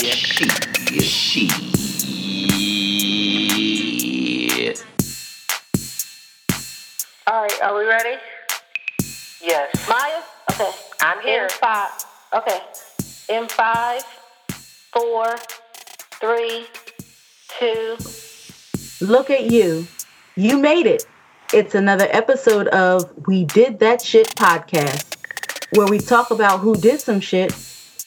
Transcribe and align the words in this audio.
She. 0.00 1.48
Shit. 4.48 4.84
All 7.26 7.42
right, 7.42 7.62
are 7.62 7.76
we 7.76 7.84
ready? 7.84 8.16
Yes. 9.42 9.88
Maya? 9.88 10.22
Okay. 10.52 10.70
I'm 11.00 11.20
here. 11.22 11.44
In 11.44 11.50
five. 11.50 11.90
Okay. 12.32 12.60
In 13.28 13.48
five, 13.48 14.04
four, 14.92 15.36
three, 16.20 16.66
two. 17.58 17.96
Look 19.04 19.30
at 19.30 19.50
you. 19.50 19.88
You 20.36 20.58
made 20.58 20.86
it. 20.86 21.06
It's 21.52 21.74
another 21.74 22.06
episode 22.10 22.68
of 22.68 23.10
We 23.26 23.46
Did 23.46 23.80
That 23.80 24.00
Shit 24.00 24.28
podcast, 24.36 25.16
where 25.76 25.88
we 25.88 25.98
talk 25.98 26.30
about 26.30 26.60
who 26.60 26.76
did 26.76 27.00
some 27.00 27.18
shit, 27.18 27.52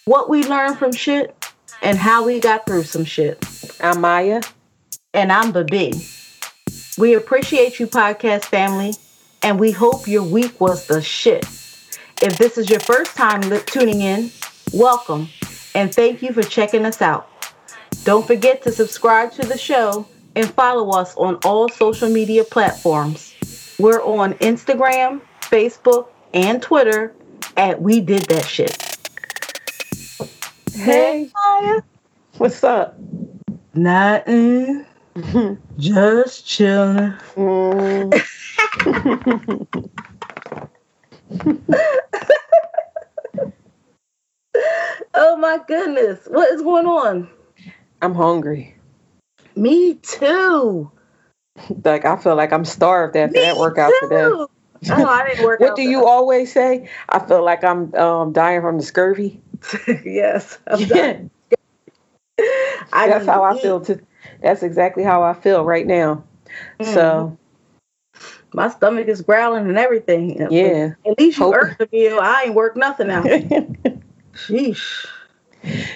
what 0.05 0.29
we 0.29 0.43
learned 0.45 0.77
from 0.77 0.93
shit, 0.93 1.35
and 1.81 1.97
how 1.97 2.25
we 2.25 2.39
got 2.39 2.65
through 2.65 2.83
some 2.83 3.05
shit. 3.05 3.43
I'm 3.81 4.01
Maya. 4.01 4.41
And 5.13 5.31
I'm 5.31 5.51
Babi. 5.51 5.93
We 6.97 7.15
appreciate 7.15 7.79
you, 7.79 7.87
podcast 7.87 8.45
family, 8.45 8.93
and 9.41 9.59
we 9.59 9.71
hope 9.71 10.07
your 10.07 10.23
week 10.23 10.59
was 10.61 10.87
the 10.87 11.01
shit. 11.01 11.43
If 12.21 12.37
this 12.37 12.57
is 12.57 12.69
your 12.69 12.79
first 12.79 13.15
time 13.15 13.41
li- 13.41 13.61
tuning 13.65 14.01
in, 14.01 14.31
welcome, 14.73 15.29
and 15.73 15.93
thank 15.93 16.21
you 16.21 16.31
for 16.31 16.43
checking 16.43 16.85
us 16.85 17.01
out. 17.01 17.29
Don't 18.03 18.25
forget 18.25 18.61
to 18.63 18.71
subscribe 18.71 19.31
to 19.33 19.45
the 19.45 19.57
show 19.57 20.07
and 20.35 20.49
follow 20.53 20.91
us 20.91 21.15
on 21.17 21.35
all 21.43 21.67
social 21.69 22.09
media 22.09 22.43
platforms. 22.43 23.35
We're 23.79 24.03
on 24.03 24.33
Instagram, 24.35 25.21
Facebook, 25.41 26.07
and 26.33 26.61
Twitter 26.61 27.13
at 27.57 27.81
We 27.81 27.99
Did 27.99 28.23
That 28.27 28.45
Shit. 28.45 28.90
Hey. 30.81 31.29
Maya. 31.35 31.81
What's 32.39 32.63
up? 32.63 32.97
Nothing. 33.75 34.83
Just 35.77 36.47
chilling. 36.47 37.13
Mm, 37.35 38.11
Oh 45.13 45.37
my 45.37 45.59
goodness. 45.67 46.25
What 46.27 46.51
is 46.51 46.63
going 46.63 46.87
on? 46.87 47.29
I'm 48.01 48.15
hungry. 48.15 48.75
Me 49.55 49.93
too. 49.95 50.89
Like 51.85 52.05
I 52.05 52.15
feel 52.15 52.35
like 52.35 52.51
I'm 52.51 52.65
starved 52.65 53.15
after 53.15 53.39
that 53.39 53.57
workout 53.57 53.93
today. 54.01 54.15
Oh, 54.15 54.49
I 54.89 55.27
didn't 55.27 55.43
work 55.45 55.59
What 55.59 55.69
out 55.71 55.75
do 55.75 55.83
you 55.83 56.07
always 56.07 56.51
say? 56.51 56.89
I 57.09 57.19
feel 57.19 57.45
like 57.45 57.63
I'm 57.63 57.93
um, 57.93 58.33
dying 58.33 58.61
from 58.61 58.79
the 58.79 58.83
scurvy. 58.83 59.39
yes. 60.05 60.57
I'm 60.67 60.79
Yeah, 60.81 60.87
done. 60.87 61.29
I 62.93 63.07
that's 63.07 63.25
how 63.25 63.43
I 63.43 63.59
feel. 63.59 63.81
Too. 63.81 63.99
That's 64.41 64.63
exactly 64.63 65.03
how 65.03 65.21
I 65.23 65.33
feel 65.33 65.63
right 65.63 65.85
now. 65.85 66.23
So 66.81 67.37
mm-hmm. 67.37 67.37
My 68.53 68.69
stomach 68.69 69.07
is 69.07 69.21
growling 69.21 69.67
and 69.67 69.77
everything. 69.77 70.37
yeah, 70.51 70.93
At 71.05 71.17
least 71.19 71.37
you 71.37 71.45
Hope- 71.45 71.55
earned 71.55 71.75
the 71.79 71.87
meal. 71.91 72.19
I 72.21 72.43
ain't 72.45 72.55
worked 72.55 72.77
nothing 72.77 73.09
out. 73.09 73.25
Sheesh. 74.33 75.05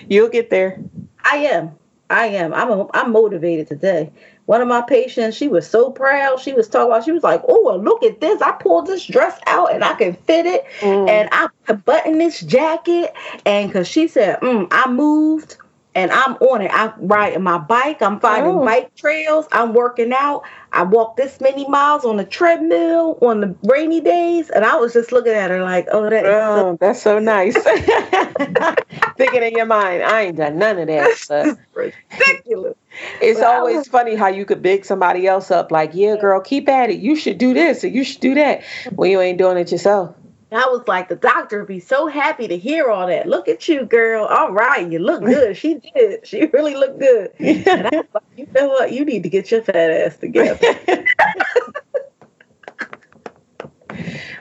you'll 0.07 0.29
get 0.29 0.49
there. 0.49 0.79
I 1.23 1.37
am. 1.37 1.71
I 2.09 2.27
am. 2.27 2.53
I'm 2.53 2.69
a, 2.71 2.87
I'm 2.93 3.11
motivated 3.11 3.67
today. 3.67 4.11
One 4.45 4.61
of 4.61 4.67
my 4.67 4.81
patients, 4.81 5.35
she 5.35 5.47
was 5.47 5.67
so 5.67 5.89
proud. 5.91 6.39
She 6.39 6.53
was 6.53 6.67
talking 6.67 6.91
about, 6.91 7.03
she 7.03 7.11
was 7.11 7.23
like, 7.23 7.41
Oh, 7.47 7.79
look 7.83 8.03
at 8.03 8.21
this. 8.21 8.41
I 8.41 8.51
pulled 8.51 8.87
this 8.87 9.05
dress 9.05 9.39
out 9.47 9.73
and 9.73 9.83
I 9.83 9.93
can 9.95 10.13
fit 10.13 10.45
it. 10.45 10.65
Mm. 10.81 11.09
And 11.09 11.29
I 11.31 11.47
button 11.73 12.17
this 12.17 12.41
jacket. 12.41 13.13
And 13.45 13.69
because 13.69 13.87
she 13.87 14.07
said, 14.07 14.39
mm, 14.41 14.67
I 14.71 14.89
moved 14.89 15.57
and 15.95 16.11
I'm 16.11 16.35
on 16.35 16.61
it. 16.61 16.71
I'm 16.73 16.93
riding 17.07 17.41
my 17.41 17.57
bike. 17.57 18.01
I'm 18.01 18.19
finding 18.19 18.53
Oh. 18.53 18.65
bike 18.65 18.93
trails. 18.95 19.47
I'm 19.51 19.73
working 19.73 20.13
out. 20.13 20.43
I 20.75 20.83
walked 20.83 21.15
this 21.17 21.39
many 21.39 21.67
miles 21.69 22.03
on 22.03 22.17
the 22.17 22.25
treadmill 22.25 23.17
on 23.21 23.39
the 23.41 23.55
rainy 23.63 24.01
days. 24.01 24.49
And 24.49 24.65
I 24.65 24.75
was 24.75 24.91
just 24.93 25.11
looking 25.11 25.31
at 25.33 25.49
her 25.49 25.63
like, 25.63 25.87
Oh, 25.91 26.09
that 26.09 26.25
is 26.25 26.31
so 26.31 26.67
Oh, 26.69 26.77
that's 26.79 27.01
so 27.01 27.17
nice. 27.33 27.55
Thinking 29.17 29.43
in 29.43 29.53
your 29.53 29.65
mind, 29.65 30.03
I 30.03 30.23
ain't 30.23 30.37
done 30.37 30.57
none 30.59 30.77
of 30.77 30.87
that. 30.87 31.17
But 31.29 31.57
ridiculous. 31.73 32.75
it's 33.21 33.39
Well, 33.39 33.59
always 33.59 33.77
was- 33.77 33.87
funny 33.87 34.15
how 34.15 34.27
you 34.27 34.45
could 34.45 34.61
big 34.61 34.83
somebody 34.85 35.25
else 35.27 35.49
up, 35.51 35.71
like, 35.71 35.91
yeah, 35.93 36.17
girl, 36.17 36.41
keep 36.41 36.67
at 36.67 36.89
it. 36.89 36.99
You 36.99 37.15
should 37.15 37.37
do 37.37 37.53
this 37.53 37.83
and 37.83 37.95
you 37.95 38.03
should 38.03 38.21
do 38.21 38.35
that 38.35 38.63
when 38.95 39.11
you 39.11 39.21
ain't 39.21 39.37
doing 39.37 39.57
it 39.57 39.71
yourself. 39.71 40.13
I 40.57 40.65
was 40.67 40.87
like, 40.87 41.09
the 41.09 41.15
doctor 41.15 41.59
would 41.59 41.67
be 41.67 41.79
so 41.79 42.07
happy 42.07 42.47
to 42.47 42.57
hear 42.57 42.89
all 42.89 43.07
that. 43.07 43.27
Look 43.27 43.47
at 43.47 43.67
you, 43.67 43.85
girl. 43.85 44.25
All 44.25 44.51
right, 44.51 44.89
you 44.89 44.99
look 44.99 45.23
good. 45.25 45.57
She 45.57 45.75
did. 45.75 46.25
She 46.25 46.45
really 46.47 46.75
looked 46.75 46.99
good. 46.99 47.31
And 47.67 47.87
I 47.87 47.97
was 47.97 48.05
like, 48.13 48.23
you 48.37 48.47
know 48.53 48.67
what? 48.67 48.91
You 48.91 49.05
need 49.05 49.23
to 49.23 49.29
get 49.29 49.51
your 49.51 49.61
fat 49.61 49.75
ass 49.75 50.17
together. 50.17 50.75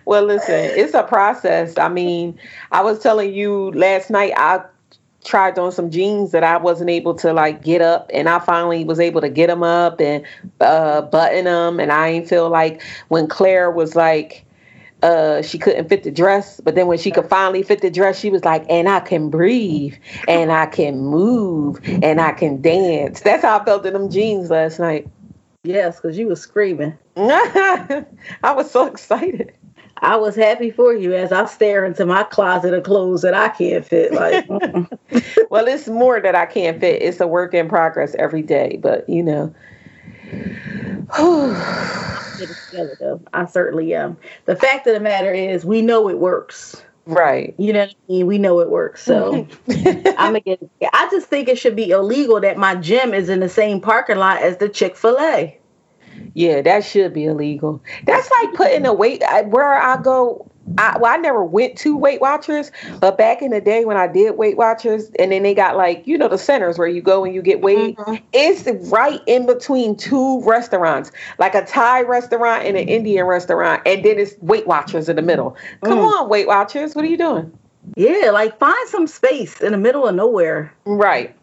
well, 0.04 0.24
listen, 0.24 0.54
it's 0.54 0.94
a 0.94 1.03
process. 1.03 1.78
I 1.78 1.88
mean, 1.88 2.38
I 2.70 2.82
was 2.82 2.98
telling 2.98 3.32
you 3.32 3.72
last 3.72 4.10
night, 4.10 4.32
I 4.36 4.62
tried 5.24 5.58
on 5.58 5.72
some 5.72 5.91
jeans 5.91 6.32
that 6.32 6.44
I 6.44 6.58
wasn't 6.58 6.91
able 6.91 7.14
to 7.14 7.32
like 7.32 7.62
get 7.62 7.80
up, 7.80 8.10
and 8.12 8.28
I 8.28 8.38
finally 8.38 8.84
was 8.84 9.00
able 9.00 9.20
to 9.22 9.30
get 9.30 9.47
them 9.48 9.62
up 9.62 10.00
and 10.00 10.24
uh, 10.60 11.03
button 11.03 11.47
them. 11.47 11.80
And 11.80 11.91
I 11.91 12.08
ain't 12.08 12.28
feel 12.28 12.50
like 12.50 12.82
when 13.08 13.26
Claire 13.26 13.70
was 13.70 13.97
like, 13.97 14.44
uh, 15.04 15.42
she 15.42 15.59
couldn't 15.59 15.87
fit 15.91 16.03
the 16.03 16.10
dress, 16.10 16.60
but 16.65 16.75
then 16.75 16.87
when 16.87 16.97
she 16.97 17.10
could 17.10 17.28
finally 17.28 17.62
fit 17.62 17.82
the 17.82 17.91
dress, 17.91 18.19
she 18.19 18.31
was 18.31 18.42
like, 18.42 18.65
and 18.70 18.88
I 18.88 19.00
can 19.00 19.28
breathe, 19.28 19.94
and 20.26 20.50
I 20.50 20.65
can 20.65 20.98
move, 20.98 21.78
and 21.84 22.22
I 22.22 22.32
can 22.32 22.62
dance. 22.62 23.20
That's 23.20 23.42
how 23.42 23.59
I 23.59 23.65
felt 23.66 23.84
in 23.84 23.92
them 23.92 24.09
jeans 24.09 24.50
last 24.50 24.78
night. 24.78 25.06
yes, 25.62 25.97
because 26.00 26.16
you 26.16 26.28
was 26.28 26.41
screaming. 26.41 26.97
I 27.16 28.06
was 28.42 28.70
so 28.70 28.87
excited. 28.87 29.53
I 29.98 30.16
was 30.16 30.37
happy 30.37 30.70
for 30.70 30.94
you 30.94 31.15
as 31.15 31.32
I 31.32 31.44
stare 31.47 31.84
into 31.84 32.06
my 32.06 32.22
closet 32.25 32.72
of 32.72 32.84
clothes 32.84 33.22
that 33.22 33.34
I 33.34 33.50
can't 33.50 33.84
fit. 33.84 34.12
Like. 34.12 34.48
Well, 35.50 35.69
it's 35.69 35.86
more 35.86 36.21
that 36.21 36.34
I 36.34 36.47
can't 36.47 36.81
fit. 36.81 37.00
It's 37.00 37.21
a 37.21 37.28
work 37.28 37.54
in 37.54 37.69
progress 37.69 38.16
every 38.19 38.42
day, 38.42 38.81
but 38.82 39.09
you 39.09 39.22
know. 39.22 39.54
get 39.54 39.54
it 39.54 39.54
together, 39.54 40.24
though. 40.24 40.24
I 43.33 43.45
certainly 43.47 43.95
am. 43.95 44.17
The 44.47 44.56
fact 44.56 44.87
of 44.87 44.95
the 44.95 45.00
matter 45.00 45.33
is, 45.33 45.65
we 45.65 45.83
know 45.83 46.09
it 46.09 46.19
works. 46.19 46.83
right. 47.06 47.55
You 47.59 47.72
know 47.72 47.81
what 47.81 47.91
I 47.91 48.12
mean? 48.12 48.27
We 48.27 48.39
know 48.39 48.61
it 48.61 48.71
works. 48.71 49.03
So 49.03 49.47
I'm 50.19 50.34
get. 50.41 50.61
I 50.93 51.09
just 51.11 51.28
think 51.28 51.49
it 51.49 51.59
should 51.59 51.77
be 51.77 51.91
illegal 51.91 52.41
that 52.41 52.59
my 52.59 52.75
gym 52.75 53.15
is 53.15 53.28
in 53.28 53.41
the 53.41 53.49
same 53.49 53.81
parking 53.81 54.17
lot 54.17 54.43
as 54.43 54.59
the 54.59 54.69
Chick 54.69 54.97
Fil 54.97 55.19
A. 55.21 55.59
Yeah, 56.34 56.62
that 56.62 56.84
should 56.84 57.12
be 57.12 57.25
illegal. 57.25 57.83
That's 58.05 58.31
like 58.43 58.55
putting 58.55 58.87
a 58.87 58.93
weight 58.93 59.22
where 59.47 59.72
I 59.72 60.01
go. 60.01 60.51
I, 60.78 60.98
well, 60.98 61.12
I 61.12 61.16
never 61.19 61.44
went 61.44 61.76
to 61.78 61.97
Weight 61.97 62.20
Watchers, 62.20 62.72
but 63.00 63.19
back 63.19 63.42
in 63.42 63.50
the 63.50 63.60
day 63.60 63.84
when 63.84 63.97
I 63.97 64.06
did 64.06 64.36
Weight 64.36 64.56
Watchers, 64.56 65.10
and 65.19 65.30
then 65.30 65.42
they 65.42 65.54
got 65.54 65.76
like 65.76 66.06
you 66.06 66.16
know 66.19 66.28
the 66.28 66.38
centers 66.38 66.78
where 66.78 66.88
you 66.88 67.02
go 67.02 67.25
and 67.25 67.34
you 67.34 67.42
get 67.42 67.60
weighed. 67.60 67.97
It's 68.32 68.66
right 68.91 69.20
in 69.26 69.47
between 69.47 69.97
two 69.97 70.41
restaurants, 70.42 71.12
like 71.38 71.54
a 71.54 71.64
Thai 71.64 72.03
restaurant 72.03 72.64
and 72.64 72.76
an 72.76 72.88
Indian 72.88 73.26
restaurant, 73.26 73.82
and 73.86 74.04
then 74.04 74.19
it's 74.19 74.34
Weight 74.41 74.66
Watchers 74.66 75.08
in 75.08 75.16
the 75.16 75.22
middle. 75.22 75.56
Come 75.82 75.98
Mm. 75.98 76.20
on, 76.22 76.28
Weight 76.28 76.47
Watchers, 76.47 76.94
what 76.94 77.04
are 77.04 77.08
you 77.08 77.19
doing? 77.19 77.53
Yeah, 77.97 78.30
like 78.32 78.58
find 78.58 78.88
some 78.88 79.06
space 79.06 79.60
in 79.60 79.72
the 79.72 79.78
middle 79.78 80.06
of 80.08 80.14
nowhere. 80.14 80.72
Right. 80.86 81.36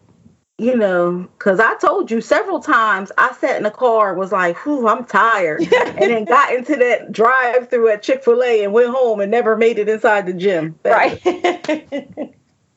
You 0.62 0.76
know, 0.76 1.28
because 1.38 1.58
I 1.58 1.74
told 1.76 2.10
you 2.10 2.20
several 2.20 2.60
times 2.60 3.10
I 3.18 3.32
sat 3.32 3.56
in 3.56 3.64
the 3.64 3.70
car 3.70 4.10
and 4.10 4.18
was 4.18 4.30
like, 4.30 4.56
whew, 4.58 4.86
I'm 4.86 5.04
tired. 5.04 5.60
and 5.72 5.98
then 5.98 6.24
got 6.24 6.52
into 6.54 6.76
that 6.76 7.10
drive 7.10 7.68
through 7.68 7.88
at 7.88 8.02
Chick 8.04 8.22
fil 8.22 8.42
A 8.44 8.62
and 8.62 8.72
went 8.72 8.90
home 8.90 9.20
and 9.20 9.30
never 9.30 9.56
made 9.56 9.78
it 9.80 9.88
inside 9.88 10.26
the 10.26 10.32
gym. 10.34 10.78
Bad- 10.84 11.20
Right. 11.24 12.34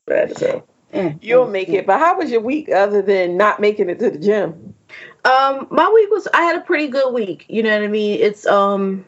bad, 0.07 0.37
so, 0.37 0.63
mm, 0.93 1.19
You'll 1.21 1.47
mm, 1.47 1.51
make 1.51 1.69
mm. 1.69 1.73
it. 1.75 1.85
But 1.85 1.99
how 1.99 2.17
was 2.17 2.31
your 2.31 2.41
week 2.41 2.69
other 2.69 3.01
than 3.03 3.37
not 3.37 3.59
making 3.59 3.89
it 3.89 3.99
to 3.99 4.09
the 4.09 4.17
gym? 4.19 4.73
Um, 5.25 5.67
my 5.71 5.89
week 5.93 6.09
was 6.11 6.27
I 6.33 6.41
had 6.43 6.55
a 6.57 6.61
pretty 6.61 6.87
good 6.87 7.13
week. 7.13 7.45
You 7.49 7.63
know 7.63 7.71
what 7.77 7.83
I 7.83 7.87
mean? 7.87 8.19
It's 8.19 8.47
um 8.47 9.05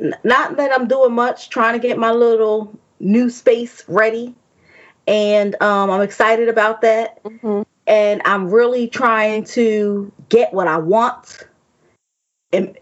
n- 0.00 0.14
not 0.24 0.56
that 0.56 0.72
I'm 0.72 0.88
doing 0.88 1.14
much, 1.14 1.50
trying 1.50 1.74
to 1.80 1.86
get 1.86 1.98
my 1.98 2.10
little 2.12 2.78
new 3.00 3.30
space 3.30 3.84
ready. 3.88 4.34
And 5.06 5.60
um 5.62 5.90
I'm 5.90 6.02
excited 6.02 6.48
about 6.48 6.82
that. 6.82 7.20
And 7.86 8.22
I'm 8.24 8.50
really 8.50 8.88
trying 8.88 9.44
to 9.46 10.12
get 10.30 10.52
what 10.54 10.68
I 10.68 10.78
want 10.78 11.48
and 12.52 12.76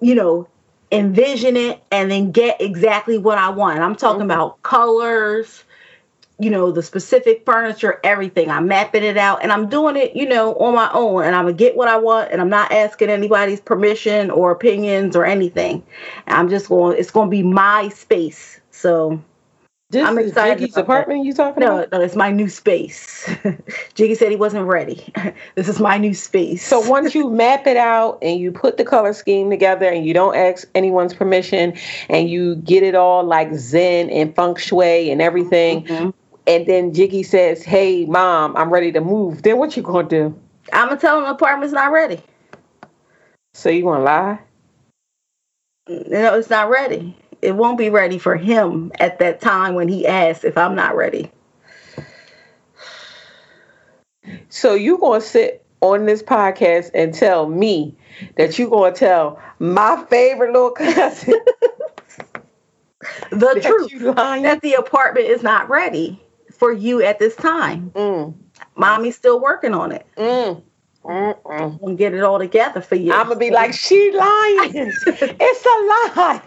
you 0.00 0.14
know, 0.14 0.48
envision 0.92 1.56
it 1.56 1.82
and 1.92 2.10
then 2.10 2.32
get 2.32 2.60
exactly 2.60 3.18
what 3.18 3.38
I 3.38 3.50
want. 3.50 3.80
I'm 3.80 3.96
talking 3.96 4.22
Mhm. 4.22 4.26
about 4.26 4.62
colors, 4.62 5.64
you 6.38 6.50
know, 6.50 6.72
the 6.72 6.82
specific 6.82 7.44
furniture, 7.46 8.00
everything. 8.04 8.50
I'm 8.50 8.68
mapping 8.68 9.04
it 9.04 9.16
out 9.16 9.40
and 9.42 9.52
I'm 9.52 9.68
doing 9.68 9.96
it, 9.96 10.16
you 10.16 10.28
know, 10.28 10.54
on 10.56 10.74
my 10.74 10.90
own. 10.92 11.24
And 11.24 11.36
I'm 11.36 11.44
going 11.46 11.56
to 11.56 11.58
get 11.64 11.76
what 11.76 11.88
I 11.88 11.98
want 11.98 12.32
and 12.32 12.40
I'm 12.40 12.50
not 12.50 12.72
asking 12.72 13.10
anybody's 13.10 13.60
permission 13.60 14.30
or 14.30 14.52
opinions 14.52 15.16
or 15.16 15.24
anything. 15.26 15.82
I'm 16.28 16.50
just 16.50 16.68
going, 16.68 16.98
it's 16.98 17.10
going 17.12 17.28
to 17.28 17.30
be 17.30 17.42
my 17.44 17.88
space. 17.90 18.60
So 18.72 19.20
This 19.94 20.08
I'm 20.08 20.18
is 20.18 20.30
excited 20.30 20.58
Jiggy's 20.58 20.76
apartment 20.76 21.24
you 21.24 21.32
talking 21.32 21.60
No, 21.60 21.78
about? 21.78 21.92
no, 21.92 22.00
it's 22.00 22.16
my 22.16 22.32
new 22.32 22.48
space. 22.48 23.32
Jiggy 23.94 24.16
said 24.16 24.30
he 24.30 24.36
wasn't 24.36 24.66
ready. 24.66 25.12
this 25.54 25.68
is 25.68 25.78
my 25.78 25.98
new 25.98 26.12
space. 26.14 26.66
So 26.66 26.80
once 26.80 27.14
you 27.14 27.30
map 27.42 27.68
it 27.68 27.76
out 27.76 28.18
and 28.20 28.40
you 28.40 28.50
put 28.50 28.76
the 28.76 28.84
color 28.84 29.12
scheme 29.12 29.50
together 29.50 29.86
and 29.86 30.04
you 30.04 30.12
don't 30.12 30.34
ask 30.34 30.66
anyone's 30.74 31.14
permission 31.14 31.74
and 32.08 32.28
you 32.28 32.56
get 32.56 32.82
it 32.82 32.96
all 32.96 33.22
like 33.22 33.54
Zen 33.54 34.10
and 34.10 34.34
feng 34.34 34.56
shui 34.56 35.10
and 35.12 35.22
everything, 35.22 35.84
Mhm. 35.84 36.12
and 36.48 36.66
then 36.66 36.92
Jiggy 36.92 37.22
says, 37.22 37.62
"Hey, 37.62 38.04
mom, 38.04 38.56
I'm 38.56 38.70
ready 38.70 38.90
to 38.90 39.00
move." 39.00 39.42
Then 39.44 39.58
what 39.58 39.76
you 39.76 39.84
gonna 39.84 40.08
do? 40.08 40.34
I'm 40.72 40.88
gonna 40.88 41.00
tell 41.00 41.18
him 41.18 41.22
the 41.24 41.30
apartment's 41.30 41.72
not 41.72 41.92
ready. 41.92 42.20
So 43.54 43.70
you 43.70 43.84
gonna 43.84 44.02
lie? 44.02 44.40
No, 45.88 46.34
it's 46.34 46.50
not 46.50 46.68
ready. 46.68 47.16
It 47.44 47.54
won't 47.54 47.78
be 47.78 47.90
ready 47.90 48.18
for 48.18 48.36
him 48.36 48.90
at 48.98 49.18
that 49.18 49.40
time 49.40 49.74
when 49.74 49.88
he 49.88 50.06
asks 50.06 50.44
if 50.44 50.56
I'm 50.56 50.74
not 50.74 50.96
ready. 50.96 51.30
So 54.48 54.74
you 54.74 54.98
gonna 54.98 55.20
sit 55.20 55.64
on 55.80 56.06
this 56.06 56.22
podcast 56.22 56.90
and 56.94 57.12
tell 57.12 57.46
me 57.46 57.94
that 58.36 58.58
you 58.58 58.70
gonna 58.70 58.94
tell 58.94 59.40
my 59.58 60.02
favorite 60.08 60.52
little 60.52 60.70
cousin 60.70 61.34
The 63.30 63.36
that 63.54 63.62
truth 63.62 63.92
that 64.16 64.60
the 64.62 64.74
apartment 64.74 65.26
is 65.26 65.42
not 65.42 65.68
ready 65.68 66.20
for 66.52 66.72
you 66.72 67.02
at 67.02 67.18
this 67.18 67.36
time. 67.36 67.90
Mm, 67.94 68.34
Mommy's 68.76 69.16
still 69.16 69.40
working 69.40 69.74
on 69.74 69.92
it. 69.92 70.06
mm, 70.16 70.62
mm, 71.04 71.42
mm. 71.42 71.80
We'll 71.80 71.96
get 71.96 72.14
it 72.14 72.22
all 72.22 72.38
together 72.38 72.80
for 72.80 72.96
you. 72.96 73.12
I'm 73.12 73.28
gonna 73.28 73.38
be 73.38 73.50
like, 73.50 73.72
she 73.74 74.10
lying. 74.12 74.72
it's 75.06 75.66
a 75.66 76.16
lie. 76.18 76.42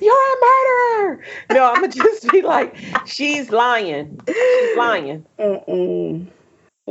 You're 0.00 0.14
a 0.14 0.36
murderer. 0.46 1.24
No, 1.50 1.64
I'm 1.72 1.80
gonna 1.80 1.88
just 1.92 2.30
be 2.30 2.42
like, 2.42 2.76
she's 3.04 3.50
lying. 3.50 4.20
She's 4.28 4.72
lying. 4.74 5.26
Mm-mm. 5.38 6.26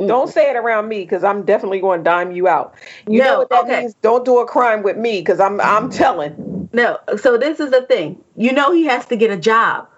Don't 0.06 0.28
say 0.28 0.48
it 0.50 0.56
around 0.56 0.88
me 0.88 1.00
because 1.00 1.24
I'm 1.24 1.44
definitely 1.44 1.80
going 1.80 2.00
to 2.00 2.04
dime 2.04 2.30
you 2.32 2.48
out. 2.48 2.74
You 3.06 3.18
No, 3.18 3.24
know 3.24 3.38
what 3.40 3.50
that 3.50 3.64
okay. 3.64 3.80
means? 3.82 3.94
Don't 4.02 4.24
do 4.24 4.38
a 4.38 4.46
crime 4.46 4.82
with 4.82 4.96
me 4.96 5.20
because 5.20 5.40
I'm 5.40 5.60
I'm 5.60 5.90
telling. 5.90 6.68
No, 6.72 6.98
so 7.16 7.36
this 7.36 7.60
is 7.60 7.70
the 7.70 7.82
thing. 7.82 8.22
You 8.36 8.52
know 8.52 8.72
he 8.72 8.84
has 8.86 9.06
to 9.06 9.16
get 9.16 9.30
a 9.30 9.36
job. 9.36 9.88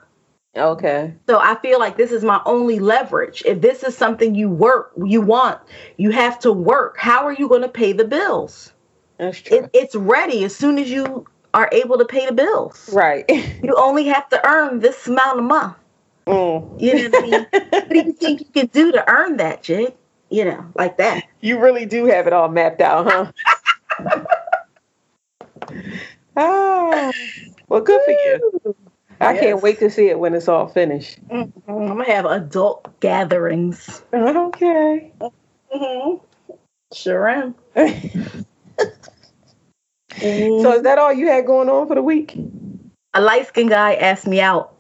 Okay. 0.57 1.15
So 1.29 1.39
I 1.39 1.57
feel 1.61 1.79
like 1.79 1.97
this 1.97 2.11
is 2.11 2.25
my 2.25 2.41
only 2.45 2.81
leverage. 2.81 3.43
If 3.47 3.61
this 3.61 3.85
is 3.85 3.97
something 3.97 4.35
you 4.35 4.49
work, 4.49 4.93
you 5.05 5.21
want, 5.21 5.61
you 5.97 6.11
have 6.11 6.39
to 6.41 6.53
work. 6.53 6.97
How 6.99 7.25
are 7.25 7.33
you 7.33 7.49
going 7.49 7.63
to 7.63 7.69
pay 7.69 7.93
the 7.93 8.05
bills? 8.05 8.73
That's 9.19 9.41
true. 9.41 9.59
It, 9.59 9.71
it's 9.73 9.95
ready 9.95 10.45
as 10.45 10.55
soon 10.55 10.79
as 10.79 10.91
you 10.91 11.27
are 11.55 11.69
able 11.73 11.99
to 11.99 12.05
pay 12.05 12.27
the 12.27 12.33
bills. 12.33 12.91
right. 12.93 13.25
You 13.63 13.75
only 13.77 14.07
have 14.07 14.29
to 14.31 14.49
earn 14.49 14.81
this 14.81 15.07
amount 15.07 15.39
a 15.39 15.43
month. 15.43 15.77
Mm. 16.27 16.81
You 16.81 16.95
know 16.95 17.11
what 17.11 17.25
I 17.25 17.27
mean? 17.27 17.47
what 17.71 17.89
do 17.89 17.97
you 17.97 18.13
think 18.13 18.41
you 18.41 18.47
can 18.47 18.67
do 18.67 18.91
to 18.93 19.09
earn 19.11 19.37
that, 19.37 19.63
Jig? 19.63 19.95
You 20.31 20.45
know, 20.47 20.67
like 20.75 20.97
that. 20.99 21.25
You 21.41 21.59
really 21.61 21.87
do 21.87 22.07
have 22.07 22.27
it 22.27 22.33
all 22.33 22.49
mapped 22.49 22.81
out, 22.81 23.33
huh? 23.99 24.25
ah, 26.37 27.11
well, 27.69 27.81
good 27.81 28.01
for 28.05 28.11
you. 28.13 28.75
I 29.21 29.37
can't 29.37 29.63
wait 29.63 29.79
to 29.81 29.91
see 29.91 30.09
it 30.09 30.19
when 30.19 30.35
it's 30.35 30.49
all 30.49 30.69
finished. 30.69 31.19
Mhm. 31.29 31.53
I'm 31.69 31.89
gonna 31.89 32.05
have 32.05 32.25
adult 32.25 32.99
gatherings. 33.01 34.03
Okay. 34.13 35.13
hmm 35.71 36.15
Sure 36.93 37.29
am. 37.29 37.55
so 37.77 37.85
is 40.73 40.83
that 40.83 40.99
all 40.99 41.13
you 41.13 41.29
had 41.29 41.47
going 41.47 41.69
on 41.69 41.87
for 41.87 41.95
the 41.95 42.03
week? 42.03 42.37
a 43.15 43.21
light 43.21 43.47
skinned 43.47 43.71
guy 43.71 43.95
asked 43.95 44.27
me 44.27 44.41
out. 44.41 44.75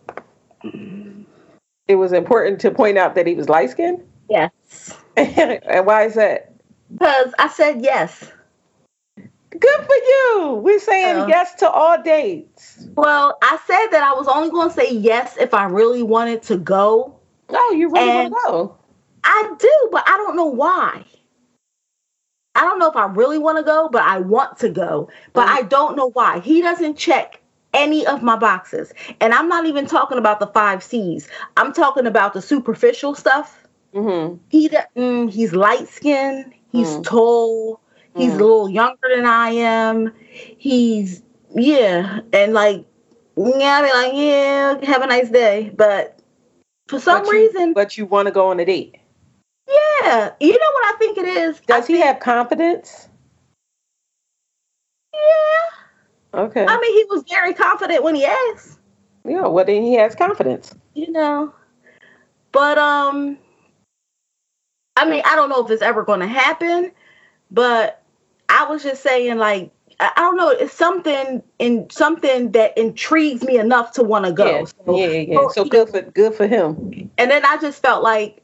It 1.89 1.97
was 1.97 2.13
important 2.13 2.61
to 2.61 2.71
point 2.71 2.99
out 2.99 3.15
that 3.17 3.27
he 3.27 3.35
was 3.35 3.49
light 3.49 3.71
skinned? 3.71 4.05
Yes. 4.29 4.97
and 5.17 5.87
why 5.87 6.05
is 6.05 6.15
that? 6.15 6.53
Because 6.93 7.33
I 7.39 7.49
said 7.49 7.83
yes. 7.83 8.31
Good 9.61 9.81
for 9.87 9.95
you. 9.95 10.61
We're 10.65 10.79
saying 10.81 11.29
yes 11.29 11.55
to 11.57 11.71
all 11.71 12.03
dates. 12.03 12.87
Well, 12.95 13.37
I 13.43 13.59
said 13.67 13.89
that 13.89 14.03
I 14.03 14.15
was 14.15 14.27
only 14.27 14.51
going 14.51 14.69
to 14.71 14.75
say 14.75 14.93
yes 14.95 15.37
if 15.39 15.55
I 15.55 15.65
really 15.65 16.03
wanted 16.03 16.43
to 16.45 16.57
go. 16.57 17.19
Oh, 17.51 17.75
you 17.77 17.91
really 17.91 18.11
And- 18.11 18.33
want 18.33 18.35
to 18.47 18.51
go? 18.51 18.77
I 19.23 19.53
do, 19.59 19.89
but 19.93 20.03
I 20.09 20.17
don't 20.17 20.35
know 20.37 20.47
why. 20.47 21.05
I 22.55 22.63
don't 22.63 22.79
know 22.79 22.89
if 22.91 22.97
I 22.97 23.07
really 23.07 23.39
want 23.39 23.59
to 23.59 23.63
go, 23.63 23.89
but 23.91 24.03
I 24.03 24.19
want 24.19 24.59
to 24.59 24.71
go. 24.71 25.09
But 25.35 25.47
Mhm. 25.47 25.57
I 25.59 25.63
don't 25.63 25.97
know 25.97 26.11
why. 26.11 26.41
He 26.41 26.63
doesn't 26.63 26.97
check 26.97 27.41
any 27.75 28.07
of 28.07 28.23
my 28.23 28.37
boxes. 28.37 28.93
And 29.21 29.33
I'm 29.35 29.49
not 29.49 29.67
even 29.67 29.87
talking 29.87 30.19
about 30.19 30.41
the 30.41 30.47
five 30.49 30.83
C's. 30.83 31.29
I'm 31.57 31.73
talking 31.73 32.07
about 32.07 32.33
the 32.33 32.43
superficial 32.43 33.15
stuff. 33.15 33.67
Mm-hmm. 33.95 34.37
He 34.49 34.69
mm, 34.69 35.31
he's 35.31 35.53
light 35.53 35.89
skinned, 35.89 36.53
he's 36.73 36.89
Mm. 36.97 37.05
tall, 37.05 37.80
he's 38.17 38.33
Mm. 38.33 38.41
a 38.41 38.43
little 38.43 38.69
younger 38.71 39.09
than 39.15 39.27
I 39.27 39.51
am. 39.51 40.13
He's 40.31 41.23
yeah, 41.55 42.21
and 42.33 42.53
like 42.53 42.85
yeah, 43.37 43.47
I 43.47 43.83
be 43.83 43.93
like, 43.93 44.13
yeah, 44.15 44.91
have 44.93 45.03
a 45.03 45.07
nice 45.07 45.31
day. 45.31 45.73
But 45.77 46.19
for 46.89 46.99
some 47.01 47.23
but 47.23 47.27
you, 47.33 47.33
reason, 47.33 47.73
But 47.73 47.97
you 47.97 48.07
want 48.07 48.27
to 48.27 48.33
go 48.33 48.49
on 48.49 48.61
a 48.61 48.65
date. 48.65 48.97
yeah, 49.69 50.33
you 50.41 50.53
know 50.53 50.71
what 50.73 50.95
I 50.95 50.99
think 50.99 51.19
it 51.19 51.27
is? 51.27 51.61
Does 51.61 51.87
he 51.87 51.99
have 52.01 52.21
confidence? 52.21 53.09
Yeah. 55.15 56.41
Okay. 56.43 56.65
I 56.67 56.79
mean, 56.81 56.95
he 56.95 57.05
was 57.11 57.25
very 57.29 57.55
confident 57.55 58.03
when 58.05 58.15
he 58.15 58.25
asked, 58.25 58.79
yeah, 59.25 59.47
well, 59.47 59.65
then 59.65 59.83
he 59.83 59.95
has 59.95 60.15
confidence. 60.15 60.75
you 60.95 61.11
know. 61.11 61.53
But 62.53 62.79
um, 62.79 63.39
I 64.97 65.09
mean, 65.09 65.23
I 65.25 65.37
don't 65.37 65.49
know 65.49 65.65
if 65.65 65.71
it's 65.71 65.83
ever 65.83 66.03
going 66.05 66.21
to 66.21 66.27
happen, 66.27 66.93
but 67.51 68.03
I 68.49 68.65
was 68.67 68.83
just 68.83 69.03
saying, 69.03 69.39
like, 69.39 69.71
I, 70.01 70.13
don't 70.17 70.37
know, 70.37 70.49
it's 70.49 70.73
something 70.73 71.43
in 71.59 71.89
something 71.91 72.53
that 72.53 72.77
intrigues 72.79 73.45
me 73.45 73.59
enough 73.59 73.93
to 73.93 74.03
want 74.03 74.25
to 74.25 74.33
go. 74.33 74.47
Yeah, 74.47 74.65
So- 74.65 74.97
yeah, 74.97 75.07
yeah. 75.07 75.35
so 75.35 75.49
So 75.51 75.65
good 75.65 75.89
for 75.91 76.03
good 76.03 76.35
for 76.35 76.47
him. 76.47 77.11
And 77.19 77.31
then 77.31 77.45
I 77.45 77.59
just 77.59 77.83
felt 77.83 78.03
like 78.03 78.43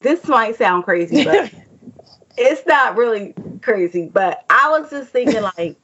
this 0.00 0.26
might 0.26 0.56
sound 0.56 0.84
crazy, 0.84 1.24
but 1.24 1.52
it's 2.36 2.66
not 2.66 2.96
really 2.96 3.34
crazy. 3.62 4.10
But 4.12 4.44
I 4.50 4.68
was 4.70 4.90
just 4.90 5.10
thinking, 5.10 5.42
like, 5.42 5.76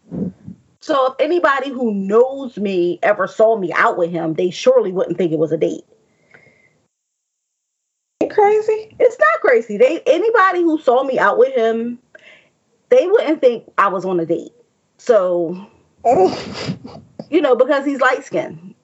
so 0.81 1.13
if 1.13 1.15
anybody 1.21 1.71
who 1.71 1.95
knows 1.95 2.57
me 2.57 2.99
ever 3.03 3.29
saw 3.29 3.57
me 3.57 3.73
out 3.73 3.97
with 3.97 4.11
him, 4.11 4.35
they 4.35 4.51
surely 4.51 4.91
wouldn't 4.93 5.19
think 5.19 5.33
it 5.33 5.39
was 5.39 5.53
a 5.53 5.57
date. 5.57 5.85
Crazy. 8.29 8.95
It's 8.99 9.19
not 9.19 9.41
crazy. 9.41 9.79
They 9.79 10.01
anybody 10.07 10.63
who 10.63 10.79
saw 10.81 11.03
me 11.05 11.19
out 11.19 11.39
with 11.39 11.55
him, 11.55 11.99
they 12.91 13.07
wouldn't 13.07 13.41
think 13.41 13.65
I 13.79 13.89
was 13.89 14.05
on 14.05 14.21
a 14.21 14.27
date. 14.27 14.53
So 14.99 15.67
you 17.31 17.41
know, 17.41 17.57
because 17.57 17.85
he's 17.85 18.01
light 18.01 18.25
skinned, 18.25 18.75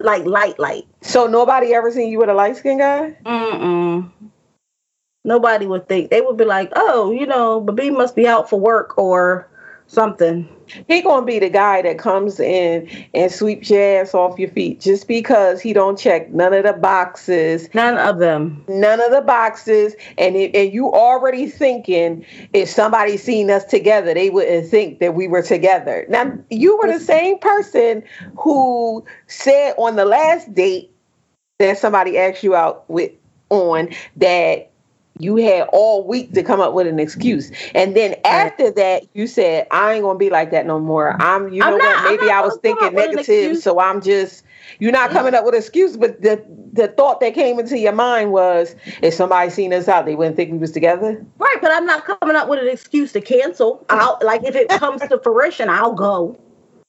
like 0.00 0.24
light, 0.24 0.58
light. 0.58 0.86
so 1.02 1.26
nobody 1.26 1.74
ever 1.74 1.90
seen 1.90 2.10
you 2.10 2.18
with 2.18 2.28
a 2.28 2.34
light 2.34 2.56
skinned 2.56 2.80
guy? 2.80 3.16
Mm-mm. 3.24 4.10
Nobody 5.24 5.66
would 5.66 5.88
think. 5.88 6.10
They 6.10 6.20
would 6.20 6.36
be 6.36 6.44
like, 6.44 6.70
oh, 6.76 7.10
you 7.10 7.26
know, 7.26 7.60
Babi 7.60 7.90
must 7.90 8.14
be 8.14 8.26
out 8.26 8.50
for 8.50 8.60
work 8.60 8.98
or 8.98 9.48
something. 9.86 10.48
He 10.88 11.02
gonna 11.02 11.26
be 11.26 11.38
the 11.38 11.50
guy 11.50 11.82
that 11.82 11.98
comes 11.98 12.40
in 12.40 12.88
and 13.12 13.30
sweeps 13.30 13.68
your 13.70 14.00
ass 14.00 14.14
off 14.14 14.38
your 14.38 14.48
feet 14.48 14.80
just 14.80 15.06
because 15.06 15.60
he 15.60 15.72
don't 15.72 15.98
check 15.98 16.30
none 16.32 16.54
of 16.54 16.64
the 16.64 16.72
boxes, 16.72 17.68
None 17.74 17.98
of 17.98 18.18
them. 18.18 18.64
none 18.66 19.00
of 19.00 19.10
the 19.10 19.20
boxes, 19.20 19.94
and 20.16 20.36
it, 20.36 20.54
and 20.56 20.72
you 20.72 20.90
already 20.92 21.46
thinking 21.46 22.24
if 22.52 22.68
somebody 22.68 23.16
seen 23.16 23.50
us 23.50 23.64
together, 23.64 24.14
they 24.14 24.30
wouldn't 24.30 24.68
think 24.68 25.00
that 25.00 25.14
we 25.14 25.28
were 25.28 25.42
together. 25.42 26.06
Now 26.08 26.32
you 26.50 26.78
were 26.78 26.90
the 26.90 27.00
same 27.00 27.38
person 27.38 28.02
who 28.38 29.04
said 29.26 29.74
on 29.76 29.96
the 29.96 30.06
last 30.06 30.52
date 30.54 30.90
that 31.58 31.78
somebody 31.78 32.18
asked 32.18 32.42
you 32.42 32.54
out 32.54 32.88
with 32.88 33.12
on 33.50 33.90
that 34.16 34.70
you 35.18 35.36
had 35.36 35.68
all 35.72 36.06
week 36.06 36.32
to 36.32 36.42
come 36.42 36.60
up 36.60 36.74
with 36.74 36.86
an 36.86 36.98
excuse. 36.98 37.52
And 37.74 37.96
then 37.96 38.16
after 38.24 38.70
that, 38.72 39.04
you 39.14 39.26
said, 39.26 39.66
I 39.70 39.94
ain't 39.94 40.02
gonna 40.02 40.18
be 40.18 40.30
like 40.30 40.50
that 40.50 40.66
no 40.66 40.80
more. 40.80 41.20
I'm 41.20 41.52
you 41.52 41.60
know 41.60 41.72
I'm 41.72 41.78
not- 41.78 42.04
what, 42.04 42.20
maybe 42.20 42.30
I 42.30 42.40
was 42.40 42.58
thinking 42.62 42.88
up 42.88 42.94
with 42.94 43.10
an 43.10 43.16
negative, 43.16 43.58
so 43.58 43.78
I'm 43.78 44.00
just 44.00 44.44
you're 44.78 44.92
not 44.92 45.10
mm-hmm. 45.10 45.18
coming 45.18 45.34
up 45.34 45.44
with 45.44 45.54
an 45.54 45.60
excuse, 45.60 45.96
but 45.96 46.20
the 46.22 46.44
the 46.72 46.88
thought 46.88 47.20
that 47.20 47.34
came 47.34 47.58
into 47.58 47.78
your 47.78 47.92
mind 47.92 48.32
was 48.32 48.74
if 49.02 49.14
somebody 49.14 49.50
seen 49.50 49.72
us 49.72 49.86
out, 49.88 50.06
they 50.06 50.16
wouldn't 50.16 50.36
think 50.36 50.50
we 50.50 50.58
was 50.58 50.72
together. 50.72 51.24
Right, 51.38 51.56
but 51.60 51.70
I'm 51.70 51.86
not 51.86 52.04
coming 52.04 52.36
up 52.36 52.48
with 52.48 52.58
an 52.58 52.68
excuse 52.68 53.12
to 53.12 53.20
cancel. 53.20 53.84
I'll 53.90 54.18
like 54.22 54.42
if 54.44 54.56
it 54.56 54.68
comes 54.68 55.02
to 55.02 55.18
fruition, 55.18 55.68
I'll 55.68 55.94
go. 55.94 56.38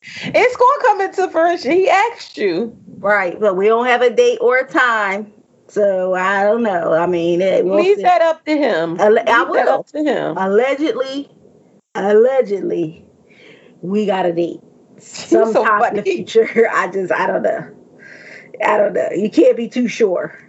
It's 0.01 0.55
gonna 0.55 0.81
come 0.81 1.01
into 1.01 1.29
fruition. 1.31 1.71
He 1.71 1.89
asked 1.89 2.37
you. 2.37 2.75
Right, 2.97 3.39
but 3.39 3.55
we 3.55 3.67
don't 3.67 3.85
have 3.85 4.01
a 4.01 4.09
date 4.09 4.39
or 4.41 4.57
a 4.57 4.67
time, 4.67 5.31
so 5.75 6.13
I 6.15 6.43
don't 6.43 6.63
know. 6.63 6.93
I 6.93 7.05
mean, 7.05 7.41
it, 7.41 7.65
we'll 7.65 7.75
Leave 7.75 7.97
see. 7.97 8.03
that 8.03 8.21
up 8.21 8.45
to 8.45 8.57
him. 8.57 8.99
I- 8.99 9.03
I 9.05 9.09
Leave 9.09 9.25
that 9.25 9.47
will. 9.49 9.69
up 9.69 9.87
to 9.87 10.03
him. 10.03 10.37
allegedly, 10.37 11.29
allegedly, 11.93 13.05
we 13.81 14.05
got 14.05 14.25
a 14.25 14.33
date 14.33 14.61
so 14.99 15.51
sometime 15.51 15.83
in 15.89 15.95
the 15.97 16.01
future. 16.03 16.67
I 16.71 16.87
just, 16.91 17.11
I 17.11 17.27
don't 17.27 17.43
know. 17.43 17.69
I 18.65 18.77
don't 18.77 18.93
know. 18.93 19.09
You 19.13 19.29
can't 19.29 19.57
be 19.57 19.67
too 19.67 19.87
sure. 19.87 20.39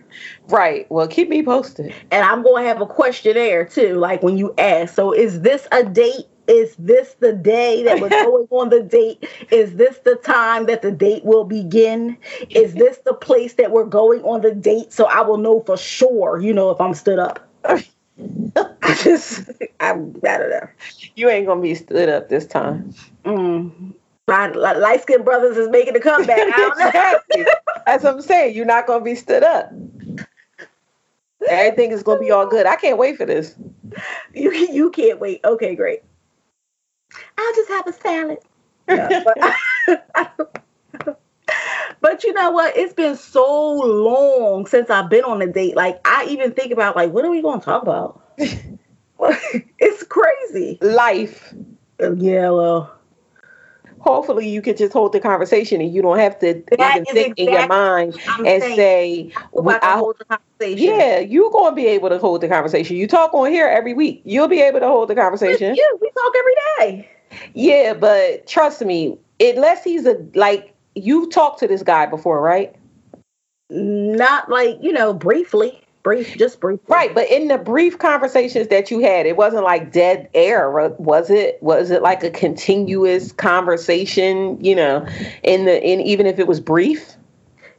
Right. 0.49 0.91
Well, 0.91 1.09
keep 1.09 1.29
me 1.29 1.43
posted. 1.43 1.93
And 2.13 2.25
I'm 2.25 2.43
going 2.43 2.63
to 2.63 2.69
have 2.69 2.81
a 2.81 2.87
questionnaire 2.87 3.65
too, 3.65 3.97
like 3.97 4.23
when 4.23 4.39
you 4.39 4.55
ask. 4.57 4.95
So, 4.95 5.13
is 5.13 5.41
this 5.43 5.67
a 5.73 5.85
date? 5.85 6.25
Is 6.49 6.77
this 6.79 7.15
the 7.21 7.33
day 7.33 7.83
that 7.85 8.01
we're 8.01 8.09
going 8.25 8.47
on 8.51 8.69
the 8.71 8.83
date? 8.83 9.29
Is 9.51 9.77
this 9.77 9.99
the 9.99 10.17
time 10.17 10.67
that 10.67 10.83
the 10.83 10.93
date 10.93 11.25
will 11.25 11.45
begin? 11.45 12.17
Is 12.51 12.75
this 12.75 12.99
the 12.99 13.15
place 13.15 13.55
that 13.55 13.71
we're 13.71 13.85
going 13.85 14.23
on 14.23 14.43
the 14.43 14.55
date? 14.55 14.93
So 14.93 15.07
I 15.07 15.23
will 15.23 15.39
know 15.39 15.61
for 15.61 15.77
sure, 15.77 16.39
you 16.41 16.53
know, 16.53 16.71
if 16.71 16.81
I'm 16.81 16.95
stood 16.95 17.19
up. 17.19 17.41
I 18.57 18.95
just, 18.95 19.51
I, 19.81 19.91
I 19.91 19.95
don't 19.95 20.21
know. 20.23 20.69
You 21.17 21.29
ain't 21.29 21.47
gonna 21.47 21.61
be 21.61 21.75
stood 21.75 22.09
up 22.09 22.29
this 22.29 22.47
time. 22.47 22.95
Mm. 23.25 23.95
My 24.29 24.49
light 24.49 25.03
skinned 25.03 25.25
brothers 25.25 25.57
is 25.57 25.69
making 25.69 25.97
a 25.97 26.01
comeback. 26.01 26.41
I 26.41 26.57
don't 26.57 26.79
know. 26.79 26.87
exactly. 26.87 27.45
That's 27.87 28.05
what 28.05 28.15
I'm 28.15 28.23
saying. 28.23 28.57
You're 28.57 28.67
not 28.67 28.87
gonna 28.87 29.05
be 29.05 29.15
stood 29.15 29.43
up. 29.43 29.71
Everything 31.49 31.93
is 31.93 32.03
gonna 32.03 32.21
be 32.21 32.31
all 32.31 32.47
good. 32.47 32.67
I 32.67 32.77
can't 32.77 32.99
wait 32.99 33.17
for 33.17 33.27
this. 33.27 33.55
You 34.35 34.53
you 34.53 34.91
can't 34.91 35.21
wait. 35.21 35.41
Okay, 35.45 35.75
great. 35.75 36.03
I'll 37.39 37.55
just 37.55 37.69
have 37.69 37.87
a 37.87 37.93
salad. 37.93 38.39
No, 38.89 39.25
but, 39.25 40.57
but 42.01 42.25
you 42.25 42.33
know 42.33 42.51
what? 42.51 42.77
It's 42.77 42.95
been 42.95 43.17
so 43.17 43.75
long 43.75 44.67
since 44.67 44.91
I've 44.91 45.11
been 45.11 45.25
on 45.25 45.43
a 45.43 45.47
date. 45.47 45.77
Like 45.77 46.01
I 46.05 46.27
even 46.29 46.53
think 46.53 46.73
about 46.73 46.97
like, 46.97 47.13
what 47.13 47.25
are 47.25 47.31
we 47.31 47.43
going 47.43 47.61
to 47.61 47.65
talk 47.65 47.83
about? 47.83 48.23
it's 48.39 50.03
crazy. 50.05 50.79
Life. 50.81 51.55
Uh, 52.01 52.15
yeah, 52.15 52.51
well. 52.51 52.96
Hopefully, 54.07 54.49
you 54.49 54.63
could 54.63 54.77
just 54.77 54.93
hold 54.93 55.13
the 55.13 55.19
conversation 55.19 55.81
and 55.81 55.93
you 55.93 56.01
don't 56.01 56.19
have 56.19 56.39
to 56.39 56.49
even 56.49 56.65
think 56.67 57.07
exactly 57.07 57.35
in 57.37 57.53
your 57.53 57.67
mind 57.67 58.17
I'm 58.29 58.47
and 58.47 58.63
saying, 58.63 58.77
say, 58.77 59.33
I, 59.67 59.79
I 59.83 59.97
hold 59.97 60.17
the 60.21 60.25
conversation. 60.27 60.95
Yeah, 60.95 61.19
you're 61.19 61.51
going 61.51 61.73
to 61.73 61.75
be 61.77 61.89
able 61.89 62.11
to 62.11 62.19
hold 62.19 62.41
the 62.41 62.47
conversation. 62.47 62.97
You 62.97 63.09
talk 63.09 63.35
on 63.35 63.51
here 63.51 63.67
every 63.67 63.95
week. 63.95 64.23
You'll 64.25 64.47
be 64.47 64.61
able 64.61 64.79
to 64.79 64.87
hold 64.87 65.09
the 65.09 65.17
conversation. 65.17 65.75
Yeah, 65.75 65.83
we 66.01 66.09
talk 66.11 66.35
every 66.39 66.55
day. 66.79 67.11
Yeah, 67.55 67.95
but 67.95 68.47
trust 68.47 68.85
me, 68.85 69.19
unless 69.41 69.83
he's 69.83 70.07
a 70.07 70.25
like 70.35 70.73
you've 70.95 71.31
talked 71.33 71.59
to 71.59 71.67
this 71.67 71.83
guy 71.83 72.07
before, 72.07 72.41
right? 72.41 72.77
Not 73.71 74.49
like, 74.49 74.79
you 74.81 74.93
know, 74.93 75.13
briefly. 75.13 75.83
Brief, 76.07 76.39
just 76.39 76.61
brief. 76.61 76.79
Right, 76.87 77.13
but 77.13 77.29
in 77.29 77.49
the 77.49 77.59
brief 77.59 77.99
conversations 77.99 78.69
that 78.69 78.93
you 78.93 79.01
had, 79.01 79.27
it 79.27 79.37
wasn't 79.37 79.65
like 79.65 79.91
dead 79.91 80.31
air, 80.35 80.71
was 80.71 81.31
it? 81.31 81.61
Was 81.61 81.91
it 81.91 82.01
like 82.01 82.23
a 82.23 82.31
continuous 82.31 83.33
conversation, 83.33 84.65
you 84.65 84.77
know, 84.77 85.05
in 85.43 85.65
the 85.65 85.85
in 85.85 86.01
even 86.01 86.27
if 86.27 86.39
it 86.39 86.47
was 86.47 86.61
brief? 86.61 87.17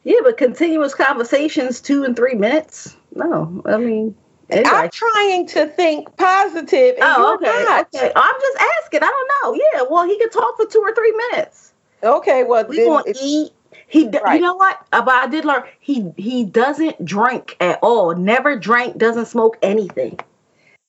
Yeah, 0.03 0.19
but 0.23 0.35
continuous 0.35 0.93
conversations, 0.93 1.79
two 1.79 2.03
and 2.03 2.17
three 2.17 2.33
minutes. 2.33 2.97
No, 3.15 3.61
I 3.65 3.77
mean 3.77 4.13
Anyway. 4.49 4.69
I'm 4.69 4.89
trying 4.89 5.47
to 5.47 5.67
think 5.67 6.13
positive. 6.17 6.95
oh, 6.99 7.35
okay. 7.35 7.63
Not. 7.63 7.87
Okay. 7.95 8.11
I'm 8.13 8.41
just 8.41 8.57
asking. 8.83 9.03
I 9.03 9.07
don't 9.07 9.55
know. 9.55 9.63
Yeah. 9.73 9.83
Well, 9.89 10.05
he 10.05 10.19
could 10.19 10.33
talk 10.33 10.57
for 10.57 10.65
two 10.65 10.79
or 10.79 10.93
three 10.93 11.13
minutes. 11.31 11.71
Okay. 12.03 12.43
Well, 12.43 12.65
we 12.67 12.83
gonna 12.83 13.03
eat. 13.21 13.53
He, 13.87 14.09
right. 14.09 14.35
you 14.35 14.41
know 14.41 14.55
what? 14.55 14.85
Uh, 14.91 15.01
but 15.01 15.15
I 15.15 15.27
did 15.27 15.45
learn 15.45 15.63
he 15.79 16.11
he 16.17 16.43
doesn't 16.43 17.03
drink 17.05 17.55
at 17.61 17.79
all. 17.81 18.13
Never 18.15 18.57
drank. 18.57 18.97
Doesn't 18.97 19.27
smoke 19.27 19.57
anything. 19.61 20.19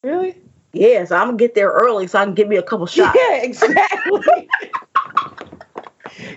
Really? 0.03 0.37
Yeah. 0.73 1.05
So 1.05 1.17
I'm 1.17 1.29
gonna 1.29 1.37
get 1.37 1.55
there 1.55 1.71
early 1.71 2.09
so 2.09 2.19
I 2.19 2.25
can 2.25 2.35
give 2.35 2.49
me 2.49 2.57
a 2.57 2.63
couple 2.63 2.87
shots. 2.87 3.17
Yeah. 3.19 3.37
Exactly. 3.43 4.49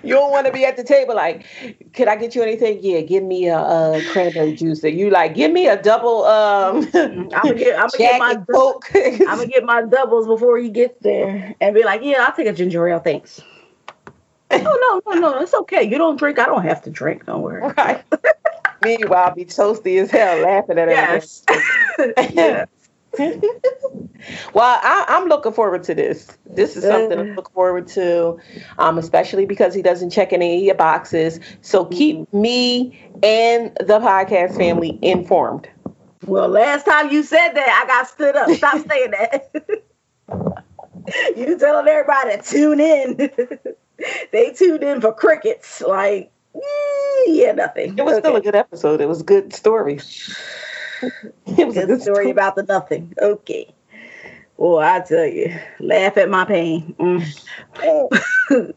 you 0.04 0.14
don't 0.14 0.32
want 0.32 0.46
to 0.46 0.54
be 0.54 0.64
at 0.64 0.78
the 0.78 0.84
table 0.84 1.16
like, 1.16 1.46
could 1.94 2.08
I 2.08 2.16
get 2.16 2.36
you 2.36 2.44
anything? 2.44 2.78
Yeah, 2.82 3.02
give 3.02 3.24
me 3.24 3.48
a, 3.48 3.58
a 3.58 4.02
cranberry 4.12 4.56
juice. 4.56 4.84
And 4.84 4.98
you 4.98 5.10
like, 5.10 5.34
give 5.34 5.52
me 5.52 5.68
a 5.68 5.82
double. 5.82 6.26
Um, 6.26 6.88
I'm 6.94 7.30
gonna 7.30 7.56
get, 7.56 7.80
I'm 7.80 7.88
gonna 7.88 7.98
get 7.98 8.20
my 8.20 8.36
Coke. 8.52 8.92
I'm 8.96 9.18
gonna 9.26 9.48
get 9.48 9.64
my 9.64 9.82
doubles 9.82 10.28
before 10.28 10.60
he 10.60 10.70
gets 10.70 11.00
there, 11.02 11.56
and 11.60 11.74
be 11.74 11.84
like, 11.84 12.02
yeah, 12.04 12.24
I'll 12.28 12.36
take 12.36 12.48
a 12.48 12.54
ginger 12.54 12.88
ale, 12.88 13.00
thanks. 13.00 13.42
Oh 14.54 15.02
no, 15.06 15.14
no, 15.14 15.20
no, 15.20 15.40
it's 15.40 15.54
okay. 15.54 15.84
You 15.84 15.98
don't 15.98 16.18
drink. 16.18 16.40
I 16.40 16.46
don't 16.46 16.64
have 16.64 16.82
to 16.84 16.90
drink. 16.90 17.26
Don't 17.26 17.42
worry. 17.42 17.62
Right. 17.78 18.04
Meanwhile, 18.84 19.30
I'll 19.30 19.36
be 19.36 19.46
toasty 19.46 20.02
as 20.02 20.10
hell, 20.10 20.42
laughing 20.42 20.80
at 20.80 20.90
yes. 20.90 21.44
yes. 22.18 22.68
well, 24.54 24.80
I, 24.82 25.06
am 25.10 25.28
looking 25.28 25.52
forward 25.52 25.84
to 25.84 25.94
this. 25.94 26.38
This 26.46 26.78
is 26.78 26.84
something 26.84 27.18
to 27.18 27.24
look 27.36 27.52
forward 27.52 27.88
to, 27.90 28.40
um, 28.80 28.98
especially 28.98 29.46
because 29.46 29.74
he 29.74 29.82
doesn't 29.82 30.12
check 30.12 30.32
any 30.34 30.58
of 30.58 30.64
your 30.64 30.76
boxes. 30.76 31.40
So 31.62 31.86
keep 31.86 32.18
mm-hmm. 32.18 32.42
me 32.42 33.10
and 33.22 33.76
the 33.76 34.00
podcast 34.00 34.56
family 34.58 34.98
informed. 35.02 35.68
Well, 36.26 36.48
last 36.48 36.86
time 36.86 37.12
you 37.12 37.24
said 37.24 37.54
that, 37.54 37.84
I 37.84 37.88
got 37.88 38.08
stood 38.08 38.36
up. 38.36 38.50
Stop 38.52 38.88
saying 38.90 39.12
that. 39.12 39.84
you 41.36 41.58
telling 41.58 41.88
everybody 41.88 42.38
to 42.38 42.44
tune 42.44 42.80
in. 42.80 43.30
they 44.32 44.52
tuned 44.52 44.84
in 44.84 45.02
for 45.02 45.14
crickets. 45.14 45.82
Like, 45.82 46.32
yeah, 47.28 47.52
nothing. 47.54 47.98
It 47.98 48.04
was 48.04 48.16
okay. 48.16 48.22
still 48.22 48.36
a 48.36 48.42
good 48.42 48.56
episode. 48.56 49.02
It 49.02 49.08
was 49.08 49.24
good 49.24 49.54
story. 49.54 50.00
it 51.02 51.68
was 51.68 51.78
a 51.78 51.86
good 51.86 52.02
story, 52.02 52.30
about 52.32 52.56
the 52.56 52.64
nothing. 52.64 53.14
Okay. 53.22 53.74
Well, 54.58 54.78
I 54.78 55.00
tell 55.00 55.26
you, 55.26 55.58
laugh 55.80 56.18
at 56.18 56.30
my 56.30 56.46
pain. 56.46 56.94
Mm. 57.00 58.74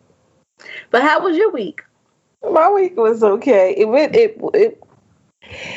but 0.90 1.02
how 1.02 1.23
was 1.23 1.37
your 1.37 1.50
week? 1.50 1.83
My 2.50 2.71
week 2.71 2.97
was 2.97 3.23
okay. 3.23 3.75
It 3.76 3.88
went 3.88 4.14
it, 4.14 4.38
it 4.54 4.83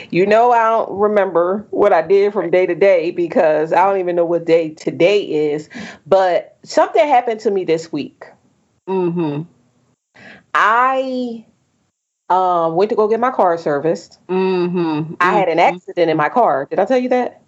you 0.10 0.25
know 0.25 0.51
I 0.51 0.70
don't 0.70 0.98
remember 0.98 1.66
what 1.72 1.92
I 1.92 2.01
did 2.01 2.32
from 2.32 2.51
day 2.51 2.66
to 2.66 2.75
day 2.75 3.12
because 3.12 3.74
I 3.74 3.86
don't 3.86 4.00
even 4.00 4.16
know 4.16 4.25
what 4.25 4.46
day 4.46 4.70
today 4.70 5.22
is. 5.24 5.70
But 6.06 6.58
something 6.63 7.06
happened 7.06 7.42
to 7.42 7.51
me 7.51 7.66
this 7.66 7.92
week. 7.92 8.24
Mm-hmm. 8.88 9.44
I 10.53 11.46
um, 12.29 12.75
went 12.75 12.89
to 12.89 12.96
go 12.96 13.08
get 13.08 13.20
my 13.20 13.32
car 13.32 13.58
serviced. 13.58 14.20
Mm-hmm. 14.27 15.15
I 15.20 15.34
had 15.34 15.50
an 15.50 15.60
accident 15.60 16.10
in 16.10 16.17
my 16.17 16.29
car. 16.29 16.65
Did 16.70 16.79
I 16.79 16.86
tell 16.86 16.98
you 16.98 17.10
that? 17.10 17.41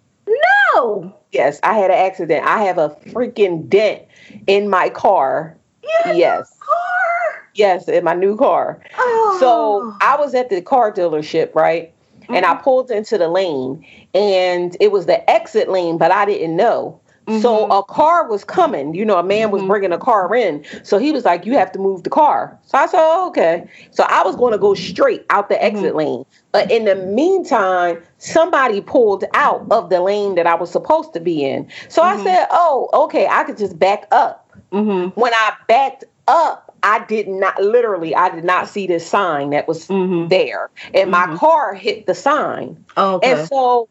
No. 0.74 1.14
Yes, 1.32 1.60
I 1.62 1.74
had 1.74 1.90
an 1.90 1.98
accident. 1.98 2.46
I 2.46 2.62
have 2.62 2.78
a 2.78 2.90
freaking 3.06 3.68
dent 3.68 4.02
in 4.46 4.68
my 4.68 4.88
car. 4.90 5.56
Yeah, 5.82 6.12
yes. 6.12 6.56
Car? 6.60 7.48
Yes, 7.54 7.88
in 7.88 8.04
my 8.04 8.14
new 8.14 8.36
car. 8.36 8.82
Oh. 8.96 9.36
So 9.40 9.96
I 10.00 10.16
was 10.16 10.34
at 10.34 10.50
the 10.50 10.60
car 10.62 10.92
dealership, 10.92 11.54
right? 11.54 11.92
Mm-hmm. 12.22 12.34
And 12.34 12.46
I 12.46 12.54
mm-hmm. 12.54 12.64
pulled 12.64 12.90
into 12.90 13.18
the 13.18 13.28
lane, 13.28 13.84
and 14.14 14.76
it 14.80 14.92
was 14.92 15.06
the 15.06 15.28
exit 15.28 15.68
lane, 15.68 15.98
but 15.98 16.12
I 16.12 16.24
didn't 16.26 16.56
know. 16.56 17.00
Mm-hmm. 17.26 17.40
So 17.40 17.66
a 17.70 17.84
car 17.84 18.28
was 18.28 18.44
coming. 18.44 18.94
You 18.94 19.04
know, 19.04 19.18
a 19.18 19.22
man 19.22 19.50
was 19.50 19.60
mm-hmm. 19.60 19.68
bringing 19.68 19.92
a 19.92 19.98
car 19.98 20.34
in. 20.34 20.64
So 20.82 20.98
he 20.98 21.12
was 21.12 21.24
like, 21.24 21.44
"You 21.44 21.52
have 21.54 21.70
to 21.72 21.78
move 21.78 22.02
the 22.02 22.10
car." 22.10 22.58
So 22.64 22.78
I 22.78 22.86
said, 22.86 22.98
oh, 23.00 23.28
"Okay." 23.28 23.68
So 23.90 24.04
I 24.08 24.22
was 24.24 24.36
going 24.36 24.52
to 24.52 24.58
go 24.58 24.74
straight 24.74 25.24
out 25.30 25.48
the 25.48 25.62
exit 25.62 25.90
mm-hmm. 25.90 25.96
lane, 25.96 26.26
but 26.50 26.70
in 26.70 26.86
the 26.86 26.96
meantime, 26.96 28.02
somebody 28.18 28.80
pulled 28.80 29.24
out 29.34 29.66
of 29.70 29.90
the 29.90 30.00
lane 30.00 30.34
that 30.36 30.46
I 30.46 30.54
was 30.54 30.70
supposed 30.70 31.12
to 31.14 31.20
be 31.20 31.44
in. 31.44 31.68
So 31.88 32.02
I 32.02 32.14
mm-hmm. 32.14 32.24
said, 32.24 32.46
"Oh, 32.50 32.88
okay. 33.04 33.28
I 33.28 33.44
could 33.44 33.58
just 33.58 33.78
back 33.78 34.06
up." 34.10 34.50
Mm-hmm. 34.72 35.20
When 35.20 35.34
I 35.34 35.52
backed 35.68 36.04
up, 36.26 36.74
I 36.82 37.04
did 37.04 37.28
not 37.28 37.60
literally 37.62 38.14
I 38.14 38.30
did 38.30 38.44
not 38.44 38.68
see 38.68 38.86
this 38.86 39.06
sign 39.06 39.50
that 39.50 39.68
was 39.68 39.86
mm-hmm. 39.88 40.28
there. 40.28 40.70
And 40.94 41.12
mm-hmm. 41.12 41.32
my 41.32 41.36
car 41.36 41.74
hit 41.74 42.06
the 42.06 42.14
sign. 42.14 42.82
okay. 42.96 43.32
And 43.32 43.48
so 43.48 43.88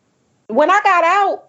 when 0.47 0.71
I 0.71 0.81
got 0.83 1.03
out, 1.03 1.45
Mm-hmm. 1.45 1.48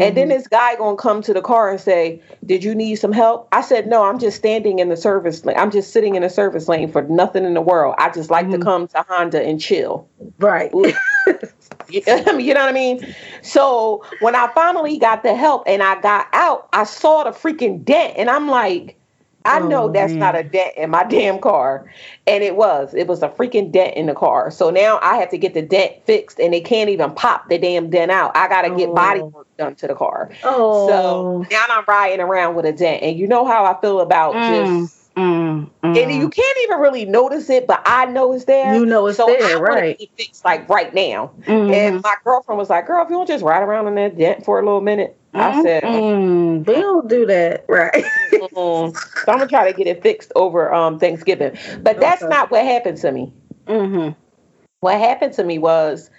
And 0.00 0.16
then 0.16 0.28
this 0.28 0.46
guy 0.46 0.76
gonna 0.76 0.96
come 0.96 1.22
to 1.22 1.34
the 1.34 1.42
car 1.42 1.70
and 1.70 1.80
say, 1.80 2.20
"Did 2.44 2.64
you 2.64 2.74
need 2.74 2.96
some 2.96 3.12
help?" 3.12 3.48
I 3.52 3.60
said, 3.60 3.86
"No, 3.86 4.04
I'm 4.04 4.18
just 4.18 4.36
standing 4.36 4.78
in 4.78 4.88
the 4.88 4.96
service 4.96 5.44
lane. 5.44 5.56
I'm 5.56 5.70
just 5.70 5.92
sitting 5.92 6.14
in 6.14 6.22
a 6.22 6.30
service 6.30 6.68
lane 6.68 6.90
for 6.90 7.02
nothing 7.02 7.44
in 7.44 7.54
the 7.54 7.60
world. 7.60 7.94
I 7.98 8.10
just 8.10 8.30
like 8.30 8.46
mm-hmm. 8.46 8.60
to 8.60 8.64
come 8.64 8.88
to 8.88 9.04
Honda 9.08 9.42
and 9.42 9.60
chill." 9.60 10.08
Right. 10.38 10.72
you 11.88 12.02
know 12.06 12.60
what 12.60 12.68
I 12.68 12.72
mean? 12.72 13.14
So 13.42 14.04
when 14.20 14.34
I 14.34 14.50
finally 14.54 14.98
got 14.98 15.22
the 15.22 15.34
help 15.34 15.64
and 15.66 15.82
I 15.82 16.00
got 16.00 16.28
out, 16.32 16.68
I 16.72 16.84
saw 16.84 17.24
the 17.24 17.30
freaking 17.30 17.84
dent, 17.84 18.14
and 18.16 18.30
I'm 18.30 18.48
like, 18.48 18.96
I 19.44 19.60
oh, 19.60 19.66
know 19.66 19.88
that's 19.90 20.12
man. 20.12 20.20
not 20.20 20.36
a 20.36 20.42
dent 20.42 20.76
in 20.76 20.90
my 20.90 21.04
damn 21.08 21.38
car. 21.40 21.90
And 22.26 22.42
it 22.42 22.56
was. 22.56 22.94
It 22.94 23.08
was 23.08 23.22
a 23.22 23.28
freaking 23.28 23.72
dent 23.72 23.96
in 23.96 24.06
the 24.06 24.14
car. 24.14 24.50
So 24.50 24.70
now 24.70 24.98
I 25.02 25.16
have 25.16 25.30
to 25.30 25.38
get 25.38 25.54
the 25.54 25.62
dent 25.62 25.94
fixed 26.04 26.38
and 26.38 26.52
they 26.52 26.60
can't 26.60 26.90
even 26.90 27.12
pop 27.12 27.48
the 27.48 27.58
damn 27.58 27.90
dent 27.90 28.10
out. 28.10 28.36
I 28.36 28.48
gotta 28.48 28.70
get 28.74 28.94
body 28.94 29.20
oh. 29.20 29.26
work 29.26 29.48
done 29.64 29.74
to 29.76 29.86
the 29.86 29.94
car. 29.94 30.30
Oh. 30.44 30.88
So 30.88 31.46
now 31.50 31.64
I'm 31.68 31.84
riding 31.86 32.20
around 32.20 32.54
with 32.54 32.64
a 32.64 32.72
dent. 32.72 33.02
And 33.02 33.18
you 33.18 33.26
know 33.26 33.46
how 33.46 33.64
I 33.64 33.80
feel 33.80 34.00
about 34.00 34.34
mm. 34.34 34.80
just 34.80 35.02
Mm, 35.16 35.70
mm. 35.82 36.02
And 36.02 36.22
you 36.22 36.30
can't 36.30 36.58
even 36.64 36.78
really 36.78 37.04
notice 37.04 37.50
it, 37.50 37.66
but 37.66 37.82
I 37.84 38.06
know 38.06 38.32
it's 38.32 38.46
there. 38.46 38.74
You 38.74 38.86
know 38.86 39.06
it's 39.06 39.18
so 39.18 39.26
there, 39.26 39.58
I 39.58 39.60
right? 39.60 39.96
It 40.00 40.08
fixed 40.16 40.44
like 40.44 40.66
right 40.68 40.92
now. 40.94 41.32
Mm-hmm. 41.42 41.72
And 41.72 42.02
my 42.02 42.14
girlfriend 42.24 42.58
was 42.58 42.70
like, 42.70 42.86
"Girl, 42.86 43.04
if 43.04 43.10
you 43.10 43.16
want 43.16 43.26
to 43.26 43.34
just 43.34 43.44
ride 43.44 43.62
around 43.62 43.88
in 43.88 43.94
that 43.96 44.16
dent 44.16 44.44
for 44.44 44.58
a 44.58 44.64
little 44.64 44.80
minute," 44.80 45.18
mm-hmm. 45.34 45.58
I 45.58 45.62
said, 45.62 45.82
mm, 45.82 46.66
"We 46.66 46.74
don't 46.74 47.08
do 47.08 47.26
that, 47.26 47.66
right?" 47.68 47.92
mm-hmm. 47.92 48.96
So 48.96 49.32
I'm 49.32 49.38
gonna 49.38 49.48
try 49.48 49.70
to 49.70 49.76
get 49.76 49.86
it 49.86 50.02
fixed 50.02 50.32
over 50.34 50.72
um 50.72 50.98
Thanksgiving, 50.98 51.58
but 51.82 52.00
that's 52.00 52.22
okay. 52.22 52.30
not 52.30 52.50
what 52.50 52.64
happened 52.64 52.98
to 52.98 53.12
me. 53.12 53.32
Mm-hmm. 53.66 54.18
what 54.80 54.98
happened 54.98 55.34
to 55.34 55.44
me 55.44 55.58
was 55.58 56.10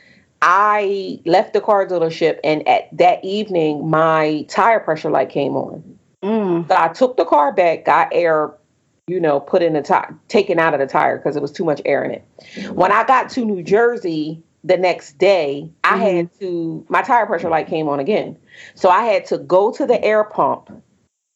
I 0.45 1.21
left 1.25 1.53
the 1.53 1.61
car 1.61 1.87
dealership, 1.87 2.39
and 2.43 2.67
at 2.67 2.89
that 2.97 3.23
evening, 3.23 3.89
my 3.89 4.45
tire 4.49 4.81
pressure 4.81 5.09
light 5.09 5.29
came 5.29 5.55
on. 5.55 5.97
Mm. 6.21 6.67
So 6.67 6.75
I 6.77 6.89
took 6.89 7.15
the 7.15 7.23
car 7.23 7.53
back, 7.53 7.85
got 7.85 8.09
air, 8.11 8.51
you 9.07 9.21
know, 9.21 9.39
put 9.39 9.63
in 9.63 9.71
the 9.71 9.81
tire, 9.81 10.13
taken 10.27 10.59
out 10.59 10.73
of 10.73 10.81
the 10.81 10.85
tire 10.85 11.17
because 11.17 11.37
it 11.37 11.41
was 11.41 11.53
too 11.53 11.63
much 11.63 11.81
air 11.85 12.03
in 12.03 12.11
it. 12.11 12.25
When 12.73 12.91
I 12.91 13.05
got 13.05 13.29
to 13.31 13.45
New 13.45 13.63
Jersey 13.63 14.43
the 14.65 14.75
next 14.75 15.17
day, 15.17 15.71
I 15.85 15.97
Mhm. 15.97 16.15
had 16.17 16.39
to, 16.41 16.85
my 16.89 17.03
tire 17.03 17.25
pressure 17.25 17.49
light 17.49 17.67
came 17.67 17.87
on 17.87 18.01
again. 18.01 18.37
So 18.75 18.89
I 18.89 19.05
had 19.05 19.25
to 19.27 19.37
go 19.37 19.71
to 19.71 19.85
the 19.85 20.03
air 20.03 20.25
pump 20.25 20.69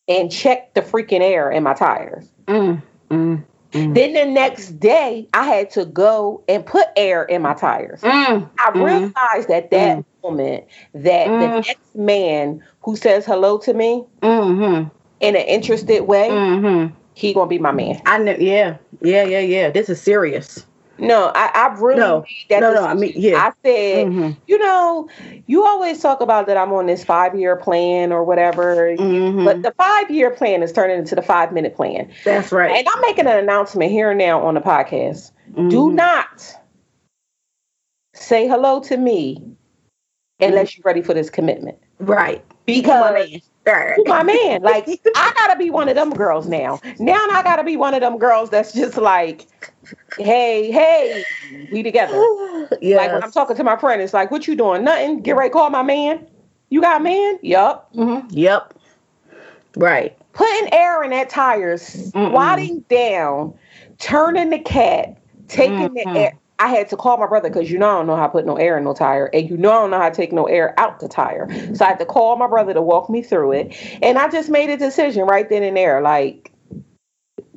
and 0.10 0.30
check 0.30 0.74
the 0.74 0.82
freaking 0.82 1.22
air 1.22 1.50
in 1.50 1.64
my 1.64 1.74
tires. 1.76 2.30
Mm. 2.48 2.82
Mm. 3.10 3.44
Mm. 3.74 3.93
Then 3.95 4.13
the 4.13 4.25
next 4.25 4.79
day, 4.79 5.27
I 5.33 5.43
had 5.43 5.69
to 5.71 5.86
go 5.86 6.43
and 6.47 6.65
put 6.65 6.88
air 6.95 7.24
in 7.24 7.41
my 7.41 7.53
tires. 7.53 8.01
Mm. 8.01 8.50
I 8.59 8.71
Mm. 8.71 8.86
realized 8.86 9.50
at 9.51 9.71
that 9.71 9.97
Mm. 9.97 10.05
moment 10.24 10.63
that 10.93 11.25
the 11.27 11.47
Mm. 11.47 11.65
next 11.67 11.95
man 11.95 12.63
who 12.81 12.95
says 12.95 13.25
hello 13.25 13.57
to 13.59 13.74
me 13.74 14.05
Mm-hmm. 14.21 14.88
in 15.19 15.36
an 15.36 15.41
interested 15.41 16.01
way, 16.07 16.29
Mm-hmm. 16.29 16.93
he 17.13 17.33
gonna 17.33 17.47
be 17.47 17.59
my 17.59 17.71
man. 17.71 18.01
I 18.05 18.17
know. 18.19 18.36
Yeah. 18.39 18.77
Yeah. 19.01 19.24
Yeah. 19.24 19.39
Yeah. 19.39 19.69
This 19.69 19.89
is 19.89 20.01
serious. 20.01 20.65
No, 21.00 21.32
I, 21.36 21.51
I 21.54 21.74
really 21.80 22.00
No. 22.00 22.25
that 22.50 22.60
No, 22.62 22.74
no, 22.74 22.84
I 22.86 22.94
mean, 22.94 23.13
yeah. 23.16 23.38
I 23.38 23.51
said, 23.63 24.08
Mhm. 24.08 24.38
you 24.48 24.58
know, 24.58 25.08
you 25.46 25.66
always 25.66 26.01
talk 26.01 26.22
about 26.22 26.48
that 26.48 26.58
I'm 26.58 26.72
on 26.74 26.86
this 26.88 27.04
five 27.04 27.38
year 27.38 27.56
plan 27.56 28.12
or 28.12 28.24
whatever, 28.24 28.96
Mhm. 28.98 29.46
but 29.46 29.62
the 29.62 29.72
five 29.77 30.10
year 30.10 30.32
plan 30.32 30.63
is 30.63 30.72
turning 30.72 30.98
into 30.98 31.16
the 31.16 31.22
five 31.22 31.51
minute 31.51 31.75
plan. 31.75 32.10
That's 32.25 32.51
right. 32.51 32.72
And 32.72 32.88
I'm 32.88 33.01
making 33.01 33.27
an 33.27 33.38
announcement 33.38 33.92
here 33.92 34.10
and 34.12 34.18
now 34.18 34.42
on 34.42 34.56
the 34.56 34.62
podcast. 34.62 35.32
Do 35.56 35.89
Mhm. 35.89 35.94
not 35.94 36.56
say 38.13 38.48
hello 38.48 38.80
to 38.82 38.98
me 38.98 39.44
unless 40.39 40.77
you're 40.77 40.84
ready 40.84 41.01
for 41.01 41.13
this 41.13 41.30
commitment. 41.30 41.77
Right. 42.00 42.44
Because 42.66 43.42
My 44.05 44.24
man. 44.24 44.62
Like 44.62 44.88
I 45.15 45.33
gotta 45.36 45.57
be 45.57 45.69
one 45.69 45.89
of 45.89 45.95
them 45.95 46.12
girls 46.12 46.47
now. 46.47 46.79
Now 47.00 47.25
I 47.31 47.41
gotta 47.43 47.63
be 47.63 47.77
one 47.77 47.93
of 47.93 48.01
them 48.01 48.17
girls 48.17 48.50
that's 48.50 48.74
just 48.74 48.97
like, 48.97 49.47
hey, 50.17 50.71
hey, 50.71 51.24
we 51.71 51.83
together. 51.83 52.13
Yes. 52.13 52.69
Like 52.97 53.13
when 53.13 53.24
I'm 53.24 53.31
talking 53.31 53.55
to 53.55 53.63
my 53.63 53.77
friend, 53.77 54.01
it's 54.01 54.13
like, 54.13 54.31
what 54.31 54.47
you 54.47 54.55
doing? 54.55 54.83
Nothing. 54.83 55.21
Get 55.21 55.36
ready, 55.36 55.50
call 55.50 55.69
my 55.69 55.83
man. 55.83 56.25
You 56.69 56.81
got 56.81 57.01
a 57.01 57.03
man? 57.03 57.39
Yup. 57.41 57.93
Mhm. 57.95 58.25
Yep. 58.31 58.74
Right. 59.77 60.17
Putting 60.33 60.74
air 60.74 61.03
in 61.03 61.12
that 61.12 61.29
tire, 61.29 61.77
squatting 61.77 62.81
down, 62.89 63.53
turning 64.00 64.50
the 64.50 64.59
cat, 64.59 65.17
taking 65.47 65.89
Mhm. 65.89 65.93
the 65.93 66.19
air. 66.19 66.33
I 66.60 66.70
had 66.70 66.90
to 66.90 66.98
call 66.98 67.18
my 67.18 67.28
brother 67.28 67.50
because 67.50 67.70
you 67.70 67.78
know 67.78 67.90
I 67.90 67.94
don't 67.94 68.08
know 68.08 68.16
how 68.16 68.26
to 68.28 68.32
put 68.32 68.46
no 68.46 68.56
air 68.56 68.78
in 68.78 68.84
no 68.84 68.94
tire, 68.94 69.28
and 69.34 69.50
you 69.50 69.58
know 69.58 69.72
I 69.72 69.82
don't 69.82 69.92
know 69.92 70.00
how 70.00 70.10
to 70.10 70.16
take 70.16 70.32
no 70.32 70.46
air 70.46 70.74
out 70.80 71.00
the 71.00 71.08
tire. 71.08 71.48
So 71.76 71.86
I 71.86 71.90
had 71.90 72.00
to 72.00 72.06
call 72.06 72.36
my 72.36 72.48
brother 72.48 72.74
to 72.74 72.82
walk 72.82 73.10
me 73.10 73.22
through 73.22 73.52
it, 73.54 73.76
and 74.02 74.18
I 74.18 74.28
just 74.30 74.50
made 74.50 74.70
a 74.70 74.78
decision 74.78 75.26
right 75.26 75.48
then 75.48 75.62
and 75.64 75.78
there. 75.78 76.02
Like, 76.02 76.52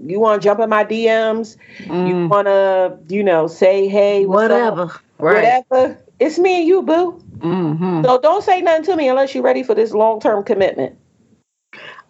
you 0.04 0.20
want 0.20 0.42
to 0.42 0.46
jump 0.46 0.60
in 0.60 0.68
my 0.68 0.84
DMs? 0.84 1.56
You 1.78 1.86
Mm. 1.86 2.28
want 2.28 2.46
to, 2.46 2.98
you 3.14 3.22
know, 3.22 3.46
say 3.46 3.88
hey, 3.88 4.26
what's 4.26 4.44
up? 4.52 4.76
Whatever. 4.76 5.00
Right. 5.18 5.62
whatever. 5.70 5.98
It's 6.18 6.38
me 6.38 6.58
and 6.60 6.68
you, 6.68 6.82
boo. 6.82 7.22
Mm-hmm. 7.38 8.04
So 8.04 8.18
don't 8.20 8.42
say 8.44 8.60
nothing 8.60 8.84
to 8.84 8.96
me 8.96 9.08
unless 9.08 9.34
you're 9.34 9.42
ready 9.44 9.62
for 9.62 9.74
this 9.74 9.92
long 9.92 10.20
term 10.20 10.44
commitment. 10.44 10.96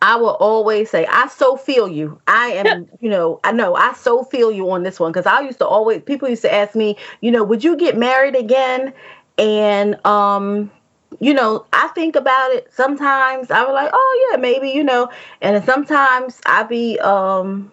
I 0.03 0.17
will 0.17 0.37
always 0.37 0.91
say, 0.91 1.07
I 1.07 1.29
so 1.29 1.57
feel 1.57 1.87
you. 1.87 2.21
I 2.27 2.49
am, 2.49 2.89
you 3.01 3.11
know, 3.11 3.39
I 3.45 3.53
know 3.53 3.75
I 3.75 3.93
so 3.93 4.25
feel 4.25 4.51
you 4.51 4.71
on 4.71 4.83
this 4.83 4.99
one 4.99 5.13
because 5.13 5.27
I 5.27 5.41
used 5.41 5.59
to 5.59 5.67
always, 5.67 6.03
people 6.03 6.29
used 6.29 6.43
to 6.43 6.53
ask 6.53 6.75
me, 6.75 6.97
you 7.21 7.31
know, 7.31 7.45
would 7.45 7.63
you 7.63 7.77
get 7.77 7.99
married 7.99 8.35
again? 8.35 8.95
And, 9.37 10.05
um, 10.07 10.71
you 11.19 11.35
know, 11.35 11.67
I 11.75 11.89
think 11.89 12.17
about 12.17 12.53
it 12.53 12.73
sometimes. 12.73 13.51
I 13.51 13.63
was 13.65 13.75
like, 13.75 13.91
oh, 13.93 14.29
yeah, 14.31 14.39
maybe, 14.39 14.71
you 14.71 14.83
know, 14.83 15.11
and 15.43 15.63
sometimes 15.65 16.41
I 16.47 16.63
be, 16.63 16.99
um, 17.01 17.71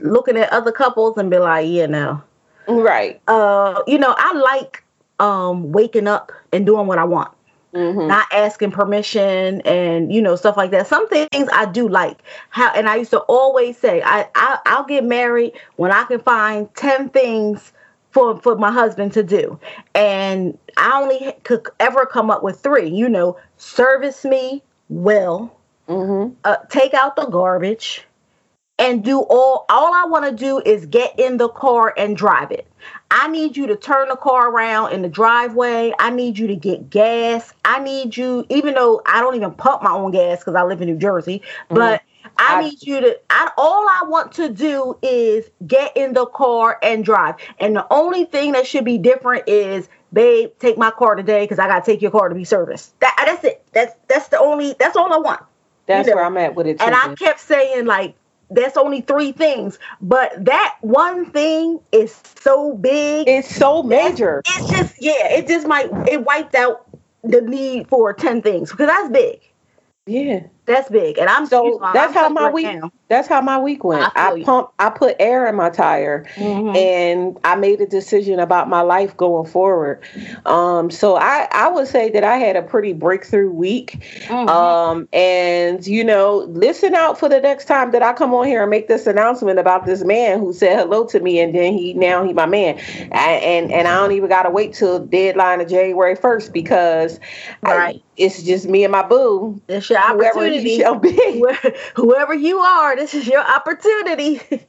looking 0.00 0.36
at 0.36 0.52
other 0.52 0.70
couples 0.70 1.16
and 1.16 1.28
be 1.28 1.38
like, 1.38 1.68
yeah, 1.68 1.86
no. 1.86 2.22
Right. 2.68 3.20
Uh, 3.26 3.82
you 3.88 3.98
know, 3.98 4.14
I 4.16 4.32
like, 4.32 4.84
um, 5.18 5.72
waking 5.72 6.06
up 6.06 6.30
and 6.52 6.64
doing 6.64 6.86
what 6.86 6.98
I 6.98 7.04
want 7.04 7.32
hmm 7.74 8.08
not 8.08 8.26
asking 8.32 8.70
permission 8.70 9.60
and 9.62 10.12
you 10.12 10.22
know 10.22 10.36
stuff 10.36 10.56
like 10.56 10.70
that. 10.72 10.86
Some 10.86 11.08
things 11.08 11.48
i 11.52 11.66
do 11.66 11.88
like. 11.88 12.22
How 12.50 12.72
and 12.74 12.88
i 12.88 12.96
used 12.96 13.10
to 13.10 13.20
always 13.20 13.76
say 13.78 14.02
i, 14.04 14.28
I 14.34 14.58
i'll 14.66 14.84
get 14.84 15.04
married 15.04 15.52
when 15.76 15.92
i 15.92 16.04
can 16.04 16.20
find 16.20 16.74
10 16.74 17.10
things 17.10 17.72
for 18.10 18.40
for 18.40 18.56
my 18.56 18.72
husband 18.72 19.12
to 19.14 19.22
do. 19.22 19.58
And 19.94 20.58
i 20.76 21.00
only 21.00 21.32
could 21.44 21.66
ever 21.80 22.06
come 22.06 22.30
up 22.30 22.42
with 22.42 22.60
three 22.60 22.88
you 22.88 23.08
know 23.08 23.36
service 23.58 24.24
me 24.24 24.62
well 24.88 25.54
hmm 25.86 26.28
uh, 26.44 26.56
take 26.70 26.94
out 26.94 27.16
the 27.16 27.26
garbage 27.26 28.04
and 28.78 29.04
do 29.04 29.20
all 29.20 29.66
all 29.68 29.92
I 29.94 30.06
want 30.06 30.24
to 30.26 30.32
do 30.32 30.60
is 30.64 30.86
get 30.86 31.18
in 31.18 31.36
the 31.36 31.48
car 31.48 31.92
and 31.96 32.16
drive 32.16 32.50
it. 32.52 32.66
I 33.10 33.28
need 33.28 33.56
you 33.56 33.66
to 33.68 33.76
turn 33.76 34.08
the 34.08 34.16
car 34.16 34.50
around 34.50 34.92
in 34.92 35.02
the 35.02 35.08
driveway. 35.08 35.92
I 35.98 36.10
need 36.10 36.38
you 36.38 36.46
to 36.48 36.56
get 36.56 36.90
gas. 36.90 37.52
I 37.64 37.78
need 37.78 38.16
you 38.16 38.44
even 38.48 38.74
though 38.74 39.00
I 39.06 39.20
don't 39.20 39.34
even 39.34 39.52
pump 39.52 39.82
my 39.82 39.92
own 39.92 40.10
gas 40.10 40.44
cuz 40.44 40.54
I 40.54 40.62
live 40.64 40.82
in 40.82 40.88
New 40.88 40.96
Jersey, 40.98 41.38
mm-hmm. 41.40 41.74
but 41.74 42.02
I 42.36 42.56
I- 42.56 42.60
need 42.60 42.82
you 42.82 43.00
to 43.00 43.18
I 43.30 43.50
all 43.56 43.86
I 43.88 44.04
want 44.08 44.32
to 44.32 44.50
do 44.50 44.96
is 45.00 45.46
get 45.66 45.96
in 45.96 46.12
the 46.12 46.26
car 46.26 46.78
and 46.82 47.04
drive. 47.04 47.36
And 47.58 47.74
the 47.74 47.86
only 47.90 48.26
thing 48.26 48.52
that 48.52 48.66
should 48.66 48.84
be 48.84 48.98
different 48.98 49.44
is 49.48 49.88
babe, 50.12 50.50
take 50.58 50.76
my 50.76 50.90
car 50.90 51.14
today 51.14 51.46
cuz 51.46 51.58
I 51.58 51.66
got 51.66 51.84
to 51.84 51.90
take 51.90 52.02
your 52.02 52.10
car 52.10 52.28
to 52.28 52.34
be 52.34 52.44
serviced. 52.44 52.98
That 53.00 53.14
that's 53.24 53.44
it. 53.44 53.62
That's 53.72 53.94
that's 54.08 54.28
the 54.28 54.38
only 54.38 54.74
that's 54.78 54.96
all 54.96 55.12
I 55.12 55.18
want 55.18 55.40
That's 55.86 56.06
You 56.06 56.12
know, 56.12 56.16
where 56.16 56.26
I'm 56.26 56.36
at 56.36 56.54
with 56.54 56.66
it. 56.66 56.80
And 56.82 56.94
I 56.94 57.14
kept 57.14 57.40
saying 57.40 57.86
like 57.86 58.16
that's 58.50 58.76
only 58.76 59.00
three 59.00 59.32
things 59.32 59.78
but 60.00 60.32
that 60.44 60.76
one 60.80 61.30
thing 61.30 61.80
is 61.92 62.20
so 62.40 62.74
big 62.74 63.28
it's 63.28 63.54
so 63.54 63.82
major. 63.82 64.42
it's 64.46 64.70
just 64.70 64.94
yeah 65.00 65.28
it 65.32 65.46
just 65.48 65.66
might 65.66 65.88
it 66.08 66.24
wiped 66.24 66.54
out 66.54 66.86
the 67.24 67.40
need 67.42 67.88
for 67.88 68.12
10 68.12 68.42
things 68.42 68.70
because 68.70 68.86
that's 68.86 69.10
big 69.10 69.40
Yeah. 70.06 70.44
That's 70.68 70.88
big 70.88 71.18
and 71.18 71.28
i'm 71.28 71.46
So 71.46 71.80
that's 71.92 72.14
how 72.14 72.28
my 72.28 72.44
right 72.44 72.54
week. 72.54 72.66
now. 72.66 72.92
That's 73.08 73.26
how 73.26 73.40
my 73.40 73.58
week 73.58 73.84
went. 73.84 74.02
I 74.02 74.10
I, 74.30 74.34
you. 74.34 74.44
pump. 74.44 74.68
I 74.78 74.90
put 74.90 75.16
air 75.18 75.46
in 75.48 75.54
my 75.54 75.70
tire, 75.70 76.26
Mhm. 76.36 76.76
and 76.76 77.38
I 77.42 77.54
made 77.56 77.80
a 77.80 77.86
decision 77.86 78.38
about 78.38 78.68
my 78.68 78.82
life 78.82 79.16
going 79.16 79.46
forward. 79.50 80.02
Um, 80.44 80.90
so 80.90 81.16
I 81.16 81.48
I 81.50 81.68
would 81.68 81.86
say 81.88 82.10
that 82.10 82.22
I 82.22 82.36
had 82.36 82.54
a 82.56 82.60
pretty 82.62 82.92
breakthrough 82.92 83.50
week. 83.50 83.96
Mhm. 84.26 84.46
Um, 84.50 85.08
and 85.14 85.86
you 85.86 86.04
know, 86.04 86.44
listen 86.50 86.94
out 86.94 87.18
for 87.18 87.30
the 87.30 87.40
next 87.40 87.64
time 87.64 87.92
that 87.92 88.02
I 88.02 88.12
come 88.12 88.34
on 88.34 88.46
here 88.46 88.60
and 88.60 88.68
make 88.70 88.88
this 88.88 89.06
announcement 89.06 89.58
about 89.58 89.86
this 89.86 90.04
man 90.04 90.38
who 90.38 90.52
said 90.52 90.78
hello 90.78 91.04
to 91.06 91.20
me, 91.20 91.40
and 91.40 91.54
then 91.54 91.72
he 91.72 91.94
now 91.94 92.22
he 92.24 92.34
my 92.34 92.44
man, 92.44 92.76
I, 93.10 93.30
and 93.42 93.72
and 93.72 93.88
I 93.88 93.94
don't 94.02 94.12
even 94.12 94.28
gotta 94.28 94.50
wait 94.50 94.74
till 94.74 94.98
deadline 94.98 95.62
of 95.62 95.68
January 95.68 96.14
first 96.14 96.52
because 96.52 97.18
I- 97.64 97.76
Right. 97.78 98.02
it's 98.18 98.42
just 98.42 98.68
me 98.68 98.84
and 98.84 98.92
my 98.92 99.02
boo. 99.02 99.62
it's 99.66 99.88
your 99.88 99.98
Whoever 100.00 100.40
opportunity 100.58 100.78
shall 100.78 100.98
be. 100.98 101.44
Whoever- 101.96 102.34
you 102.34 102.58
are 102.58 102.96
this 102.96 103.14
is 103.14 103.26
your 103.26 103.40
opportunity 103.40 104.40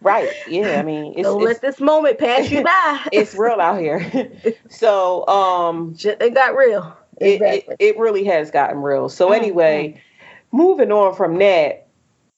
Right. 0.00 0.30
Yeah. 0.48 0.80
I 0.80 0.82
mean, 0.82 1.12
it's 1.16 1.22
don't 1.28 1.42
it's, 1.42 1.44
let 1.44 1.60
this 1.60 1.80
moment 1.80 2.18
pass 2.18 2.50
you 2.50 2.62
by 2.64 3.06
it's 3.12 3.34
real 3.34 3.60
out 3.60 3.78
here. 3.78 4.32
so 4.70 5.26
um, 5.28 5.94
it 6.02 6.32
got 6.34 6.56
real 6.56 6.96
it, 7.20 7.34
exactly 7.34 7.76
it 7.78 7.96
it 7.96 7.98
really 7.98 8.24
has 8.24 8.50
gotten 8.50 8.80
real. 8.80 9.10
So 9.10 9.28
Mhm. 9.30 9.36
anyway, 9.36 10.02
moving 10.50 10.90
on 10.92 11.14
from 11.14 11.38
that, 11.40 11.88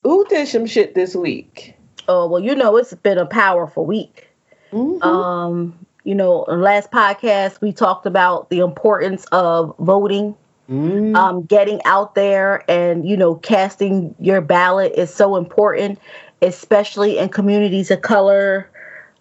who 0.02 0.24
did 0.26 0.48
some 0.48 0.66
shit 0.66 0.94
this 0.96 1.14
week? 1.14 1.74
oh 2.10 2.26
well 2.26 2.42
you 2.42 2.54
know 2.54 2.76
it's 2.78 2.94
been 2.94 3.18
a 3.18 3.26
powerful 3.26 3.84
week 3.86 4.28
Mhm. 4.72 5.02
Um, 5.04 5.86
you 6.04 6.14
know, 6.14 6.40
last 6.48 6.90
podcast 6.90 7.60
we 7.60 7.72
talked 7.72 8.06
about 8.06 8.48
the 8.50 8.60
importance 8.60 9.26
of 9.26 9.74
voting, 9.78 10.34
Mm. 10.68 11.16
um, 11.16 11.42
getting 11.44 11.80
out 11.86 12.14
there 12.14 12.62
and 12.70 13.08
you 13.08 13.16
know, 13.16 13.36
casting 13.36 14.14
your 14.20 14.42
ballot 14.42 14.92
is 14.96 15.12
so 15.12 15.36
important, 15.36 15.98
especially 16.42 17.16
in 17.16 17.30
communities 17.30 17.90
of 17.90 18.02
color. 18.02 18.68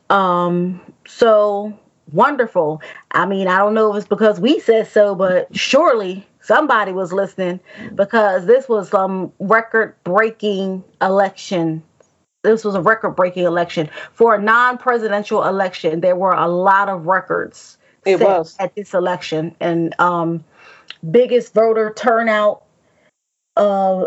Um, 0.09 0.81
so 1.07 1.77
wonderful. 2.11 2.81
I 3.11 3.25
mean, 3.25 3.47
I 3.47 3.59
don't 3.59 3.73
know 3.73 3.91
if 3.93 3.99
it's 3.99 4.07
because 4.07 4.41
we 4.41 4.59
said 4.59 4.87
so, 4.87 5.15
but 5.15 5.55
surely 5.55 6.27
somebody 6.41 6.91
was 6.91 7.11
listening 7.13 7.59
because 7.95 8.45
this 8.45 8.67
was 8.69 8.89
some 8.89 9.31
record 9.39 9.95
breaking 10.03 10.83
election 11.01 11.83
this 12.43 12.63
was 12.63 12.75
a 12.75 12.81
record 12.81 13.11
breaking 13.11 13.43
election 13.43 13.89
for 14.13 14.35
a 14.35 14.41
non-presidential 14.41 15.43
election 15.43 15.99
there 15.99 16.15
were 16.15 16.31
a 16.31 16.47
lot 16.47 16.87
of 16.87 17.05
records 17.05 17.77
It 18.05 18.19
set 18.19 18.27
was. 18.27 18.55
at 18.59 18.73
this 18.75 18.93
election 18.93 19.53
and 19.59 19.93
um 19.99 20.45
biggest 21.09 21.53
voter 21.53 21.93
turnout 21.95 22.63
uh 23.55 24.05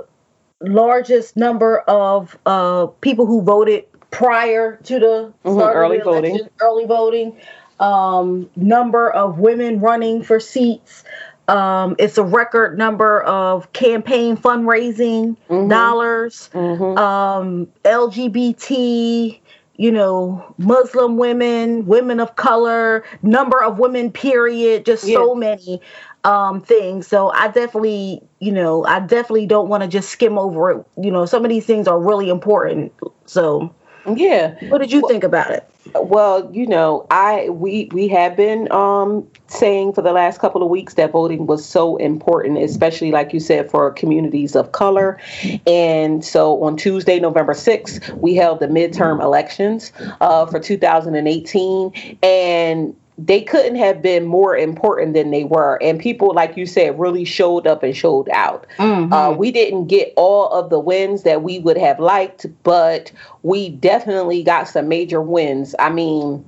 largest 0.60 1.36
number 1.36 1.78
of 1.80 2.38
uh 2.46 2.86
people 3.00 3.26
who 3.26 3.42
voted 3.42 3.84
prior 4.10 4.76
to 4.84 4.98
the 4.98 5.32
Mhm, 5.44 5.54
start 5.54 5.76
early 5.76 5.98
the 5.98 6.04
election, 6.04 6.32
voting. 6.32 6.48
early 6.60 6.84
voting, 6.86 7.36
um, 7.78 8.50
number 8.56 9.10
of 9.10 9.38
women 9.38 9.80
running 9.80 10.22
for 10.22 10.40
seats. 10.40 11.04
Um, 11.48 11.96
it's 11.98 12.18
a 12.18 12.22
record 12.22 12.76
number 12.78 13.22
of 13.22 13.72
campaign 13.72 14.36
fundraising 14.36 15.36
Mhm. 15.48 15.68
dollars. 15.68 16.50
Mhm. 16.52 16.98
Um, 16.98 17.68
LGBT, 17.84 19.40
you 19.80 19.90
know, 19.90 20.54
Muslim 20.58 21.16
women, 21.16 21.86
women 21.86 22.20
of 22.20 22.36
color, 22.36 23.02
number 23.22 23.62
of 23.62 23.78
women, 23.78 24.12
period, 24.12 24.84
just 24.84 25.04
so 25.04 25.34
many 25.34 25.80
um, 26.22 26.60
things. 26.60 27.06
So 27.06 27.30
I 27.30 27.48
definitely, 27.48 28.20
you 28.40 28.52
know, 28.52 28.84
I 28.84 29.00
definitely 29.00 29.46
don't 29.46 29.70
want 29.70 29.82
to 29.82 29.88
just 29.88 30.10
skim 30.10 30.36
over 30.36 30.70
it. 30.70 30.86
You 30.98 31.10
know, 31.10 31.24
some 31.24 31.46
of 31.46 31.48
these 31.48 31.64
things 31.64 31.88
are 31.88 31.98
really 31.98 32.28
important. 32.28 32.92
So, 33.24 33.74
yeah. 34.16 34.54
what 34.68 34.78
did 34.78 34.92
you 34.92 35.06
think 35.08 35.24
about 35.24 35.50
it? 35.50 35.66
Well, 35.94 36.50
you 36.52 36.66
know, 36.66 37.06
I 37.10 37.48
we 37.48 37.88
we 37.92 38.06
have 38.08 38.36
been 38.36 38.70
um 38.70 39.26
saying 39.48 39.94
for 39.94 40.02
the 40.02 40.12
last 40.12 40.38
couple 40.38 40.62
of 40.62 40.68
weeks 40.68 40.94
that 40.94 41.12
voting 41.12 41.46
was 41.46 41.64
so 41.64 41.96
important, 41.96 42.58
especially 42.58 43.10
like 43.10 43.32
you 43.32 43.40
said 43.40 43.70
for 43.70 43.90
communities 43.90 44.54
of 44.54 44.72
color. 44.72 45.18
And 45.66 46.24
so 46.24 46.62
on 46.62 46.76
Tuesday, 46.76 47.18
November 47.18 47.54
6th, 47.54 48.16
we 48.18 48.34
held 48.34 48.60
the 48.60 48.68
midterm 48.68 49.22
elections 49.22 49.92
uh, 50.20 50.46
for 50.46 50.60
2018 50.60 51.92
and 52.22 52.94
they 53.26 53.42
couldn't 53.42 53.76
have 53.76 54.00
been 54.00 54.24
more 54.24 54.56
important 54.56 55.14
than 55.14 55.30
they 55.30 55.44
were. 55.44 55.78
And 55.82 56.00
people, 56.00 56.32
like 56.34 56.56
you 56.56 56.64
said, 56.64 56.98
really 56.98 57.24
showed 57.24 57.66
up 57.66 57.82
and 57.82 57.94
showed 57.94 58.28
out. 58.30 58.66
Uh, 59.12 59.32
we 59.32 59.50
didn't 59.50 59.88
get 59.88 60.12
all 60.16 60.48
of 60.48 60.70
the 60.70 60.78
wins 60.78 61.22
that 61.24 61.42
we 61.42 61.58
would 61.58 61.76
have 61.76 62.00
liked, 62.00 62.46
but 62.62 63.12
we 63.42 63.68
definitely 63.68 64.42
got 64.42 64.68
some 64.68 64.88
major 64.88 65.20
wins. 65.20 65.74
I 65.78 65.90
mean, 65.90 66.44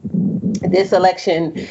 this 0.63 0.93
election, 0.93 1.67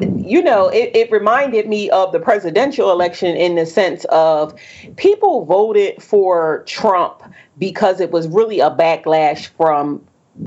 you 0.00 0.40
know, 0.40 0.68
it, 0.68 0.94
it 0.94 1.10
reminded 1.10 1.66
me 1.66 1.90
of 1.90 2.12
the 2.12 2.20
presidential 2.20 2.92
election 2.92 3.36
in 3.36 3.56
the 3.56 3.66
sense 3.66 4.04
of 4.06 4.54
people 4.96 5.46
voted 5.46 6.00
for 6.00 6.62
Trump 6.66 7.22
because 7.58 8.00
it 8.00 8.12
was 8.12 8.28
really 8.28 8.60
a 8.60 8.70
backlash 8.70 9.48
from 9.56 10.00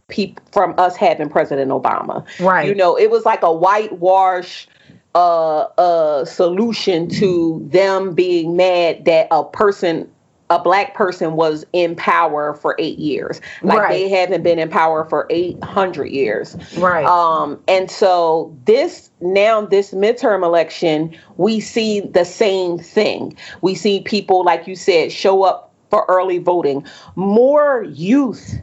people 0.08 0.44
from 0.52 0.74
us 0.78 0.96
having 0.96 1.30
President 1.30 1.72
Obama. 1.72 2.26
Right. 2.40 2.68
You 2.68 2.76
know, 2.76 2.98
it 2.98 3.10
was 3.10 3.26
like 3.26 3.44
a 3.44 3.52
whitewash 3.52 4.68
uh 5.14 5.64
uh 5.78 6.24
solution 6.24 7.10
to 7.10 7.62
them 7.70 8.14
being 8.14 8.56
mad 8.56 9.04
that 9.04 9.28
a 9.30 9.44
person 9.44 10.10
a 10.52 10.60
black 10.62 10.94
person 10.96 11.34
was 11.38 11.66
in 11.72 11.96
power 11.96 12.54
for 12.54 12.76
8 12.78 13.00
years. 13.00 13.40
Like 13.64 13.80
Right. 13.80 13.90
they 13.90 14.10
haven't 14.10 14.44
been 14.44 14.60
in 14.60 14.70
power 14.70 15.06
for 15.06 15.26
800 15.30 16.10
years. 16.10 16.58
Right. 16.78 17.06
Um, 17.06 17.58
and 17.70 17.90
so 17.90 18.56
this 18.66 19.10
now 19.22 19.62
this 19.62 19.94
midterm 19.94 20.44
election, 20.44 21.16
we 21.38 21.62
see 21.62 22.02
the 22.02 22.26
same 22.26 22.78
thing. 22.78 23.36
We 23.62 23.76
see 23.76 24.02
people, 24.02 24.44
like 24.44 24.68
you 24.68 24.76
said, 24.76 25.12
show 25.14 25.44
up 25.44 25.72
for 25.90 26.06
early 26.10 26.40
voting. 26.40 26.86
More 27.16 27.84
youth. 27.84 28.56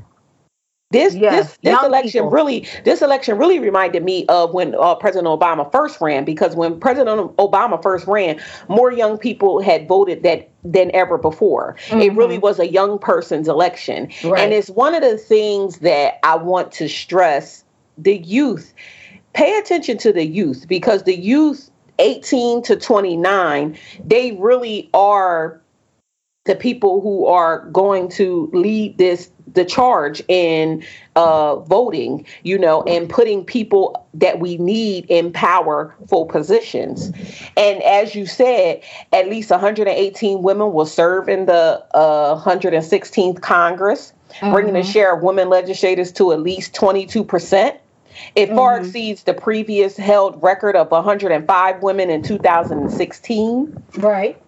This 0.91 1.13
this 1.13 1.59
this 1.63 1.83
election 1.85 2.21
people. 2.23 2.31
really 2.31 2.67
this 2.85 3.03
election 3.03 3.37
really 3.37 3.59
reminded 3.59 4.03
me 4.03 4.25
of 4.31 4.55
when 4.55 4.75
uh, 4.75 4.95
President 4.95 5.27
Obama 5.27 5.71
first 5.71 6.01
ran 6.01 6.25
because 6.25 6.57
when 6.57 6.81
President 6.81 7.37
Obama 7.37 7.83
first 7.83 8.07
ran, 8.07 8.41
more 8.69 8.91
young 8.91 9.19
people 9.19 9.61
had 9.61 9.87
voted 9.87 10.23
that 10.23 10.49
than 10.65 10.91
ever 10.95 11.19
before. 11.19 11.77
It 11.91 12.15
really 12.15 12.39
was 12.39 12.59
a 12.59 12.67
young 12.69 12.99
person's 12.99 13.49
election, 13.49 14.07
Mm-hmm. 14.07 14.29
Right. 14.31 14.41
and 14.41 14.53
it's 14.55 14.71
one 14.71 14.95
of 14.95 15.03
the 15.03 15.19
things 15.19 15.81
that 15.81 16.21
I 16.23 16.37
want 16.37 16.73
to 16.73 16.89
stress: 16.89 17.65
the 17.99 18.17
youth. 18.17 18.73
Pay 19.35 19.59
attention 19.59 19.99
to 19.99 20.13
the 20.13 20.25
youth 20.25 20.67
because 20.69 21.03
the 21.03 21.15
youth, 21.17 21.71
eighteen 21.99 22.63
to 22.63 22.77
twenty 22.77 23.15
nine, 23.15 23.77
they 24.03 24.33
really 24.41 24.89
are 24.95 25.61
the 26.49 26.57
people 26.57 27.01
who 27.01 27.27
are 27.27 27.61
going 27.67 28.09
to 28.09 28.51
lead 28.53 28.99
this 28.99 29.31
the 29.55 29.65
charge 29.65 30.23
in 30.29 30.85
uh, 31.17 31.57
voting, 31.57 32.27
you 32.43 32.59
know, 32.59 32.83
and 32.83 33.09
putting 33.09 33.45
people 33.45 34.07
that 34.15 34.41
we 34.41 34.57
need 34.57 35.07
in 35.09 35.33
powerful 35.33 36.27
positions. 36.27 37.11
And 37.57 37.83
as 37.83 38.15
you 38.15 38.27
said, 38.27 38.83
at 39.13 39.29
least 39.29 39.51
118 39.51 40.43
women 40.43 40.73
will 40.73 40.87
serve 40.87 41.29
in 41.29 41.47
the 41.47 41.85
uh, 41.95 42.43
116th 42.43 43.41
Congress, 43.41 44.13
bringing 44.41 44.75
the 44.75 44.83
share 44.83 45.17
of 45.17 45.23
women 45.23 45.49
legislators 45.49 46.13
to 46.13 46.33
at 46.33 46.41
least 46.41 46.75
22 46.75 47.25
percent. 47.25 47.79
It 48.35 48.49
far 48.49 48.81
exceeds 48.81 49.23
the 49.23 49.35
previous 49.35 49.97
held 49.97 50.43
record 50.43 50.75
of 50.75 50.91
105 50.91 51.83
women 51.83 52.11
in 52.11 52.23
2016 52.23 53.83
right. 53.97 54.41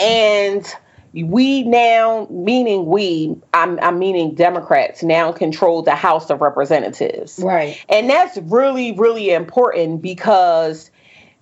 and 0.00 0.66
we 1.14 1.62
now 1.64 2.26
meaning 2.30 2.86
we 2.86 3.36
I'm, 3.52 3.78
I'm 3.80 3.98
meaning 3.98 4.34
democrats 4.34 5.02
now 5.02 5.32
control 5.32 5.82
the 5.82 5.94
house 5.94 6.30
of 6.30 6.40
representatives. 6.40 7.38
Right. 7.42 7.84
and 7.88 8.08
that's 8.08 8.38
really 8.38 8.92
really 8.92 9.30
important 9.30 10.00
because 10.00 10.90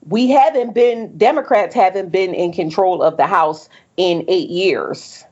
we 0.09 0.29
haven't 0.31 0.75
been 0.75 1.17
democrats 1.17 1.75
haven't 1.75 2.11
been 2.11 2.35
in 2.35 2.53
control 2.53 3.03
of 3.03 3.17
the 3.17 3.27
house 3.27 3.69
in 3.97 4.25
eight 4.29 4.51
years. 4.51 5.25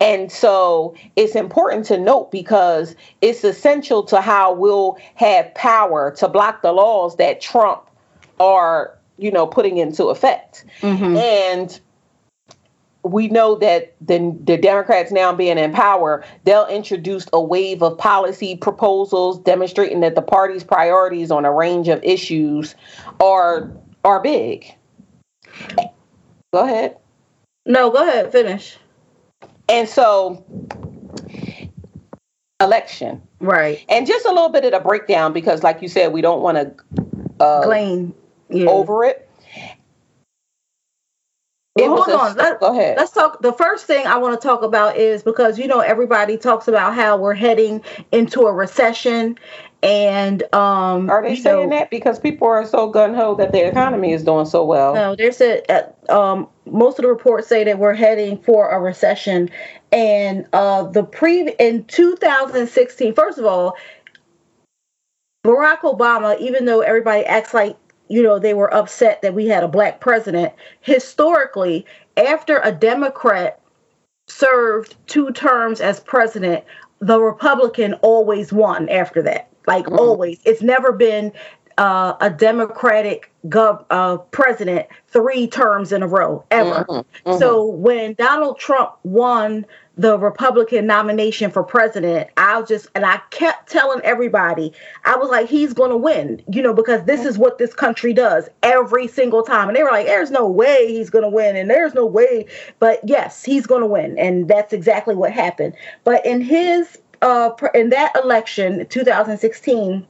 And 0.00 0.32
so 0.32 0.96
it's 1.14 1.36
important 1.36 1.84
to 1.86 1.98
note 1.98 2.32
because 2.32 2.96
it's 3.20 3.44
essential 3.44 4.02
to 4.04 4.20
how 4.20 4.52
we'll 4.52 4.98
have 5.14 5.54
power 5.54 6.10
to 6.16 6.26
block 6.26 6.62
the 6.62 6.72
laws 6.72 7.16
that 7.16 7.40
trump 7.40 7.88
are 8.40 8.98
you 9.18 9.30
know 9.30 9.46
putting 9.46 9.76
into 9.76 10.06
effect. 10.06 10.64
Mm-hmm. 10.80 11.16
And 11.16 11.80
we 13.04 13.28
know 13.28 13.54
that 13.56 13.94
the, 14.00 14.36
the 14.44 14.56
Democrats 14.56 15.12
now 15.12 15.32
being 15.32 15.58
in 15.58 15.72
power, 15.72 16.24
they'll 16.44 16.66
introduce 16.66 17.26
a 17.32 17.40
wave 17.40 17.82
of 17.82 17.98
policy 17.98 18.56
proposals 18.56 19.38
demonstrating 19.40 20.00
that 20.00 20.14
the 20.14 20.22
party's 20.22 20.64
priorities 20.64 21.30
on 21.30 21.44
a 21.44 21.52
range 21.52 21.88
of 21.88 22.02
issues 22.02 22.74
are 23.20 23.70
are 24.04 24.20
big. 24.20 24.74
Go 26.52 26.64
ahead. 26.64 26.96
No, 27.66 27.90
go 27.90 28.06
ahead. 28.06 28.32
Finish. 28.32 28.76
And 29.68 29.88
so 29.88 30.44
election. 32.60 33.22
Right. 33.40 33.84
And 33.88 34.06
just 34.06 34.24
a 34.24 34.30
little 34.30 34.48
bit 34.48 34.64
of 34.64 34.72
the 34.72 34.80
breakdown 34.80 35.32
because 35.32 35.62
like 35.62 35.82
you 35.82 35.88
said, 35.88 36.12
we 36.12 36.20
don't 36.22 36.42
want 36.42 36.56
to 36.58 37.04
uh. 37.40 37.62
Yeah. 38.50 38.66
over 38.68 39.04
it. 39.04 39.23
Well, 41.76 41.96
hold 41.96 42.08
a- 42.08 42.16
on. 42.16 42.36
Let, 42.36 42.60
go 42.60 42.72
ahead. 42.72 42.96
Let's 42.96 43.10
talk. 43.10 43.42
The 43.42 43.52
first 43.52 43.86
thing 43.86 44.06
I 44.06 44.16
want 44.18 44.40
to 44.40 44.46
talk 44.46 44.62
about 44.62 44.96
is 44.96 45.22
because 45.24 45.58
you 45.58 45.66
know 45.66 45.80
everybody 45.80 46.36
talks 46.36 46.68
about 46.68 46.94
how 46.94 47.16
we're 47.16 47.34
heading 47.34 47.82
into 48.12 48.42
a 48.42 48.52
recession, 48.52 49.36
and 49.82 50.42
um, 50.54 51.10
Are 51.10 51.20
they 51.22 51.34
saying 51.34 51.70
know, 51.70 51.76
that 51.76 51.90
because 51.90 52.20
people 52.20 52.46
are 52.46 52.64
so 52.64 52.88
gun 52.88 53.12
ho 53.12 53.34
that 53.34 53.50
the 53.50 53.66
economy 53.66 54.12
is 54.12 54.22
doing 54.22 54.46
so 54.46 54.64
well? 54.64 54.94
No, 54.94 55.16
there's 55.16 55.40
a 55.40 55.62
uh, 55.68 56.12
um, 56.16 56.48
most 56.64 57.00
of 57.00 57.02
the 57.02 57.08
reports 57.08 57.48
say 57.48 57.64
that 57.64 57.78
we're 57.78 57.94
heading 57.94 58.38
for 58.38 58.70
a 58.70 58.80
recession, 58.80 59.50
and 59.90 60.46
uh, 60.52 60.84
the 60.84 61.02
pre 61.02 61.50
in 61.58 61.84
2016. 61.86 63.14
First 63.14 63.38
of 63.38 63.46
all, 63.46 63.76
Barack 65.44 65.80
Obama, 65.80 66.38
even 66.38 66.66
though 66.66 66.80
everybody 66.80 67.24
acts 67.24 67.52
like 67.52 67.76
you 68.14 68.22
know 68.22 68.38
they 68.38 68.54
were 68.54 68.72
upset 68.72 69.22
that 69.22 69.34
we 69.34 69.46
had 69.46 69.64
a 69.64 69.68
black 69.68 69.98
president, 69.98 70.52
historically, 70.82 71.84
after 72.16 72.60
a 72.62 72.70
Democrat 72.70 73.60
served 74.28 74.94
two 75.08 75.32
terms 75.32 75.80
as 75.80 75.98
president, 75.98 76.62
the 77.00 77.20
Republican 77.20 77.94
always 78.02 78.52
won 78.52 78.88
after 78.88 79.20
that. 79.22 79.48
Like 79.66 79.86
mm-hmm. 79.86 79.98
always, 79.98 80.38
it's 80.44 80.62
never 80.62 80.92
been 80.92 81.32
uh, 81.78 82.14
a 82.20 82.30
Democratic 82.30 83.32
gov- 83.48 83.84
uh, 83.90 84.18
president 84.18 84.86
three 85.08 85.46
terms 85.46 85.92
in 85.92 86.02
a 86.02 86.06
row 86.06 86.44
ever. 86.50 86.86
So 87.38 87.66
when 87.66 88.14
Donald 88.14 88.58
Trump 88.58 88.92
won 89.02 89.66
the 89.96 90.18
Republican 90.18 90.86
nomination 90.86 91.50
for 91.50 91.62
president, 91.62 92.28
I'll 92.36 92.64
just 92.66 92.88
and 92.94 93.04
I 93.06 93.20
kept 93.30 93.70
telling 93.70 94.00
everybody, 94.02 94.72
I 95.04 95.16
was 95.16 95.30
like, 95.30 95.48
he's 95.48 95.72
going 95.72 95.90
to 95.90 95.96
win, 95.96 96.42
you 96.50 96.62
know, 96.62 96.74
because 96.74 97.04
this 97.04 97.24
is 97.24 97.38
what 97.38 97.58
this 97.58 97.74
country 97.74 98.12
does 98.12 98.48
every 98.62 99.06
single 99.06 99.42
time. 99.42 99.68
And 99.68 99.76
they 99.76 99.82
were 99.82 99.90
like, 99.90 100.06
there's 100.06 100.30
no 100.32 100.48
way 100.48 100.88
he's 100.88 101.10
going 101.10 101.22
to 101.22 101.28
win, 101.28 101.56
and 101.56 101.70
there's 101.70 101.94
no 101.94 102.06
way, 102.06 102.46
but 102.80 103.00
yes, 103.04 103.44
he's 103.44 103.66
going 103.66 103.82
to 103.82 103.86
win, 103.86 104.18
and 104.18 104.48
that's 104.48 104.72
exactly 104.72 105.14
what 105.14 105.32
happened. 105.32 105.74
But 106.02 106.24
in 106.26 106.40
his 106.40 106.98
uh, 107.22 107.50
in 107.74 107.90
that 107.90 108.12
election, 108.16 108.86
2016 108.88 110.06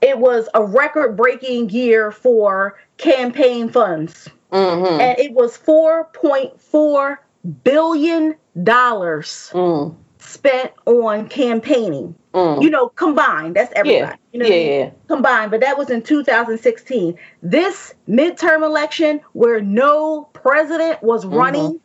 it 0.00 0.18
was 0.18 0.48
a 0.54 0.62
record 0.64 1.16
breaking 1.16 1.70
year 1.70 2.10
for 2.10 2.78
campaign 2.98 3.68
funds. 3.68 4.28
Mm-hmm. 4.52 5.00
And 5.00 5.18
it 5.18 5.32
was 5.32 5.58
$4.4 5.58 7.16
billion 7.64 8.34
Mm. 8.56 9.94
spent 10.18 10.72
on 10.86 11.28
campaigning. 11.28 12.14
Mm. 12.34 12.60
You 12.62 12.70
know, 12.70 12.88
combined. 12.90 13.54
That's 13.56 13.72
everybody. 13.76 14.00
yeah, 14.00 14.14
You 14.32 14.38
know 14.40 14.46
yeah, 14.46 14.54
I 14.54 14.58
mean? 14.58 14.80
yeah. 14.80 14.90
combined, 15.06 15.50
but 15.52 15.60
that 15.60 15.78
was 15.78 15.90
in 15.90 16.02
2016. 16.02 17.16
This 17.42 17.94
midterm 18.08 18.62
election, 18.64 19.20
where 19.32 19.60
no 19.60 20.24
president 20.32 21.02
was 21.02 21.24
Mm-hmm. 21.24 21.34
running, 21.36 21.80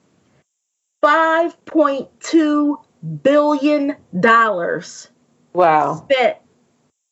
$5.2 1.04 2.76
billion 3.23 3.95
Wow. 5.54 5.95
spent 5.95 6.38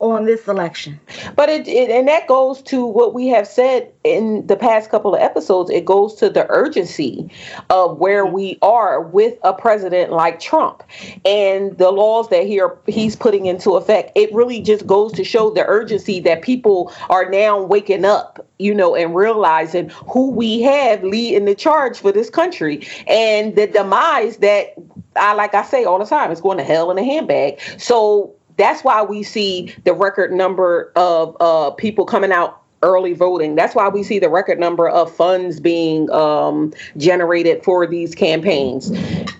on 0.01 0.25
this 0.25 0.47
election. 0.47 0.99
But 1.35 1.49
it, 1.49 1.67
it 1.67 1.89
and 1.91 2.07
that 2.07 2.27
goes 2.27 2.61
to 2.63 2.85
what 2.85 3.13
we 3.13 3.27
have 3.27 3.47
said 3.47 3.91
in 4.03 4.45
the 4.47 4.55
past 4.55 4.89
couple 4.89 5.13
of 5.13 5.21
episodes. 5.21 5.69
It 5.69 5.85
goes 5.85 6.15
to 6.15 6.29
the 6.29 6.49
urgency 6.49 7.29
of 7.69 7.99
where 7.99 8.25
we 8.25 8.57
are 8.61 8.99
with 8.99 9.37
a 9.43 9.53
president 9.53 10.11
like 10.11 10.39
Trump 10.39 10.83
and 11.23 11.77
the 11.77 11.91
laws 11.91 12.29
that 12.29 12.47
he 12.47 12.59
are, 12.59 12.77
he's 12.87 13.15
putting 13.15 13.45
into 13.45 13.71
effect. 13.73 14.11
It 14.15 14.33
really 14.33 14.61
just 14.61 14.87
goes 14.87 15.11
to 15.13 15.23
show 15.23 15.51
the 15.51 15.65
urgency 15.67 16.19
that 16.21 16.41
people 16.41 16.91
are 17.09 17.29
now 17.29 17.61
waking 17.61 18.03
up, 18.03 18.45
you 18.57 18.73
know, 18.73 18.95
and 18.95 19.15
realizing 19.15 19.89
who 19.89 20.31
we 20.31 20.61
have 20.61 21.03
leading 21.03 21.45
the 21.45 21.55
charge 21.55 21.99
for 21.99 22.11
this 22.11 22.29
country 22.29 22.87
and 23.07 23.55
the 23.55 23.67
demise 23.67 24.37
that 24.37 24.73
I 25.15 25.33
like 25.33 25.53
I 25.53 25.63
say 25.63 25.83
all 25.83 25.99
the 25.99 26.05
time, 26.05 26.31
it's 26.31 26.41
going 26.41 26.57
to 26.57 26.63
hell 26.63 26.89
in 26.89 26.97
a 26.97 27.03
handbag. 27.03 27.59
So 27.77 28.33
that's 28.57 28.83
why 28.83 29.01
we 29.01 29.23
see 29.23 29.73
the 29.83 29.93
record 29.93 30.31
number 30.31 30.91
of 30.95 31.35
uh, 31.39 31.71
people 31.71 32.05
coming 32.05 32.31
out 32.31 32.61
early 32.83 33.13
voting. 33.13 33.55
That's 33.55 33.75
why 33.75 33.89
we 33.89 34.03
see 34.03 34.19
the 34.19 34.29
record 34.29 34.59
number 34.59 34.89
of 34.89 35.13
funds 35.13 35.59
being 35.59 36.09
um, 36.11 36.73
generated 36.97 37.63
for 37.63 37.85
these 37.85 38.15
campaigns. 38.15 38.91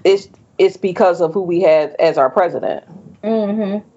It's 0.03 0.29
it's 0.57 0.77
because 0.77 1.21
of 1.21 1.33
who 1.33 1.41
we 1.41 1.61
have 1.61 1.95
as 1.99 2.17
our 2.17 2.29
president. 2.29 2.83
Mm-hmm. 3.23 3.87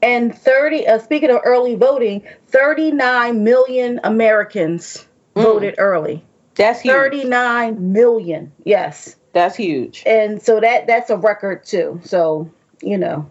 And 0.00 0.36
30, 0.36 0.86
uh, 0.86 0.98
speaking 0.98 1.30
of 1.30 1.40
early 1.44 1.74
voting, 1.74 2.22
39 2.48 3.44
million 3.44 4.00
Americans 4.04 5.04
Mm. 5.38 5.42
voted 5.42 5.74
early. 5.78 6.24
That's 6.56 6.80
huge. 6.80 6.92
39 6.92 7.92
million, 7.92 8.52
yes. 8.64 9.16
That's 9.32 9.54
huge. 9.56 10.02
And 10.04 10.42
so 10.42 10.58
that 10.60 10.86
that's 10.86 11.10
a 11.10 11.16
record 11.16 11.64
too. 11.64 12.00
So, 12.02 12.50
you 12.82 12.96
know. 12.98 13.28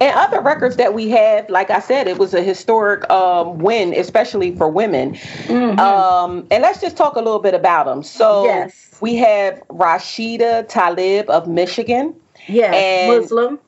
And 0.00 0.14
other 0.16 0.40
records 0.40 0.76
that 0.76 0.92
we 0.94 1.08
have, 1.10 1.48
like 1.48 1.70
I 1.70 1.80
said, 1.80 2.06
it 2.06 2.18
was 2.18 2.34
a 2.34 2.42
historic 2.42 3.08
um, 3.10 3.58
win, 3.58 3.94
especially 3.94 4.54
for 4.54 4.68
women. 4.68 5.12
Mhm. 5.14 5.78
Um, 5.78 6.46
and 6.50 6.62
let's 6.62 6.80
just 6.80 6.96
talk 6.96 7.16
a 7.16 7.20
little 7.20 7.38
bit 7.38 7.54
about 7.54 7.86
them. 7.86 8.02
So 8.02 8.44
Yes. 8.44 8.98
we 9.00 9.16
have 9.16 9.62
Rashida 9.68 10.68
Tlaib 10.68 11.26
of 11.26 11.48
Michigan 11.48 12.14
yes, 12.46 12.74
and- 12.74 13.20
Muslim. 13.22 13.58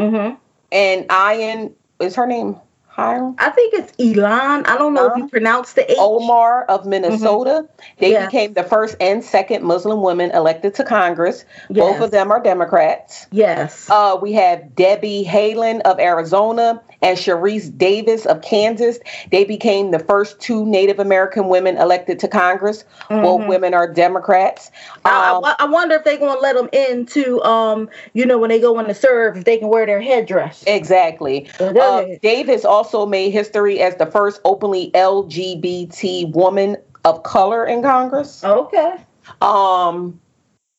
Mm-hmm. 0.00 0.34
and 0.72 1.08
Ayan, 1.08 1.72
is 2.00 2.16
her 2.16 2.26
name 2.26 2.56
Hiram? 2.94 3.34
I 3.38 3.50
think 3.50 3.74
it's 3.74 3.92
Elon. 3.98 4.64
I 4.66 4.78
don't 4.78 4.94
know 4.94 5.06
if 5.08 5.16
you 5.16 5.28
pronounce 5.28 5.72
the 5.72 5.90
H. 5.90 5.96
Omar 5.98 6.64
of 6.66 6.86
Minnesota. 6.86 7.66
They 7.98 8.12
Yes. 8.12 8.26
became 8.26 8.52
the 8.52 8.62
first 8.62 8.96
and 9.00 9.24
second 9.24 9.64
Muslim 9.64 10.00
women 10.00 10.30
elected 10.30 10.74
to 10.76 10.84
Congress. 10.84 11.44
Both 11.68 12.00
of 12.00 12.12
them 12.12 12.30
are 12.30 12.38
Democrats. 12.38 13.26
Yes. 13.32 13.88
Uh, 13.90 14.16
we 14.22 14.32
have 14.34 14.76
Debbie 14.76 15.24
Haaland 15.28 15.80
of 15.80 15.98
Arizona 15.98 16.80
and 17.02 17.18
Sharice 17.18 17.76
Davis 17.76 18.26
of 18.26 18.42
Kansas. 18.42 19.00
They 19.32 19.42
became 19.44 19.90
the 19.90 19.98
first 19.98 20.38
two 20.40 20.64
Native 20.64 21.00
American 21.00 21.48
women 21.48 21.76
elected 21.76 22.20
to 22.20 22.28
Congress. 22.28 22.84
Both 23.10 23.42
Mhm. 23.42 23.48
women 23.48 23.74
are 23.74 23.88
Democrats. 23.88 24.70
I, 25.04 25.32
Um, 25.34 25.44
I, 25.44 25.56
I 25.58 25.64
wonder 25.66 25.96
if 25.96 26.04
they're 26.04 26.16
going 26.16 26.36
to 26.36 26.40
let 26.40 26.54
them 26.54 26.68
in 26.72 27.06
to, 27.06 27.42
um, 27.42 27.88
you 28.12 28.24
know, 28.24 28.38
when 28.38 28.50
they 28.50 28.60
go 28.60 28.78
in 28.78 28.86
to 28.86 28.94
serve, 28.94 29.36
if 29.38 29.44
they 29.44 29.56
can 29.58 29.68
wear 29.68 29.84
their 29.84 30.00
headdress. 30.00 30.62
Exactly. 30.68 31.48
Uh, 31.58 32.04
Davis 32.22 32.64
also 32.64 32.83
made 33.06 33.30
history 33.30 33.80
as 33.80 33.96
the 33.96 34.06
first 34.06 34.40
openly 34.44 34.90
LGBT 34.92 36.32
woman 36.32 36.76
of 37.04 37.22
color 37.22 37.66
in 37.66 37.82
Congress. 37.82 38.42
okay. 38.44 38.96
Um, 39.40 40.20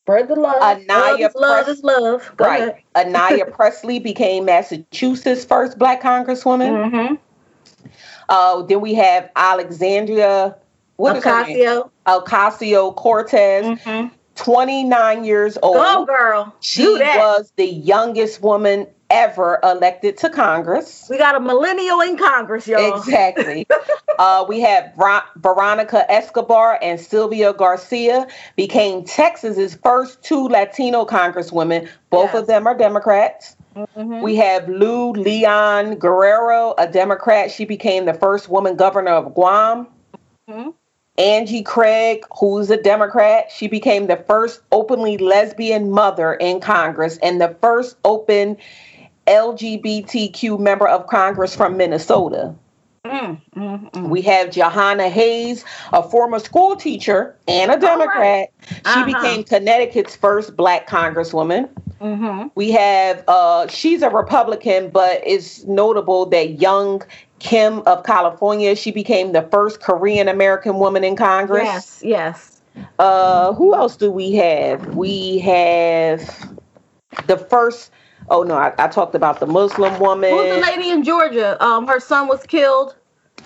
Spread 0.04 0.28
the 0.28 0.36
love. 0.36 0.62
Anaya 0.62 1.12
love 1.12 1.20
is 1.20 1.34
love 1.34 1.68
is 1.68 1.82
love. 1.82 2.32
Right. 2.38 2.76
Anaya 2.94 3.44
Pressley 3.52 3.98
became 3.98 4.44
Massachusetts' 4.44 5.44
first 5.44 5.78
black 5.78 6.00
congresswoman. 6.02 6.90
Mm-hmm. 6.90 7.14
Uh, 8.28 8.62
then 8.62 8.80
we 8.80 8.94
have 8.94 9.30
Alexandria. 9.36 10.56
What 10.96 11.16
is 11.16 11.24
her 11.24 11.46
name? 11.46 11.58
Ocasio. 11.58 11.90
Ocasio 12.06 12.94
Cortez, 12.94 13.64
Mm-hmm. 13.80 14.14
29 14.36 15.24
years 15.24 15.56
old. 15.62 15.76
Go, 15.76 16.04
girl. 16.04 16.54
she 16.60 16.86
was 16.86 17.52
the 17.56 17.66
youngest 17.66 18.42
woman 18.42 18.86
ever 19.10 19.60
elected 19.62 20.16
to 20.18 20.30
Congress. 20.30 21.06
We 21.08 21.18
got 21.18 21.34
a 21.34 21.40
millennial 21.40 22.00
in 22.00 22.16
Congress, 22.16 22.66
y'all. 22.66 22.96
Exactly. 22.98 23.66
uh, 24.18 24.44
we 24.48 24.60
have 24.60 24.94
Ver- 24.96 25.22
Veronica 25.36 26.10
Escobar 26.10 26.78
and 26.82 26.98
Sylvia 27.00 27.52
Garcia 27.52 28.26
became 28.56 29.04
Texas's 29.04 29.74
first 29.76 30.22
two 30.22 30.48
Latino 30.48 31.04
congresswomen. 31.04 31.88
Both 32.10 32.32
Yes. 32.32 32.42
of 32.42 32.46
them 32.46 32.66
are 32.66 32.76
Democrats. 32.76 33.56
Mhm. 33.76 34.22
We 34.22 34.36
have 34.36 34.68
Lou 34.68 35.12
Leon 35.12 35.96
Guerrero, 35.96 36.74
a 36.78 36.88
Democrat. 36.88 37.50
She 37.50 37.64
became 37.66 38.06
the 38.06 38.14
first 38.14 38.48
woman 38.48 38.76
governor 38.76 39.12
of 39.12 39.34
Guam. 39.34 39.86
Mhm. 40.48 40.72
Angie 41.18 41.62
Craig, 41.62 42.24
who's 42.38 42.70
a 42.70 42.76
Democrat, 42.76 43.50
she 43.50 43.68
became 43.68 44.06
the 44.06 44.16
first 44.16 44.60
openly 44.70 45.16
lesbian 45.16 45.90
mother 45.90 46.34
in 46.34 46.60
Congress 46.60 47.18
and 47.22 47.40
the 47.40 47.56
first 47.62 47.96
open 48.04 48.58
LGBTQ 49.26 50.58
member 50.58 50.88
of 50.88 51.06
Congress 51.06 51.54
from 51.54 51.76
Minnesota. 51.76 52.54
Mm, 53.04 53.40
mm, 53.56 53.90
mm. 53.92 54.08
We 54.08 54.22
have 54.22 54.48
Jahana 54.50 55.08
Hayes, 55.08 55.64
a 55.92 56.02
former 56.02 56.40
school 56.40 56.74
teacher 56.74 57.36
and 57.46 57.70
a 57.70 57.78
Democrat. 57.78 58.48
She 58.68 58.74
Uh-huh. 58.84 59.04
became 59.04 59.44
Connecticut's 59.44 60.16
first 60.16 60.56
black 60.56 60.88
congresswoman. 60.88 61.68
Mhm. 62.00 62.50
We 62.56 62.72
have 62.72 63.22
uh 63.28 63.68
she's 63.68 64.02
a 64.02 64.10
Republican, 64.10 64.90
but 64.90 65.22
it's 65.24 65.64
notable 65.64 66.26
that 66.26 66.60
Young 66.60 67.02
Kim 67.38 67.82
of 67.86 68.02
California, 68.02 68.74
she 68.74 68.90
became 68.90 69.32
the 69.32 69.42
first 69.42 69.80
Korean 69.80 70.28
American 70.28 70.78
woman 70.78 71.04
in 71.04 71.14
Congress. 71.16 71.64
Yes, 71.64 72.00
yes. 72.02 72.60
Uh 72.98 73.52
who 73.54 73.74
else 73.74 73.96
do 73.96 74.10
we 74.10 74.32
have? 74.32 74.94
We 74.96 75.38
have 75.38 76.20
the 77.28 77.36
first 77.38 77.90
oh 78.30 78.42
no, 78.42 78.54
I, 78.54 78.72
I 78.78 78.88
talked 78.88 79.14
about 79.14 79.40
the 79.40 79.46
Muslim 79.46 79.98
woman. 80.00 80.30
Who's 80.30 80.54
the 80.54 80.60
lady 80.60 80.90
in 80.90 81.02
Georgia? 81.04 81.62
Um, 81.64 81.86
her 81.86 82.00
son 82.00 82.28
was 82.28 82.42
killed. 82.44 82.94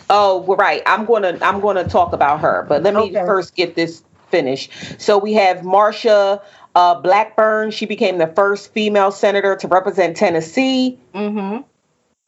Oh, 0.08 0.38
well, 0.40 0.56
right. 0.56 0.82
I'm 0.86 1.04
gonna 1.04 1.38
I'm 1.42 1.60
gonna 1.60 1.88
talk 1.88 2.12
about 2.12 2.40
her, 2.40 2.64
but 2.68 2.82
let 2.82 2.94
me 2.94 3.00
Okay. 3.10 3.24
first 3.26 3.54
get 3.54 3.74
this 3.76 4.02
finished. 4.30 4.70
So 5.00 5.18
we 5.18 5.34
have 5.34 5.58
Marsha 5.58 6.42
uh, 6.74 6.94
Blackburn. 7.00 7.70
She 7.70 7.86
became 7.86 8.18
the 8.18 8.28
first 8.28 8.72
female 8.72 9.10
senator 9.10 9.56
to 9.56 9.68
represent 9.68 10.16
Tennessee. 10.16 10.98
Mm-hmm. 11.14 11.62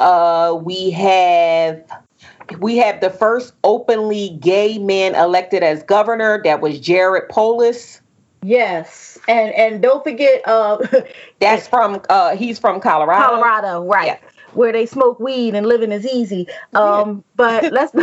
Uh, 0.01 0.55
we 0.55 0.91
have 0.91 1.83
we 2.59 2.77
have 2.79 3.01
the 3.01 3.11
first 3.11 3.55
openly 3.65 4.31
gay 4.41 4.79
man 4.79 5.15
elected 5.15 5.63
as 5.63 5.83
governor. 5.85 6.41
That 6.43 6.61
was 6.61 6.79
Jared 6.81 7.29
Polis. 7.29 8.01
Yes, 8.43 9.19
and 9.29 9.53
and 9.55 9.83
don't 9.83 10.03
forget, 10.03 10.43
uh, 10.47 10.79
That's 11.39 11.69
from 11.69 12.01
uh, 12.09 12.37
he's 12.37 12.59
from 12.59 12.81
Colorado. 12.81 13.37
Colorado, 13.37 13.85
right? 13.85 14.07
Yeah. 14.07 14.19
Where 14.55 14.73
they 14.73 14.85
smoke 14.85 15.19
weed 15.19 15.55
and 15.55 15.65
living 15.67 15.93
is 15.93 16.05
easy. 16.07 16.47
Um, 16.75 17.25
but 17.37 17.73
let's 17.73 17.95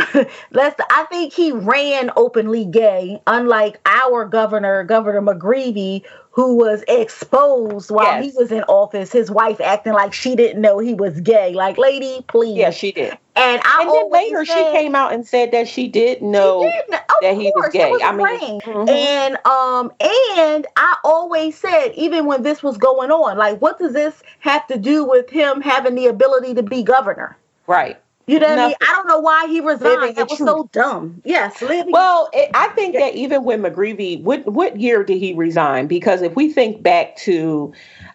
let's. 0.52 0.82
I 0.89 1.06
think 1.10 1.34
he 1.34 1.52
ran 1.52 2.10
openly 2.15 2.65
gay, 2.65 3.21
unlike 3.28 3.80
our 3.86 4.25
governor, 4.25 4.84
Governor 4.84 5.21
McGreevy, 5.21 6.04
who 6.31 6.55
was 6.55 6.83
exposed 6.87 7.91
while 7.91 8.05
Yes. 8.21 8.25
he 8.25 8.37
was 8.37 8.51
in 8.51 8.63
office. 8.63 9.11
His 9.11 9.29
wife 9.31 9.59
acting 9.59 9.93
like 9.93 10.13
she 10.13 10.35
didn't 10.35 10.61
know 10.61 10.79
he 10.79 10.93
was 10.93 11.19
gay. 11.21 11.53
Like, 11.53 11.77
lady, 11.77 12.23
please. 12.27 12.55
Yeah, 12.57 12.69
she 12.69 12.91
did. 12.91 13.17
and 13.35 13.61
I 13.65 13.81
And 13.81 13.89
then 13.89 14.11
later 14.11 14.45
she 14.45 14.53
came 14.71 14.95
out 14.95 15.11
and 15.13 15.25
said 15.27 15.51
that 15.51 15.67
she 15.67 15.87
did 15.87 16.21
know. 16.21 16.63
She 16.63 16.69
did, 16.91 16.99
that 17.21 17.35
he 17.35 17.51
was 17.55 17.63
course, 17.63 17.67
it 17.75 17.77
gay. 17.77 17.91
was 17.91 18.01
I 18.01 18.11
mean, 18.13 18.61
mhm. 18.61 18.89
and 18.89 19.35
um, 19.45 19.91
and 19.99 20.65
I 20.77 20.95
always 21.03 21.57
said, 21.57 21.89
even 21.95 22.25
when 22.25 22.43
this 22.43 22.63
was 22.63 22.77
going 22.77 23.11
on, 23.11 23.37
like, 23.37 23.59
what 23.61 23.77
does 23.77 23.91
this 23.93 24.23
have 24.39 24.65
to 24.67 24.77
do 24.77 25.03
with 25.03 25.29
him 25.29 25.59
having 25.61 25.95
the 25.95 26.05
ability 26.07 26.53
to 26.53 26.63
be 26.63 26.81
governor? 26.83 27.35
Right. 27.67 27.97
You 28.29 28.39
know 28.39 28.47
what 28.47 28.59
I 28.59 28.67
mean? 28.67 28.75
I 28.81 28.85
don't 28.93 29.07
know 29.07 29.19
why 29.19 29.47
he 29.47 29.59
resigned. 29.59 30.15
That 30.15 30.29
was 30.29 30.37
so 30.37 30.69
dumb. 30.71 31.19
Yes, 31.25 31.63
living. 31.63 31.91
Well, 31.91 32.29
it, 32.31 32.51
I 32.53 32.67
think 32.69 32.93
that 32.93 33.15
even 33.15 33.43
when 33.43 33.63
McGreevy, 33.63 34.21
what 34.21 34.45
what 34.45 34.79
year 34.79 35.03
did 35.03 35.17
he 35.17 35.33
resign? 35.33 35.87
Because 35.87 36.21
if 36.21 36.35
we 36.35 36.53
think 36.53 36.83
back 36.83 37.15
to, 37.17 37.73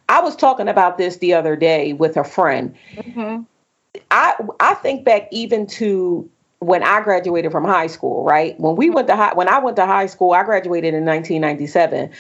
I 0.09 0.21
was 0.21 0.37
talking 0.37 0.69
about 0.69 0.99
this 0.99 1.17
the 1.17 1.35
other 1.35 1.57
day 1.57 1.95
with 1.95 2.17
a 2.17 2.23
friend. 2.23 2.77
Mhm. 2.95 3.45
I 4.13 4.35
I 4.61 4.75
think 4.75 5.05
back 5.05 5.27
even 5.33 5.67
to 5.79 6.31
when 6.61 6.85
I 6.85 7.01
graduated 7.01 7.51
from 7.51 7.65
high 7.65 7.89
school, 7.89 8.23
right? 8.25 8.59
When 8.61 8.77
we 8.77 8.91
went 8.91 9.09
to 9.09 9.17
high, 9.17 9.35
when 9.35 9.49
I 9.49 9.59
went 9.59 9.75
to 9.79 9.87
high 9.87 10.07
school, 10.07 10.33
I 10.33 10.45
graduated 10.45 10.95
in 10.95 11.05
1997. 11.05 12.11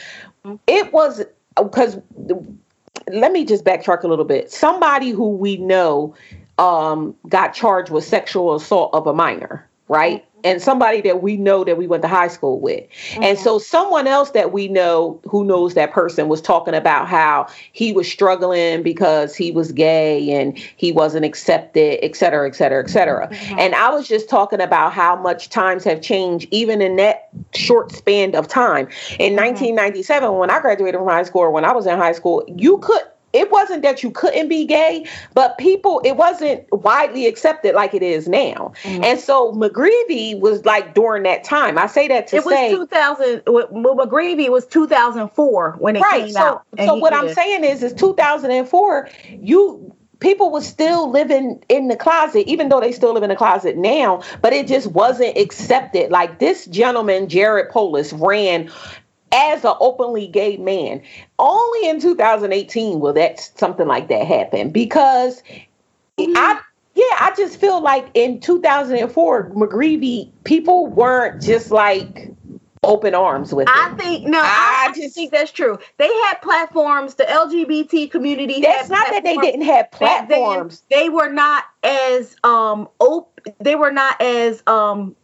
Mhm. 0.44 0.58
It 0.66 0.92
was 0.92 1.24
because 1.56 2.00
let 3.12 3.30
me 3.30 3.44
just 3.44 3.64
backtrack 3.64 4.02
a 4.02 4.08
little 4.08 4.24
bit. 4.24 4.50
Somebody 4.50 5.10
who 5.10 5.28
we 5.28 5.58
know 5.58 6.14
um, 6.58 7.14
got 7.28 7.54
charged 7.54 7.90
with 7.90 8.04
sexual 8.04 8.54
assault 8.54 8.94
of 8.94 9.06
a 9.06 9.14
minor, 9.14 9.68
right? 9.88 10.22
Mm-hmm. 10.22 10.30
And 10.44 10.60
somebody 10.60 11.00
that 11.00 11.22
we 11.22 11.38
know 11.38 11.64
that 11.64 11.78
we 11.78 11.86
went 11.86 12.02
to 12.02 12.08
high 12.08 12.28
school 12.28 12.60
with. 12.60 12.84
Mm-hmm. 12.84 13.22
And 13.22 13.38
so 13.38 13.58
someone 13.58 14.06
else 14.06 14.32
that 14.32 14.52
we 14.52 14.68
know 14.68 15.18
who 15.24 15.42
knows 15.42 15.72
that 15.72 15.90
person 15.90 16.28
was 16.28 16.42
talking 16.42 16.74
about 16.74 17.08
how 17.08 17.46
he 17.72 17.94
was 17.94 18.06
struggling 18.12 18.82
because 18.82 19.34
he 19.34 19.50
was 19.50 19.72
gay 19.72 20.30
and 20.32 20.58
he 20.76 20.92
wasn't 20.92 21.24
accepted, 21.24 21.98
et 22.04 22.14
cetera, 22.14 22.46
et 22.46 22.54
cetera, 22.54 22.84
et 22.84 22.90
cetera. 22.90 23.28
Mm-hmm. 23.28 23.58
And 23.58 23.74
I 23.74 23.88
was 23.88 24.06
just 24.06 24.28
talking 24.28 24.60
about 24.60 24.92
how 24.92 25.16
much 25.16 25.48
times 25.48 25.82
have 25.84 26.02
changed 26.02 26.46
even 26.50 26.82
in 26.82 26.96
that 26.96 27.30
short 27.54 27.90
span 27.90 28.34
of 28.34 28.46
time. 28.46 28.86
In 29.18 29.34
1997, 29.34 30.28
mm-hmm. 30.28 30.38
when 30.38 30.50
I 30.50 30.60
graduated 30.60 30.98
from 30.98 31.08
high 31.08 31.22
school 31.22 31.40
or 31.40 31.50
when 31.50 31.64
I 31.64 31.72
was 31.72 31.86
in 31.86 31.96
high 31.96 32.12
school, 32.12 32.44
you 32.54 32.76
could 32.78 33.00
it 33.34 33.50
wasn't 33.50 33.82
that 33.82 34.02
you 34.02 34.10
couldn't 34.10 34.48
be 34.48 34.64
gay, 34.64 35.06
but 35.34 35.58
people, 35.58 36.00
it 36.04 36.12
wasn't 36.12 36.64
widely 36.72 37.26
accepted 37.26 37.74
like 37.74 37.92
it 37.92 38.02
is 38.02 38.28
now. 38.28 38.72
Mm-hmm. 38.82 39.04
And 39.04 39.20
so 39.20 39.52
McGreevey 39.52 40.38
was 40.38 40.64
like 40.64 40.94
during 40.94 41.24
that 41.24 41.44
time. 41.44 41.76
I 41.76 41.86
say 41.86 42.08
that 42.08 42.28
to 42.28 42.36
it 42.36 42.44
say. 42.44 42.70
It 42.70 42.78
was 42.78 42.88
2000, 42.88 43.42
well, 43.46 43.68
McGreevey 43.68 44.48
was 44.48 44.66
2004 44.66 45.76
when 45.78 45.96
it 45.96 46.00
right. 46.00 46.24
came 46.24 46.30
so, 46.30 46.40
out. 46.40 46.64
So 46.78 46.94
what 46.94 47.12
I'm 47.12 47.32
saying 47.34 47.64
is, 47.64 47.82
is 47.82 47.92
2004, 47.94 49.10
you, 49.40 49.94
people 50.20 50.52
were 50.52 50.60
still 50.60 51.10
living 51.10 51.62
in 51.68 51.88
the 51.88 51.96
closet, 51.96 52.48
even 52.48 52.68
though 52.68 52.80
they 52.80 52.92
still 52.92 53.12
live 53.12 53.24
in 53.24 53.30
the 53.30 53.36
closet 53.36 53.76
now, 53.76 54.22
but 54.42 54.52
it 54.52 54.66
just 54.68 54.86
wasn't 54.88 55.36
accepted. 55.36 56.10
Like 56.10 56.38
this 56.38 56.66
gentleman, 56.66 57.28
Jared 57.28 57.70
Polis, 57.70 58.12
ran 58.12 58.70
as 59.34 59.64
an 59.64 59.74
openly 59.80 60.28
gay 60.28 60.56
man. 60.56 61.02
Only 61.38 61.88
in 61.88 62.00
2018 62.00 63.00
will 63.00 63.12
that 63.14 63.40
something 63.56 63.88
like 63.88 64.08
that 64.08 64.26
happen 64.26 64.70
because 64.70 65.42
mm-hmm. 66.16 66.32
I 66.36 66.60
yeah, 66.94 67.16
I 67.18 67.34
just 67.36 67.60
feel 67.60 67.82
like 67.82 68.08
in 68.14 68.38
2004 68.40 69.50
McGreevey 69.50 70.30
people 70.44 70.86
weren't 70.86 71.42
just 71.42 71.72
like 71.72 72.30
open 72.84 73.14
arms 73.14 73.52
with 73.52 73.66
I 73.68 73.94
think 73.98 74.26
no, 74.26 74.38
I, 74.38 74.88
I, 74.88 74.92
just 74.94 75.14
think 75.14 75.32
that's 75.32 75.50
true. 75.50 75.78
They 75.96 76.06
had 76.06 76.34
platforms. 76.42 77.16
The 77.16 77.24
LGBT 77.24 78.10
community. 78.10 78.60
That's 78.60 78.90
not 78.90 79.08
that 79.10 79.24
they 79.24 79.36
didn't 79.36 79.62
have 79.62 79.90
platforms. 79.90 80.82
They, 80.90 81.04
they 81.04 81.08
were 81.08 81.30
not 81.30 81.64
as 81.82 82.36
um 82.44 82.88
open. 83.00 83.54
They 83.58 83.74
were 83.74 83.90
not 83.90 84.20
as 84.20 84.62
um 84.66 85.16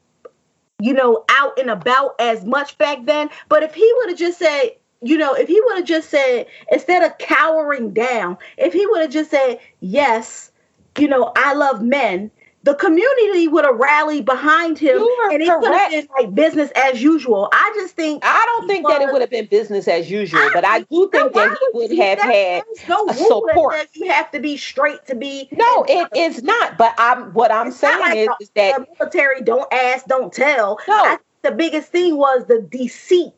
you 0.81 0.93
know, 0.93 1.25
out 1.29 1.59
and 1.59 1.71
about 1.71 2.15
as 2.19 2.45
much 2.45 2.77
back 2.79 3.05
then. 3.05 3.29
But 3.49 3.63
if 3.63 3.75
he 3.75 3.91
would 3.99 4.11
have 4.11 4.19
just 4.19 4.39
said, 4.39 4.71
you 5.03 5.17
know, 5.17 5.35
if 5.35 5.49
he 5.49 5.61
would 5.61 5.79
have 5.79 5.87
just 5.87 6.11
said, 6.11 6.47
instead 6.71 7.03
of 7.03 7.17
cowering 7.19 7.93
down, 7.93 8.37
if 8.59 8.73
he 8.73 8.87
would 8.87 9.03
have 9.03 9.11
just 9.11 9.31
said, 9.31 9.59
yes, 9.81 10.51
you 10.99 11.09
know, 11.09 11.33
I 11.37 11.55
love 11.55 11.83
men, 11.83 12.31
the 12.63 12.75
community 12.75 13.49
would 13.49 13.65
have 13.65 13.77
rallied 13.77 14.25
behind 14.25 14.79
him 14.79 14.99
and 15.31 15.43
it 15.43 15.49
would 15.61 15.73
have 15.73 15.91
been 15.91 16.09
like 16.19 16.35
business 16.35 16.71
as 16.77 17.03
usual. 17.03 17.49
I 17.53 17.73
just 17.75 17.97
think 17.97 18.23
I 18.25 18.45
don't 18.45 18.67
think 18.67 18.87
that 18.87 19.01
it 19.01 19.13
would 19.13 19.23
have 19.23 19.31
been 19.31 19.47
business 19.47 19.89
as 19.89 20.11
usual, 20.11 20.41
I, 20.41 20.51
but 20.53 20.65
I 20.65 20.81
do 20.81 21.09
think 21.11 21.33
that 21.33 21.57
he 21.59 21.79
would 21.79 21.97
have 21.99 22.19
had 22.19 22.63
no 22.89 23.07
a 23.09 23.15
support. 23.15 23.77
you 23.95 24.11
have 24.11 24.31
to 24.33 24.41
be 24.41 24.57
straight 24.57 25.07
to 25.07 25.15
be 25.15 25.49
No, 25.53 25.85
it 25.89 26.09
is 26.15 26.43
not. 26.43 26.77
But 26.77 26.95
I'm 26.99 27.33
what 27.33 27.51
I'm 27.51 27.71
saying 27.73 28.01
like 28.01 28.17
is, 28.17 28.27
the, 28.27 28.37
is, 28.41 28.51
that 28.57 28.79
the 28.79 28.87
military 28.99 29.43
don't 29.43 29.73
ask, 29.73 30.07
don't 30.07 30.33
tell. 30.33 30.79
No. 30.87 31.19
the 31.43 31.53
biggest 31.53 31.91
thing 31.91 32.17
was 32.17 32.45
the 32.47 32.61
deceit 32.61 33.33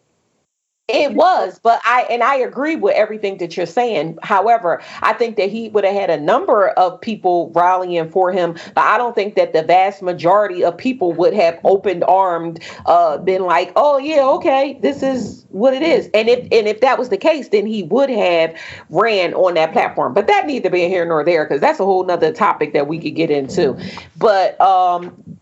it 0.89 1.15
was, 1.15 1.61
but 1.61 1.81
I 1.85 2.03
and 2.11 2.25
I 2.25 2.37
agree 2.37 2.75
with 2.75 2.95
everything 2.95 3.39
that 3.39 3.57
you're 3.57 3.67
saying. 3.67 4.19
However, 4.23 4.83
I 5.01 5.13
think 5.13 5.37
that 5.37 5.49
he 5.49 5.69
would 5.69 5.85
have 5.85 5.95
had 5.95 6.11
a 6.11 6.21
number 6.21 6.69
of 6.71 7.01
people 7.01 7.53
rallying 7.55 8.11
for 8.11 8.33
him, 8.33 8.55
but 8.75 8.83
I 8.83 8.99
don't 8.99 9.15
think 9.15 9.37
that 9.37 9.53
the 9.53 9.63
vast 9.63 10.03
majority 10.03 10.65
of 10.65 10.77
people 10.77 11.13
would 11.13 11.35
have 11.35 11.61
opened 11.65 12.03
armed, 12.09 12.61
uh, 12.87 13.19
been 13.19 13.45
like, 13.45 13.73
"Oh 13.77 13.99
yeah, 13.99 14.27
okay, 14.31 14.77
this 14.83 15.05
is 15.05 15.47
what 15.51 15.73
it 15.73 15.83
is." 15.83 16.11
And 16.15 16.29
if 16.29 16.41
and 16.51 16.67
if 16.67 16.81
that 16.81 16.99
was 16.99 17.11
the 17.11 17.17
case, 17.17 17.49
then 17.49 17.65
he 17.65 17.85
would 17.85 18.11
have 18.11 18.55
ran 18.91 19.35
on 19.35 19.55
that 19.55 19.73
platform. 19.73 20.15
But 20.15 20.27
that 20.27 20.47
neither 20.47 20.69
being 20.69 20.91
here 20.91 21.05
nor 21.05 21.25
there 21.25 21.45
because 21.45 21.61
that's 21.61 21.79
a 21.79 21.85
whole 21.85 22.05
nother 22.05 22.33
topic 22.33 22.73
that 22.73 22.89
we 22.89 22.99
could 22.99 23.15
get 23.15 23.31
into. 23.31 23.79
But 24.19 24.61
um, 24.61 25.39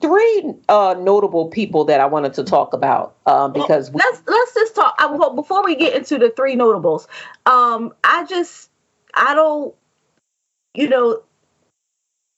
three 0.00 0.54
uh, 0.68 0.94
notable 0.98 1.48
people 1.48 1.84
that 1.86 2.00
I 2.00 2.06
wanted 2.06 2.34
to 2.34 2.44
talk 2.44 2.72
about 2.72 3.16
um, 3.26 3.52
because 3.52 3.90
well, 3.90 4.04
let's 4.04 4.22
let's 4.26 4.54
just 4.54 4.74
talk. 4.74 4.94
I, 4.98 5.06
well, 5.06 5.34
before 5.34 5.64
we 5.64 5.76
get 5.76 5.94
into 5.94 6.18
the 6.18 6.30
three 6.30 6.56
notables, 6.56 7.08
um, 7.46 7.94
I 8.02 8.24
just 8.26 8.70
I 9.14 9.34
don't, 9.34 9.74
you 10.74 10.88
know, 10.88 11.22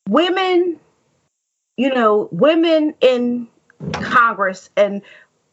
women, 0.09 0.79
you 1.77 1.92
know, 1.95 2.29
women 2.31 2.95
in 3.01 3.49
Congress 3.92 4.71
and 4.77 5.03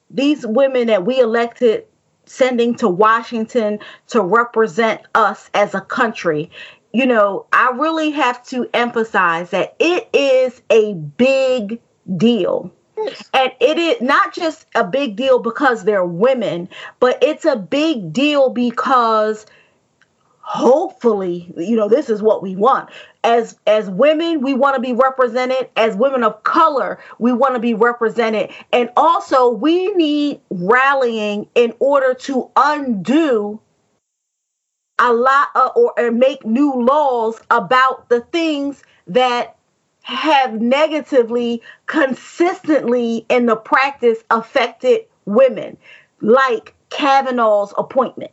these 0.09 0.45
women 0.45 0.87
that 0.87 1.05
we 1.05 1.19
elected 1.19 1.85
sending 2.25 2.75
to 2.75 2.87
Washington 2.87 3.79
to 4.07 4.21
represent 4.21 5.01
us 5.13 5.49
as 5.53 5.73
a 5.75 5.81
country 5.81 6.49
you 6.93 7.07
know, 7.07 7.47
I 7.51 7.71
really 7.75 8.11
have 8.11 8.43
to 8.47 8.69
emphasize 8.71 9.49
that 9.49 9.75
it 9.79 10.07
is 10.13 10.61
a 10.69 10.93
big 10.93 11.79
deal. 12.17 12.71
And 13.33 13.51
it 13.59 13.77
is 13.77 14.01
not 14.01 14.33
just 14.33 14.67
a 14.75 14.83
big 14.83 15.15
deal 15.15 15.39
because 15.39 15.83
they're 15.83 16.05
women, 16.05 16.69
but 16.99 17.17
it's 17.21 17.45
a 17.45 17.55
big 17.55 18.13
deal 18.13 18.49
because 18.49 19.45
hopefully, 20.39 21.51
you 21.57 21.75
know, 21.75 21.89
this 21.89 22.09
is 22.09 22.21
what 22.21 22.43
we 22.43 22.55
want. 22.55 22.89
As 23.23 23.57
as 23.65 23.89
women, 23.89 24.41
we 24.41 24.53
want 24.53 24.75
to 24.75 24.81
be 24.81 24.93
represented. 24.93 25.69
As 25.75 25.95
women 25.95 26.23
of 26.23 26.43
color, 26.43 26.99
we 27.17 27.31
want 27.33 27.55
to 27.55 27.59
be 27.59 27.73
represented. 27.73 28.51
And 28.71 28.89
also, 28.95 29.49
we 29.49 29.91
need 29.93 30.41
rallying 30.49 31.47
in 31.55 31.73
order 31.79 32.13
to 32.13 32.51
undo 32.55 33.59
a 34.99 35.11
lot 35.11 35.47
of, 35.55 35.71
or, 35.75 35.93
or 35.97 36.11
make 36.11 36.45
new 36.45 36.73
laws 36.73 37.41
about 37.49 38.09
the 38.09 38.21
things 38.21 38.83
that 39.07 39.57
have 40.03 40.61
negatively, 40.61 41.61
consistently 41.87 43.25
in 43.29 43.45
the 43.47 43.55
practice 43.55 44.23
affected 44.29 45.05
women, 45.25 45.77
like 46.21 46.75
Kavanaugh's 46.89 47.73
appointment. 47.77 48.31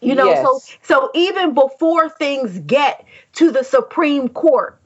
You 0.00 0.16
know, 0.16 0.26
yes. 0.26 0.44
so 0.44 0.60
so 0.82 1.10
even 1.14 1.54
before 1.54 2.08
things 2.08 2.58
get 2.58 3.06
to 3.34 3.52
the 3.52 3.62
Supreme 3.62 4.28
Court, 4.28 4.78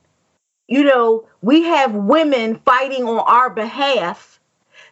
you 0.68 0.85
know, 0.85 1.26
we 1.40 1.62
have 1.62 1.94
women 1.94 2.61
fighting 2.64 3.05
on 3.05 3.20
our 3.20 3.48
behalf 3.48 4.38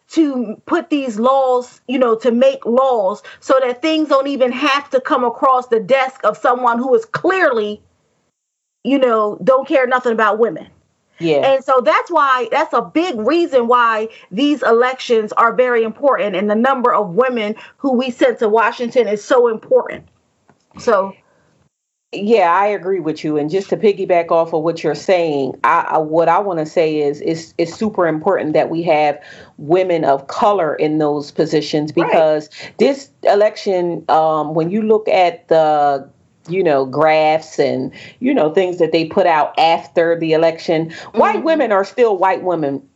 to 0.08 0.60
put 0.64 0.88
these 0.88 1.18
laws, 1.18 1.80
you 1.86 1.98
know, 1.98 2.16
to 2.16 2.30
make 2.30 2.64
laws 2.64 3.22
so 3.40 3.58
that 3.60 3.82
things 3.82 4.08
don't 4.08 4.28
even 4.28 4.52
have 4.52 4.88
to 4.90 5.00
come 5.00 5.24
across 5.24 5.66
the 5.68 5.80
desk 5.80 6.24
of 6.24 6.38
someone 6.38 6.78
who 6.78 6.94
is 6.94 7.04
clearly 7.04 7.82
you 8.84 8.98
know, 8.98 9.38
don't 9.42 9.66
care 9.66 9.86
nothing 9.86 10.12
about 10.12 10.38
women. 10.38 10.68
Yeah. 11.18 11.54
And 11.54 11.64
so 11.64 11.80
that's 11.80 12.10
why 12.10 12.48
that's 12.50 12.72
a 12.72 12.82
big 12.82 13.18
reason 13.18 13.68
why 13.68 14.08
these 14.30 14.62
elections 14.62 15.32
are 15.32 15.52
very 15.52 15.84
important 15.84 16.34
and 16.36 16.50
the 16.50 16.56
number 16.56 16.92
of 16.92 17.14
women 17.14 17.54
who 17.76 17.92
we 17.92 18.10
sent 18.10 18.40
to 18.40 18.48
Washington 18.48 19.06
is 19.06 19.22
so 19.24 19.48
important. 19.48 20.06
So 20.78 21.14
yeah, 22.14 22.52
I 22.52 22.66
agree 22.66 23.00
with 23.00 23.24
you. 23.24 23.36
And 23.36 23.50
just 23.50 23.68
to 23.70 23.76
piggyback 23.76 24.30
off 24.30 24.52
of 24.52 24.62
what 24.62 24.82
you're 24.82 24.94
saying, 24.94 25.58
I, 25.64 25.86
I 25.90 25.98
what 25.98 26.28
I 26.28 26.38
want 26.38 26.60
to 26.60 26.66
say 26.66 27.00
is 27.00 27.20
it's 27.20 27.54
it's 27.58 27.74
super 27.74 28.06
important 28.06 28.52
that 28.52 28.70
we 28.70 28.82
have 28.84 29.20
women 29.58 30.04
of 30.04 30.26
color 30.28 30.74
in 30.74 30.98
those 30.98 31.30
positions 31.30 31.92
because 31.92 32.48
right. 32.60 32.74
this 32.78 33.10
election, 33.24 34.04
um, 34.08 34.54
when 34.54 34.70
you 34.70 34.82
look 34.82 35.08
at 35.08 35.48
the 35.48 36.08
you 36.48 36.62
know, 36.62 36.84
graphs 36.86 37.58
and, 37.58 37.92
you 38.20 38.34
know, 38.34 38.52
things 38.52 38.78
that 38.78 38.92
they 38.92 39.04
put 39.04 39.26
out 39.26 39.58
after 39.58 40.18
the 40.18 40.32
election. 40.32 40.90
Mm-hmm. 40.90 41.18
White 41.18 41.44
women 41.44 41.72
are 41.72 41.84
still 41.84 42.16
white 42.16 42.42
women, 42.42 42.86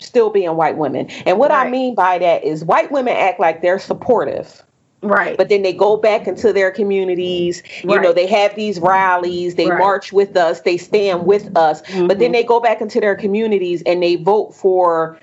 still 0.00 0.30
being 0.30 0.56
white 0.56 0.76
women. 0.76 1.08
And 1.26 1.38
what 1.38 1.50
right. 1.50 1.66
I 1.66 1.70
mean 1.70 1.94
by 1.94 2.18
that 2.18 2.44
is 2.44 2.64
white 2.64 2.92
women 2.92 3.16
act 3.16 3.40
like 3.40 3.62
they're 3.62 3.78
supportive. 3.78 4.62
Right. 5.02 5.36
But 5.36 5.48
then 5.48 5.62
they 5.62 5.72
go 5.72 5.96
back 5.96 6.26
into 6.26 6.52
their 6.52 6.70
communities. 6.70 7.62
You 7.82 7.90
right. 7.96 8.02
know, 8.02 8.12
they 8.12 8.26
have 8.26 8.54
these 8.56 8.80
rallies, 8.80 9.54
they 9.54 9.68
right. 9.68 9.78
march 9.78 10.12
with 10.12 10.36
us, 10.36 10.62
they 10.62 10.76
stand 10.76 11.26
with 11.26 11.54
us. 11.56 11.82
Mm-hmm. 11.82 12.06
But 12.06 12.18
then 12.18 12.32
they 12.32 12.42
go 12.42 12.60
back 12.60 12.80
into 12.80 13.00
their 13.00 13.14
communities 13.14 13.82
and 13.84 14.02
they 14.02 14.16
vote 14.16 14.54
for 14.54 15.18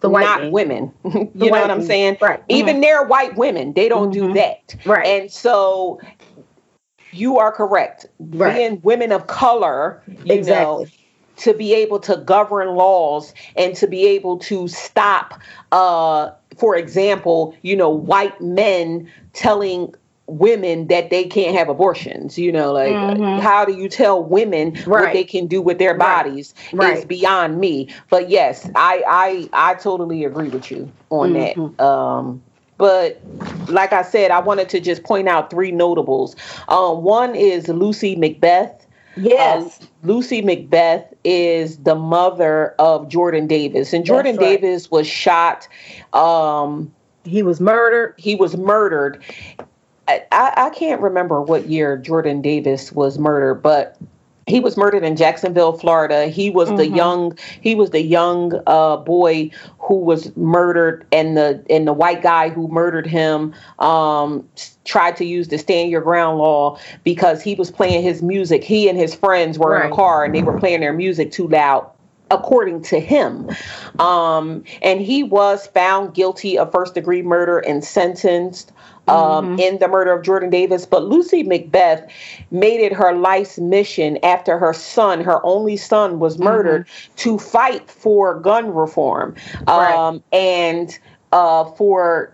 the 0.00 0.08
not 0.08 0.50
women. 0.50 0.92
you 1.04 1.30
know 1.34 1.50
what 1.50 1.70
I'm 1.70 1.82
saying? 1.82 2.16
Right. 2.20 2.42
Even 2.48 2.74
mm-hmm. 2.76 2.82
they're 2.82 3.04
white 3.04 3.36
women, 3.36 3.72
they 3.74 3.88
don't 3.88 4.10
mm-hmm. 4.10 4.28
do 4.28 4.34
that. 4.34 4.74
Right. 4.86 5.06
And 5.06 5.30
so 5.30 6.00
you 7.12 7.38
are 7.38 7.52
correct. 7.52 8.06
Right. 8.18 8.54
Being 8.54 8.80
women 8.82 9.12
of 9.12 9.26
color, 9.26 10.02
you 10.24 10.34
exactly. 10.34 10.84
know, 10.84 10.86
to 11.36 11.54
be 11.54 11.74
able 11.74 11.98
to 12.00 12.16
govern 12.18 12.74
laws 12.74 13.34
and 13.56 13.74
to 13.76 13.86
be 13.86 14.06
able 14.06 14.38
to 14.38 14.68
stop, 14.68 15.40
uh, 15.72 16.30
for 16.58 16.76
example, 16.76 17.54
you 17.62 17.76
know, 17.76 17.88
white 17.88 18.40
men 18.40 19.10
telling 19.32 19.94
women 20.26 20.86
that 20.88 21.10
they 21.10 21.24
can't 21.24 21.56
have 21.56 21.68
abortions. 21.68 22.38
You 22.38 22.52
know, 22.52 22.72
like 22.72 22.92
Mhm. 22.92 23.40
how 23.40 23.64
do 23.64 23.72
you 23.72 23.88
tell 23.88 24.22
women 24.22 24.76
what 24.84 25.12
they 25.12 25.24
can 25.24 25.46
do 25.46 25.60
with 25.62 25.78
their 25.78 25.94
bodies? 25.94 26.54
Right. 26.72 26.98
Is 26.98 27.04
beyond 27.04 27.58
me. 27.58 27.88
But 28.10 28.28
yes, 28.28 28.68
I 28.74 29.02
I 29.52 29.70
I 29.70 29.74
totally 29.74 30.24
agree 30.24 30.48
with 30.48 30.70
you 30.70 30.90
on 31.10 31.32
Mhm. 31.32 31.78
that. 31.78 31.84
Um, 31.84 32.42
but 32.80 33.20
like 33.68 33.92
I 33.92 34.00
said, 34.00 34.30
I 34.30 34.40
wanted 34.40 34.70
to 34.70 34.80
just 34.80 35.04
point 35.04 35.28
out 35.28 35.50
three 35.50 35.70
notables. 35.70 36.34
Um, 36.68 37.02
one 37.02 37.36
is 37.36 37.68
Lucy 37.68 38.16
Macbeth. 38.16 38.86
Yes. 39.16 39.82
Uh, 39.82 39.86
Lucy 40.02 40.40
Macbeth 40.40 41.12
is 41.22 41.76
the 41.78 41.94
mother 41.94 42.74
of 42.78 43.06
Jordan 43.06 43.46
Davis, 43.46 43.92
and 43.92 44.04
Jordan 44.04 44.36
right. 44.36 44.60
Davis 44.62 44.90
was 44.90 45.06
shot. 45.06 45.68
Um, 46.14 46.90
he 47.24 47.42
was 47.42 47.60
murdered. 47.60 48.14
he 48.16 48.34
was 48.34 48.56
murdered. 48.56 49.22
I, 50.08 50.24
I 50.32 50.52
I 50.56 50.70
can't 50.70 51.02
remember 51.02 51.42
what 51.42 51.68
year 51.68 51.98
Jordan 51.98 52.40
Davis 52.40 52.92
was 52.92 53.18
murdered, 53.18 53.56
but 53.56 53.98
he 54.50 54.60
was 54.60 54.76
murdered 54.76 55.04
in 55.04 55.16
Jacksonville, 55.16 55.72
Florida. 55.72 56.26
He 56.26 56.50
was 56.50 56.68
the 56.68 56.86
Mhm. 56.86 56.96
young 56.96 57.38
he 57.60 57.74
was 57.74 57.90
the 57.90 58.02
young 58.02 58.60
uh, 58.66 58.96
boy 58.98 59.50
who 59.78 59.94
was 59.96 60.34
murdered, 60.36 61.06
and 61.12 61.36
the 61.36 61.62
and 61.70 61.86
the 61.86 61.92
white 61.92 62.22
guy 62.22 62.48
who 62.48 62.68
murdered 62.68 63.06
him 63.06 63.54
um, 63.78 64.44
tried 64.84 65.16
to 65.16 65.24
use 65.24 65.48
the 65.48 65.58
stand 65.58 65.90
your 65.90 66.00
ground 66.00 66.38
law 66.38 66.76
because 67.04 67.40
he 67.42 67.54
was 67.54 67.70
playing 67.70 68.02
his 68.02 68.22
music. 68.22 68.64
He 68.64 68.88
and 68.88 68.98
his 68.98 69.14
friends 69.14 69.58
were 69.58 69.80
in 69.80 69.90
a 69.92 69.94
car 69.94 70.24
and 70.24 70.34
they 70.34 70.42
were 70.42 70.58
playing 70.58 70.80
their 70.80 70.92
music 70.92 71.30
too 71.32 71.48
loud 71.48 71.86
according 72.30 72.80
to 72.80 73.00
him. 73.00 73.48
Um, 73.98 74.62
and 74.82 75.00
he 75.00 75.22
was 75.24 75.66
found 75.68 76.14
guilty 76.14 76.56
of 76.56 76.70
first 76.70 76.94
degree 76.94 77.22
murder 77.22 77.58
and 77.58 77.84
sentenced 77.84 78.72
um, 79.08 79.48
Mhm. 79.48 79.60
in 79.60 79.78
the 79.78 79.88
murder 79.88 80.12
of 80.12 80.22
Jordan 80.22 80.50
Davis. 80.50 80.86
But 80.86 81.04
Lucy 81.04 81.42
Macbeth 81.42 82.04
made 82.50 82.80
it 82.80 82.92
her 82.92 83.12
life's 83.14 83.58
mission 83.58 84.18
after 84.22 84.58
her 84.58 84.72
son, 84.72 85.20
her 85.22 85.44
only 85.44 85.76
son, 85.76 86.18
was 86.18 86.38
murdered 86.38 86.86
to 87.16 87.38
fight 87.38 87.90
for 87.90 88.34
gun 88.34 88.72
reform 88.74 89.34
Right. 89.66 89.94
um, 89.94 90.22
and 90.32 90.96
uh, 91.32 91.64
for 91.64 92.32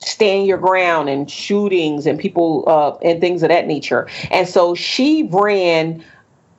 stand 0.00 0.46
your 0.46 0.58
ground 0.58 1.08
and 1.08 1.30
shootings 1.30 2.06
and 2.06 2.18
people 2.18 2.64
uh, 2.66 2.96
and 3.02 3.20
things 3.20 3.42
of 3.42 3.48
that 3.48 3.66
nature. 3.66 4.06
And 4.30 4.46
so 4.48 4.74
she 4.74 5.28
ran 5.30 6.04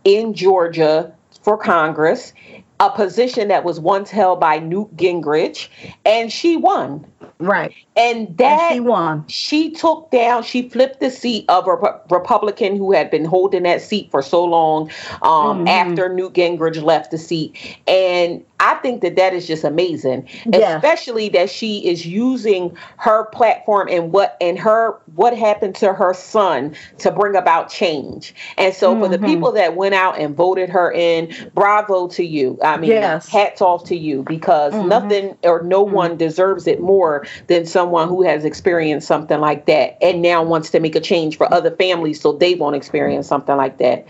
in 0.04 0.34
Georgia 0.34 1.14
for 1.44 1.58
Congress, 1.58 2.34
a 2.80 2.90
position 2.90 3.48
that 3.48 3.64
was 3.64 3.80
once 3.80 4.10
held 4.10 4.40
by 4.40 4.60
Newt 4.60 4.96
Gingrich, 4.98 5.70
and 6.06 6.32
she 6.32 6.58
won. 6.58 7.06
Right. 7.40 7.74
And 7.98 8.38
that 8.38 8.72
and 8.72 8.76
she 8.76 8.80
won. 8.80 9.26
she 9.28 9.72
took 9.72 10.10
down, 10.12 10.44
she 10.44 10.70
flipped 10.70 11.00
the 11.00 11.10
seat 11.10 11.46
of 11.50 11.68
a 11.68 11.76
Re- 11.76 11.90
Republican 12.10 12.76
who 12.78 12.92
had 12.94 13.10
been 13.10 13.26
holding 13.26 13.64
that 13.64 13.82
seat 13.82 14.10
for 14.12 14.22
so 14.22 14.44
long 14.44 14.90
um, 15.22 15.66
Mhm. 15.66 15.70
after 15.70 16.10
Newt 16.14 16.34
Gingrich 16.34 16.82
left 16.82 17.12
the 17.12 17.18
seat. 17.18 17.58
And 17.88 18.44
I 18.60 18.76
think 18.76 19.02
that 19.02 19.16
that 19.18 19.34
is 19.34 19.48
just 19.48 19.64
amazing, 19.66 20.28
Yeah. 20.46 20.76
especially 20.78 21.28
that 21.30 21.50
she 21.50 21.86
is 21.88 22.06
using 22.06 22.76
her 22.98 23.26
platform 23.26 23.90
and 23.92 24.12
what 24.14 24.38
and 24.40 24.58
her 24.60 24.98
what 25.16 25.36
happened 25.36 25.76
to 25.76 25.94
her 25.94 26.14
son 26.14 26.74
to 27.00 27.12
bring 27.12 27.36
about 27.36 27.70
change. 27.70 28.34
And 28.58 28.74
so 28.74 28.98
for 28.98 29.08
the 29.10 29.18
Mhm. 29.18 29.26
people 29.26 29.52
that 29.54 29.76
went 29.76 29.94
out 29.94 30.18
and 30.20 30.36
voted 30.36 30.70
her 30.70 30.92
in, 30.92 31.34
bravo 31.54 32.08
to 32.10 32.26
you. 32.26 32.58
I 32.66 32.78
mean, 32.78 32.90
Yes. 32.92 33.28
hats 33.30 33.62
off 33.62 33.86
to 33.86 33.96
you 33.96 34.24
because 34.24 34.74
Mhm. 34.74 34.88
nothing 34.88 35.38
or 35.44 35.62
no 35.64 35.82
one 35.84 36.18
deserves 36.18 36.68
it 36.68 36.82
more 36.82 37.26
than 37.48 37.66
someone 37.66 38.08
who 38.10 38.24
has 38.24 38.44
experienced 38.44 39.08
something 39.08 39.40
like 39.40 39.66
that 39.68 39.98
and 40.02 40.22
now 40.22 40.44
wants 40.44 40.72
to 40.72 40.80
make 40.80 40.96
a 40.96 41.00
change 41.00 41.38
for 41.38 41.52
other 41.54 41.72
families 41.72 42.20
so 42.20 42.32
they 42.32 42.56
won't 42.56 42.76
experience 42.76 43.28
something 43.28 43.56
like 43.56 43.78
that. 43.78 44.06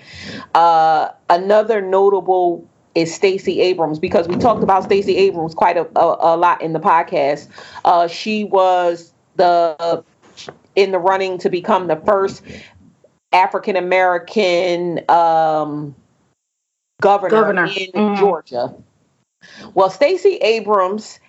Uh, 0.56 1.10
another 1.30 1.82
notable 1.82 2.66
is 2.96 3.14
Stacey 3.14 3.60
Abrams 3.60 4.00
because 4.00 4.28
we 4.28 4.36
talked 4.36 4.64
about 4.64 4.84
Stacey 4.84 5.18
Abrams 5.18 5.54
quite 5.54 5.76
a, 5.78 5.86
a, 6.00 6.36
a 6.36 6.38
lot 6.38 6.62
in 6.62 6.72
the 6.74 6.80
podcast. 6.80 7.48
Uh, 7.84 8.08
she 8.08 8.46
was 8.46 9.14
the 9.36 10.04
in 10.76 10.92
the 10.92 11.00
running 11.00 11.38
to 11.40 11.50
become 11.50 11.88
the 11.88 11.98
first 11.98 12.42
African 13.34 13.76
American 13.76 15.02
um, 15.10 15.94
governor, 17.02 17.30
Governor. 17.42 17.66
in 17.66 17.92
Mhm. 17.92 18.18
Georgia. 18.18 18.74
Well, 19.74 19.90
Stacey 19.90 20.38
Abrams 20.38 21.20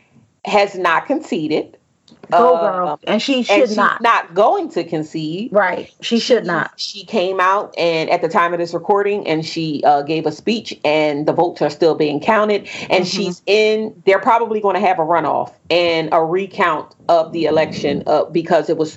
has 0.45 0.75
not 0.77 1.07
conceded. 1.07 1.77
Go 2.31 2.55
Uh, 2.57 2.61
girl. 2.73 3.01
And 3.07 3.21
she 3.23 3.37
and 3.39 3.47
should 3.47 3.69
she's 3.69 3.77
not. 3.77 4.01
not 4.01 4.35
going 4.35 4.69
to 4.71 4.85
concede. 4.85 5.53
Right. 5.53 5.91
She 6.01 6.19
should 6.19 6.45
not. 6.47 6.73
She 6.77 7.05
came 7.05 7.41
out 7.41 7.75
and 7.79 8.11
at 8.11 8.21
the 8.23 8.29
time 8.29 8.53
of 8.53 8.59
this 8.59 8.75
recording, 8.75 9.27
and 9.27 9.45
she 9.45 9.83
uh, 9.85 10.03
gave 10.03 10.27
a 10.27 10.33
speech, 10.33 10.79
and 10.85 11.27
the 11.27 11.33
votes 11.33 11.63
are 11.63 11.71
still 11.71 11.95
being 11.95 12.21
counted. 12.21 12.69
And 12.91 13.05
Mhm. 13.05 13.15
she's 13.17 13.43
in. 13.47 14.03
They're 14.07 14.19
probably 14.19 14.61
going 14.61 14.75
to 14.75 14.81
have 14.81 14.99
a 14.99 15.03
runoff 15.03 15.53
and 15.71 16.09
a 16.13 16.25
recount 16.25 16.95
of 17.09 17.33
the 17.33 17.45
election 17.45 18.03
uh, 18.07 18.25
because 18.25 18.69
it 18.69 18.77
was 18.77 18.97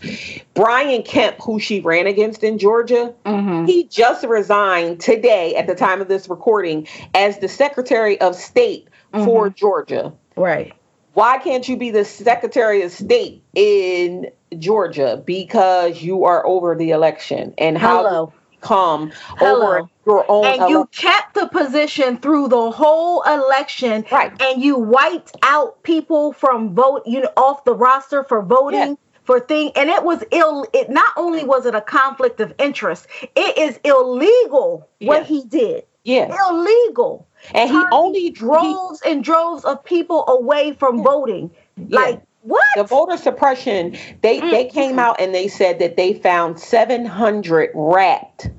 Brian 0.53 1.03
Kemp 1.03 1.36
who 1.41 1.59
she 1.59 1.80
ran 1.80 2.07
against 2.07 2.43
in 2.43 2.57
Georgia. 2.57 3.13
Mm-hmm. 3.25 3.65
He 3.65 3.84
just 3.86 4.23
resigned 4.25 4.99
today 4.99 5.55
at 5.55 5.67
the 5.67 5.75
time 5.75 6.01
of 6.01 6.07
this 6.07 6.27
recording 6.30 6.88
as 7.13 7.39
the 7.39 7.47
Secretary 7.47 8.19
of 8.21 8.36
State 8.36 8.88
for 9.11 9.49
Georgia. 9.49 10.13
Right. 10.36 10.73
Why 11.14 11.38
can't 11.39 11.68
you 11.68 11.78
be 11.78 11.91
the 11.91 12.05
Secretary 12.05 12.82
of 12.84 12.91
State 12.91 13.43
in 13.55 14.30
Georgia? 14.57 15.22
Because 15.26 16.01
you 16.01 16.26
are 16.26 16.45
over 16.45 16.76
the 16.76 16.91
election. 16.91 17.53
And 17.57 17.78
how 17.78 18.03
Hello. 18.03 18.34
come 18.62 19.12
Hello. 19.38 19.80
over 19.80 19.89
your 20.05 20.26
own 20.30 20.45
And 20.45 20.70
you 20.70 20.88
kept 20.91 21.34
the 21.34 21.47
position 21.47 22.18
through 22.18 22.49
the 22.49 22.72
whole 22.72 23.22
election. 23.24 24.05
Right. 24.12 24.32
And 24.41 24.64
you 24.64 24.78
wiped 24.78 25.36
out 25.43 25.82
people 25.84 26.34
from 26.34 26.76
vote, 26.76 27.03
you 27.05 27.22
know, 27.22 27.32
off 27.36 27.64
the 27.64 27.74
roster 27.74 28.24
for 28.24 28.41
voting. 28.41 28.97
For 29.24 29.39
thing, 29.39 29.72
and 29.76 29.91
it 29.91 30.03
was 30.03 30.24
ill. 30.32 30.66
It 30.74 30.89
not 30.89 31.14
only 31.16 31.43
was 31.43 31.68
it 31.68 31.76
a 31.76 31.82
conflict 31.82 32.39
of 32.39 32.51
interest, 32.57 33.05
it 33.36 33.57
is 33.60 33.80
illegal 33.84 34.89
what 35.01 35.24
he 35.28 35.43
did. 35.43 35.84
Yeah. 36.03 36.36
Illegal. 36.49 37.28
And 37.53 37.69
he 37.69 37.81
only 37.91 38.29
droves 38.29 39.01
and 39.05 39.23
droves 39.23 39.63
of 39.65 39.83
people 39.83 40.27
away 40.27 40.73
from 40.73 41.03
voting. 41.03 41.51
Like 41.87 42.21
what? 42.41 42.65
the 42.75 42.83
voter 42.83 43.17
suppression, 43.17 43.97
they 44.21 44.39
they 44.39 44.65
mm-hmm. 44.65 44.73
came 44.73 44.99
out 44.99 45.19
and 45.19 45.33
they 45.33 45.47
said 45.47 45.79
that 45.79 45.97
they 45.97 46.13
found 46.13 46.59
700 46.59 47.71
wrapped 47.73 48.49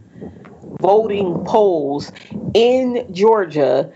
voting 0.81 1.45
polls 1.45 2.13
in 2.55 3.07
Georgia. 3.13 3.91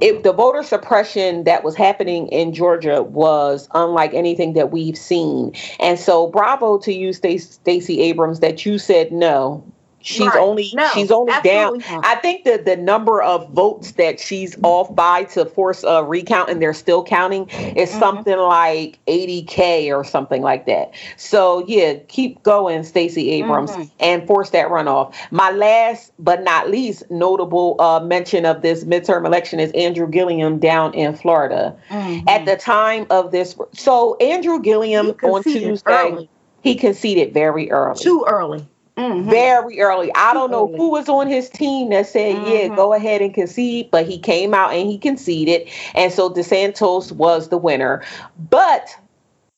If 0.00 0.24
the 0.24 0.32
voter 0.32 0.64
suppression 0.64 1.44
that 1.44 1.62
was 1.62 1.76
happening 1.76 2.26
in 2.28 2.52
Georgia 2.52 3.02
was 3.02 3.68
unlike 3.74 4.12
anything 4.12 4.54
that 4.54 4.72
we've 4.72 4.98
seen, 4.98 5.52
and 5.78 5.98
so 5.98 6.26
bravo 6.26 6.78
to 6.78 6.92
you, 6.92 7.12
Stac- 7.12 7.40
Stacey 7.40 8.00
Abrams, 8.02 8.40
that 8.40 8.66
you 8.66 8.78
said 8.78 9.12
no. 9.12 9.64
She's 10.06 10.20
Right. 10.20 10.36
only 10.38 10.70
No, 10.74 10.86
she's 10.92 11.10
only 11.10 11.32
down. 11.42 11.78
not. 11.78 12.04
I 12.04 12.16
think 12.16 12.44
that 12.44 12.66
the 12.66 12.76
number 12.76 13.22
of 13.22 13.48
votes 13.50 13.92
that 13.92 14.20
she's 14.20 14.54
off 14.62 14.94
by 14.94 15.24
to 15.32 15.46
force 15.46 15.82
a 15.82 16.04
recount, 16.04 16.50
and 16.50 16.60
they're 16.60 16.74
still 16.74 17.02
counting, 17.02 17.48
is 17.74 17.88
Mm-hmm. 17.88 17.98
something 18.00 18.36
like 18.38 18.98
80k 19.08 19.90
or 19.90 20.04
something 20.04 20.42
like 20.42 20.66
that. 20.66 20.92
So 21.16 21.64
yeah, 21.66 21.94
keep 22.08 22.42
going, 22.42 22.82
Stacey 22.84 23.30
Abrams, 23.30 23.70
Mhm. 23.70 23.90
and 23.98 24.26
force 24.26 24.50
that 24.50 24.68
runoff. 24.68 25.14
My 25.30 25.50
last 25.50 26.12
but 26.18 26.42
not 26.44 26.70
least 26.70 27.10
notable 27.10 27.76
uh, 27.78 28.00
mention 28.00 28.44
of 28.44 28.60
this 28.60 28.84
midterm 28.84 29.24
election 29.24 29.58
is 29.58 29.72
Andrew 29.72 30.06
Gillum 30.06 30.58
down 30.58 30.92
in 30.92 31.14
Florida. 31.14 31.74
Mhm. 31.90 32.28
At 32.28 32.44
the 32.44 32.56
time 32.56 33.06
of 33.08 33.30
this, 33.30 33.56
so 33.72 34.16
Andrew 34.16 34.60
Gillum 34.60 35.14
on 35.22 35.42
Tuesday, 35.42 35.82
early. 36.12 36.28
he 36.62 36.74
conceded 36.74 37.32
very 37.32 37.70
early 37.70 37.98
too 37.98 38.22
early. 38.28 38.66
Mhm. 38.96 39.24
very 39.30 39.80
early. 39.80 40.12
I 40.14 40.34
don't 40.34 40.50
know 40.52 40.72
who 40.76 40.90
was 40.90 41.08
on 41.08 41.26
his 41.26 41.50
team 41.50 41.90
that 41.90 42.06
said, 42.06 42.36
yeah, 42.38 42.68
Mhm. 42.68 42.76
go 42.76 42.92
ahead 42.92 43.22
and 43.22 43.34
concede, 43.34 43.90
but 43.90 44.06
he 44.06 44.18
came 44.18 44.54
out 44.54 44.72
and 44.72 44.88
he 44.88 44.98
conceded. 44.98 45.68
And 45.94 46.12
so 46.12 46.30
DeSantis 46.30 47.12
was 47.12 47.48
the 47.48 47.58
winner, 47.58 48.02
but 48.50 48.96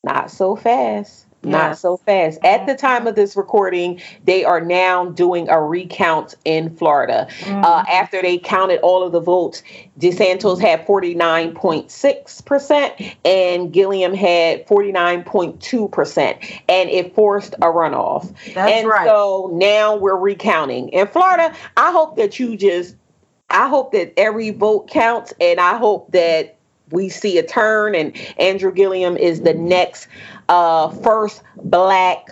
not 0.04 0.30
so 0.30 0.56
fast. 0.56 1.25
Not 1.42 1.70
Yes. 1.70 1.80
so 1.80 1.96
fast. 1.98 2.40
At 2.44 2.66
the 2.66 2.74
time 2.74 3.06
of 3.06 3.14
this 3.14 3.36
recording, 3.36 4.00
they 4.24 4.44
are 4.44 4.60
now 4.60 5.04
doing 5.04 5.48
a 5.48 5.62
recount 5.62 6.34
in 6.44 6.74
Florida. 6.74 7.28
Uh, 7.46 7.84
after 7.88 8.20
they 8.20 8.38
counted 8.38 8.80
all 8.80 9.04
of 9.04 9.12
the 9.12 9.20
votes, 9.20 9.62
DeSantis 10.00 10.60
had 10.60 10.84
49.6%, 10.86 13.14
and 13.24 13.72
Gillum 13.72 14.12
had 14.14 14.66
49.2%, 14.66 16.60
and 16.68 16.90
it 16.90 17.14
forced 17.14 17.54
a 17.54 17.66
runoff. 17.66 18.32
That's 18.54 18.72
and 18.72 18.88
right. 18.88 19.06
so 19.06 19.50
now 19.52 19.94
we're 19.96 20.16
recounting. 20.16 20.88
In 20.88 21.06
Florida, 21.06 21.54
I 21.76 21.92
hope 21.92 22.16
that 22.16 22.40
you 22.40 22.56
just, 22.56 22.96
I 23.50 23.68
hope 23.68 23.92
that 23.92 24.12
every 24.18 24.50
vote 24.50 24.88
counts, 24.90 25.32
and 25.40 25.60
I 25.60 25.76
hope 25.76 26.10
that 26.12 26.55
we 26.90 27.08
see 27.08 27.38
a 27.38 27.42
turn, 27.42 27.94
and 27.94 28.16
Andrew 28.38 28.72
Gillum 28.72 29.16
is 29.16 29.42
the 29.42 29.54
next 29.54 30.08
uh, 30.48 30.90
first 30.90 31.42
black 31.64 32.28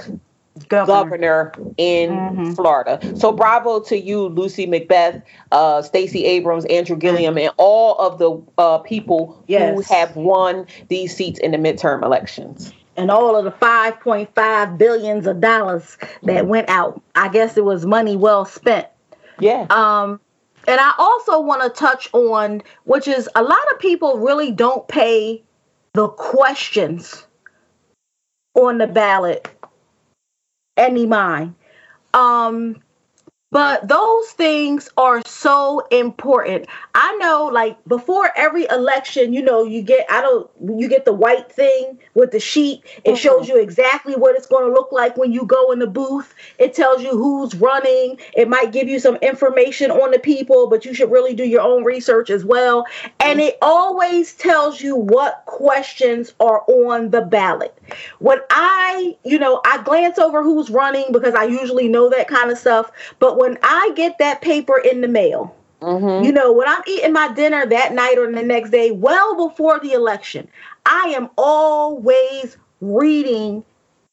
governor, 0.68 1.52
in 1.76 2.11
mm-hmm. 2.11 2.52
Florida. 2.52 3.00
So 3.16 3.32
bravo 3.32 3.80
to 3.80 3.98
you, 3.98 4.28
Lucy 4.28 4.66
McBeth, 4.66 5.22
uh, 5.52 5.82
Stacey 5.82 6.24
Abrams, 6.24 6.64
Andrew 6.66 6.96
Gillum, 6.96 7.38
and 7.38 7.52
all 7.57 7.98
of 7.98 8.18
the 8.18 8.40
uh, 8.59 8.78
people 8.78 9.42
yes. 9.48 9.74
who 9.74 9.94
have 9.94 10.14
won 10.16 10.66
these 10.88 11.14
seats 11.16 11.38
in 11.40 11.50
the 11.50 11.59
midterm 11.59 12.02
elections. 12.02 12.72
And 12.96 13.11
all 13.11 13.34
of 13.34 13.44
the 13.44 13.50
5.5 13.50 14.78
billions 14.78 15.26
of 15.26 15.40
dollars 15.40 15.98
that 16.22 16.46
went 16.46 16.68
out. 16.68 17.02
I 17.16 17.28
guess 17.28 17.57
it 17.57 17.64
was 17.64 17.84
money 17.84 18.14
well 18.14 18.44
spent. 18.44 18.86
Yeah. 19.40 19.66
Um, 19.70 20.20
and 20.67 20.81
I 20.81 20.93
also 20.99 21.41
want 21.41 21.62
to 21.62 21.69
touch 21.69 22.09
on, 22.12 22.62
which 22.85 23.09
is 23.09 23.29
a 23.35 23.43
lot 23.43 23.73
of 23.73 23.79
people 23.79 24.19
really 24.19 24.51
don't 24.51 24.87
pay 24.89 25.43
the 25.93 26.09
questions 26.09 27.27
on 28.55 28.79
the 28.79 28.87
ballot 28.87 29.49
any 30.77 31.07
mind. 31.07 31.55
Um, 32.12 32.83
but 33.55 33.86
those 33.86 34.30
things 34.30 34.88
are 34.96 35.22
so 35.24 35.86
important. 35.92 36.66
I 36.96 37.14
know 37.18 37.48
like 37.52 37.76
before 37.84 38.32
every 38.34 38.64
election, 38.64 39.32
you 39.32 39.42
know, 39.42 39.62
you 39.62 39.80
get 39.80 40.11
I 40.11 40.20
don't 40.22 40.50
you 40.76 40.88
get 40.88 41.05
the 41.05 41.12
white 41.12 41.52
thing 41.52 42.00
with 42.14 42.32
the 42.32 42.40
sheet. 42.40 42.82
It 43.05 43.11
mm-hmm. 43.11 43.14
shows 43.14 43.46
you 43.46 43.57
exactly 43.61 44.14
what 44.16 44.34
it's 44.34 44.48
going 44.48 44.66
to 44.66 44.72
look 44.72 44.90
like 44.90 45.16
when 45.16 45.32
you 45.32 45.46
go 45.46 45.70
in 45.70 45.78
the 45.78 45.86
booth. 45.86 46.34
It 46.59 46.74
tells 46.74 47.00
you 47.00 47.11
who's 47.11 47.55
running. 47.55 48.18
It 48.36 48.48
might 48.48 48.72
give 48.72 48.88
you 48.88 48.98
some 48.98 49.14
information 49.22 49.92
on 49.92 50.11
the 50.11 50.18
people, 50.18 50.66
but 50.68 50.84
you 50.84 50.92
should 50.92 51.12
really 51.12 51.32
do 51.32 51.44
your 51.44 51.62
own 51.62 51.84
research 51.84 52.30
as 52.30 52.44
well. 52.44 52.84
And 53.20 53.40
it 53.40 53.57
always 53.62 54.34
tells 54.34 54.80
you 54.80 54.96
what 54.96 55.44
questions 55.46 56.34
are 56.40 56.64
on 56.66 57.11
the 57.11 57.20
ballot. 57.20 57.78
When 58.18 58.38
I, 58.50 59.16
you 59.24 59.38
know, 59.38 59.61
I 59.64 59.80
glance 59.84 60.18
over 60.18 60.42
who's 60.42 60.70
running 60.70 61.12
because 61.12 61.34
I 61.34 61.44
usually 61.44 61.86
know 61.86 62.11
that 62.11 62.26
kind 62.26 62.50
of 62.50 62.59
stuff, 62.59 62.90
but 63.20 63.38
when 63.45 63.59
I 63.62 63.92
get 63.95 64.18
that 64.18 64.40
paper 64.40 64.78
in 64.78 65.03
the 65.03 65.09
mail, 65.09 65.55
mm-hmm. 65.82 66.24
you 66.24 66.32
know, 66.32 66.53
when 66.53 66.66
I'm 66.66 66.82
eating 66.86 67.12
my 67.12 67.30
dinner 67.32 67.66
that 67.66 67.92
night 67.92 68.16
or 68.16 68.30
the 68.32 68.42
next 68.42 68.70
day, 68.70 68.90
well 68.90 69.49
before 69.49 69.78
the 69.80 69.92
election, 69.92 70.49
I 70.86 71.12
am 71.16 71.28
always 71.36 72.57
reading 72.80 73.62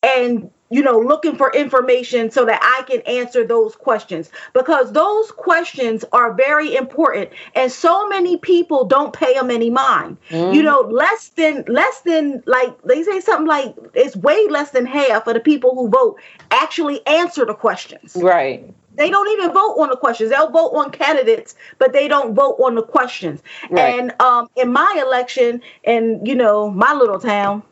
and 0.03 0.51
you 0.71 0.81
know, 0.81 0.97
looking 0.97 1.35
for 1.35 1.51
information 1.51 2.31
so 2.31 2.45
that 2.45 2.61
I 2.63 2.83
can 2.89 3.01
answer 3.01 3.45
those 3.45 3.75
questions 3.75 4.31
because 4.53 4.93
those 4.93 5.29
questions 5.29 6.05
are 6.13 6.33
very 6.33 6.77
important 6.77 7.29
and 7.55 7.69
so 7.69 8.07
many 8.07 8.37
people 8.37 8.85
don't 8.85 9.11
pay 9.11 9.33
them 9.33 9.51
any 9.51 9.69
mind. 9.69 10.15
Mm. 10.29 10.55
You 10.55 10.63
know, 10.63 10.79
less 10.79 11.27
than 11.29 11.65
less 11.67 12.01
than 12.01 12.41
like 12.45 12.81
they 12.83 13.03
say 13.03 13.19
something 13.19 13.47
like 13.47 13.75
it's 13.93 14.15
way 14.15 14.47
less 14.47 14.71
than 14.71 14.85
half 14.85 15.27
of 15.27 15.33
the 15.33 15.41
people 15.41 15.75
who 15.75 15.89
vote 15.89 16.17
actually 16.51 17.05
answer 17.05 17.45
the 17.45 17.53
questions. 17.53 18.15
Right. 18.15 18.73
They 18.95 19.09
don't 19.09 19.29
even 19.29 19.53
vote 19.53 19.75
on 19.79 19.89
the 19.89 19.95
questions. 19.95 20.31
They'll 20.31 20.49
vote 20.49 20.71
on 20.71 20.91
candidates, 20.91 21.55
but 21.77 21.93
they 21.93 22.07
don't 22.07 22.33
vote 22.33 22.57
on 22.63 22.75
the 22.75 22.83
questions. 22.83 23.41
Right. 23.69 23.99
And 23.99 24.21
um, 24.21 24.47
in 24.55 24.71
my 24.71 25.01
election, 25.05 25.61
in 25.83 26.25
you 26.25 26.35
know 26.35 26.69
my 26.69 26.93
little 26.93 27.19
town, 27.19 27.63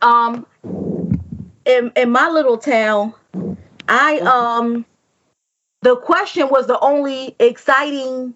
um, 0.00 0.46
in 1.64 1.92
in 1.96 2.10
my 2.10 2.28
little 2.28 2.58
town, 2.58 3.14
I 3.88 4.18
um, 4.20 4.84
the 5.82 5.96
question 5.96 6.48
was 6.48 6.66
the 6.66 6.80
only 6.80 7.36
exciting 7.38 8.34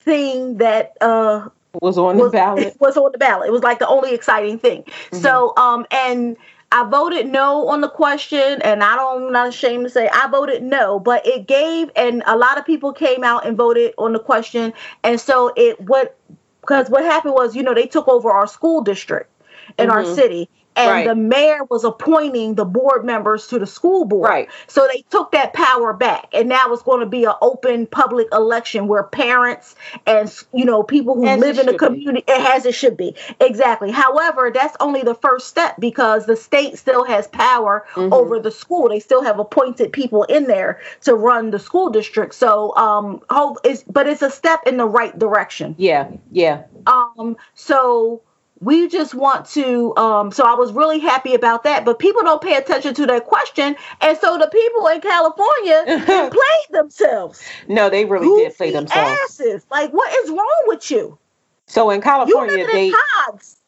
thing 0.00 0.56
that 0.56 0.96
uh 1.00 1.48
was 1.80 1.98
on 1.98 2.16
was, 2.16 2.32
the 2.32 2.38
ballot. 2.38 2.76
Was 2.80 2.96
on 2.96 3.12
the 3.12 3.18
ballot. 3.18 3.48
It 3.48 3.52
was 3.52 3.62
like 3.62 3.78
the 3.78 3.86
only 3.86 4.12
exciting 4.12 4.58
thing. 4.58 4.82
Mm-hmm. 4.82 5.18
So 5.18 5.54
um 5.56 5.86
and 5.90 6.36
I 6.72 6.84
voted 6.84 7.26
no 7.26 7.68
on 7.68 7.80
the 7.80 7.88
question, 7.88 8.62
and 8.62 8.82
I 8.82 8.94
don't, 8.94 9.24
I'm 9.26 9.32
not 9.32 9.48
ashamed 9.48 9.84
to 9.84 9.90
say 9.90 10.08
I 10.08 10.28
voted 10.28 10.62
no, 10.62 11.00
but 11.00 11.26
it 11.26 11.48
gave, 11.48 11.90
and 11.96 12.22
a 12.26 12.36
lot 12.36 12.58
of 12.58 12.64
people 12.64 12.92
came 12.92 13.24
out 13.24 13.44
and 13.44 13.56
voted 13.56 13.92
on 13.98 14.12
the 14.12 14.20
question, 14.20 14.72
and 15.02 15.20
so 15.20 15.52
it 15.56 15.80
what 15.80 16.16
because 16.60 16.88
what 16.88 17.04
happened 17.04 17.34
was, 17.34 17.56
you 17.56 17.62
know, 17.62 17.74
they 17.74 17.86
took 17.86 18.06
over 18.06 18.30
our 18.30 18.46
school 18.46 18.82
district 18.82 19.30
in 19.78 19.88
mm-hmm. 19.88 19.96
our 19.96 20.04
city, 20.04 20.48
and 20.80 20.90
right. 20.90 21.06
the 21.06 21.14
mayor 21.14 21.64
was 21.64 21.84
appointing 21.84 22.54
the 22.54 22.64
board 22.64 23.04
members 23.04 23.46
to 23.48 23.58
the 23.58 23.66
school 23.66 24.04
board. 24.04 24.28
Right. 24.28 24.48
So 24.66 24.88
they 24.92 25.02
took 25.10 25.32
that 25.32 25.52
power 25.52 25.92
back, 25.92 26.28
and 26.32 26.48
now 26.48 26.72
it's 26.72 26.82
going 26.82 27.00
to 27.00 27.06
be 27.06 27.24
an 27.24 27.34
open 27.42 27.86
public 27.86 28.28
election 28.32 28.88
where 28.88 29.02
parents 29.02 29.74
and 30.06 30.32
you 30.52 30.64
know 30.64 30.82
people 30.82 31.14
who 31.14 31.26
as 31.26 31.40
live 31.40 31.58
in 31.58 31.66
the 31.66 31.78
community 31.78 32.24
be. 32.26 32.32
it 32.32 32.40
has 32.40 32.66
it 32.66 32.74
should 32.74 32.96
be 32.96 33.14
exactly. 33.40 33.90
However, 33.90 34.50
that's 34.52 34.76
only 34.80 35.02
the 35.02 35.14
first 35.14 35.48
step 35.48 35.76
because 35.78 36.26
the 36.26 36.36
state 36.36 36.78
still 36.78 37.04
has 37.04 37.26
power 37.28 37.86
mm-hmm. 37.94 38.12
over 38.12 38.40
the 38.40 38.50
school. 38.50 38.88
They 38.88 39.00
still 39.00 39.22
have 39.22 39.38
appointed 39.38 39.92
people 39.92 40.24
in 40.24 40.44
there 40.44 40.80
to 41.02 41.14
run 41.14 41.50
the 41.50 41.58
school 41.58 41.90
district. 41.90 42.34
So 42.34 42.74
um, 42.76 43.20
hope 43.30 43.58
is 43.64 43.84
but 43.84 44.06
it's 44.06 44.22
a 44.22 44.30
step 44.30 44.60
in 44.66 44.76
the 44.76 44.86
right 44.86 45.16
direction. 45.18 45.74
Yeah. 45.78 46.10
Yeah. 46.30 46.64
Um. 46.86 47.36
So 47.54 48.22
we 48.60 48.88
just 48.88 49.14
want 49.14 49.46
to 49.46 49.96
um, 49.96 50.30
so 50.30 50.44
i 50.44 50.54
was 50.54 50.72
really 50.72 50.98
happy 50.98 51.34
about 51.34 51.64
that 51.64 51.84
but 51.84 51.98
people 51.98 52.22
don't 52.22 52.42
pay 52.42 52.56
attention 52.56 52.94
to 52.94 53.06
that 53.06 53.24
question 53.24 53.74
and 54.00 54.18
so 54.18 54.38
the 54.38 54.48
people 54.48 54.86
in 54.88 55.00
california 55.00 55.84
played 56.30 56.66
themselves. 56.70 57.42
No 57.68 57.90
they 57.90 58.04
really 58.04 58.26
Goofy 58.26 58.44
did 58.44 58.56
play 58.56 58.70
themselves. 58.70 59.20
asses. 59.24 59.66
like 59.70 59.90
what 59.90 60.12
is 60.24 60.30
wrong 60.30 60.62
with 60.66 60.90
you? 60.90 61.18
So 61.66 61.90
in 61.90 62.00
california 62.00 62.66
they 62.66 62.92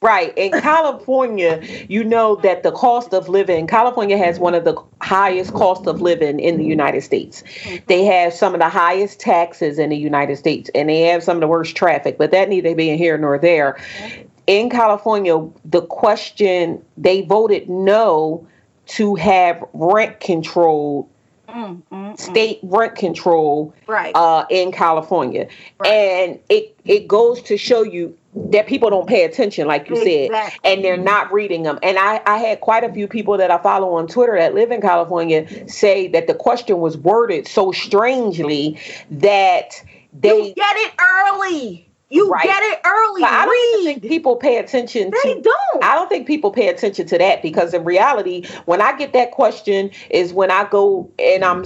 right 0.02 0.36
in 0.36 0.50
california 0.60 1.62
you 1.88 2.02
know 2.02 2.34
that 2.36 2.64
the 2.64 2.72
cost 2.72 3.14
of 3.14 3.28
living 3.28 3.68
california 3.68 4.18
has 4.18 4.40
one 4.40 4.54
of 4.54 4.64
the 4.64 4.76
highest 5.00 5.54
cost 5.54 5.86
of 5.86 6.00
living 6.00 6.40
in 6.40 6.58
the 6.58 6.64
united 6.64 7.02
states. 7.02 7.42
Mm-hmm. 7.42 7.84
they 7.86 8.04
have 8.04 8.32
some 8.34 8.54
of 8.54 8.60
the 8.60 8.68
highest 8.68 9.20
taxes 9.20 9.78
in 9.78 9.90
the 9.90 9.96
united 9.96 10.36
states 10.36 10.68
and 10.74 10.88
they 10.88 11.02
have 11.02 11.22
some 11.22 11.36
of 11.36 11.40
the 11.40 11.46
worst 11.46 11.76
traffic 11.76 12.18
but 12.18 12.32
that 12.32 12.48
neither 12.48 12.74
being 12.74 12.98
here 12.98 13.16
nor 13.16 13.38
there 13.38 13.78
in 14.46 14.70
California, 14.70 15.38
the 15.64 15.82
question 15.82 16.84
they 16.96 17.22
voted 17.22 17.68
no 17.68 18.46
to 18.86 19.14
have 19.14 19.64
rent 19.72 20.20
control, 20.20 21.08
mm, 21.48 21.54
mm, 21.54 21.82
mm. 21.90 22.18
state 22.18 22.58
rent 22.62 22.96
control, 22.96 23.74
right. 23.86 24.14
uh, 24.14 24.44
in 24.50 24.72
California, 24.72 25.46
right. 25.78 25.88
and 25.88 26.40
it 26.48 26.76
it 26.84 27.06
goes 27.06 27.40
to 27.42 27.56
show 27.56 27.82
you 27.82 28.16
that 28.34 28.66
people 28.66 28.88
don't 28.88 29.06
pay 29.06 29.24
attention, 29.24 29.66
like 29.66 29.88
you 29.88 29.96
exactly. 29.96 30.28
said, 30.34 30.52
and 30.64 30.82
they're 30.82 30.96
not 30.96 31.30
reading 31.32 31.64
them. 31.64 31.78
And 31.82 31.98
I, 31.98 32.20
I 32.24 32.38
had 32.38 32.62
quite 32.62 32.82
a 32.82 32.92
few 32.92 33.06
people 33.06 33.36
that 33.36 33.50
I 33.50 33.58
follow 33.58 33.94
on 33.94 34.06
Twitter 34.06 34.36
that 34.38 34.54
live 34.54 34.70
in 34.70 34.80
California 34.80 35.68
say 35.68 36.08
that 36.08 36.26
the 36.26 36.34
question 36.34 36.78
was 36.78 36.96
worded 36.96 37.46
so 37.46 37.72
strangely 37.72 38.78
that 39.10 39.82
they 40.18 40.48
you 40.48 40.54
get 40.54 40.76
it 40.76 40.92
early. 40.98 41.88
You 42.12 42.28
right. 42.28 42.44
get 42.44 42.62
it 42.62 42.80
early. 42.84 43.22
I 43.24 43.46
don't 43.46 43.84
think 43.84 44.02
people 44.02 44.36
pay 44.36 44.58
attention 44.58 45.10
they 45.10 45.34
to 45.34 45.40
don't. 45.40 45.82
I 45.82 45.94
don't 45.94 46.10
think 46.10 46.26
people 46.26 46.50
pay 46.50 46.68
attention 46.68 47.06
to 47.06 47.16
that 47.16 47.40
because 47.40 47.72
in 47.72 47.84
reality, 47.84 48.46
when 48.66 48.82
I 48.82 48.94
get 48.94 49.14
that 49.14 49.30
question 49.30 49.90
is 50.10 50.34
when 50.34 50.50
I 50.50 50.68
go 50.68 51.10
and 51.18 51.42
I'm 51.42 51.64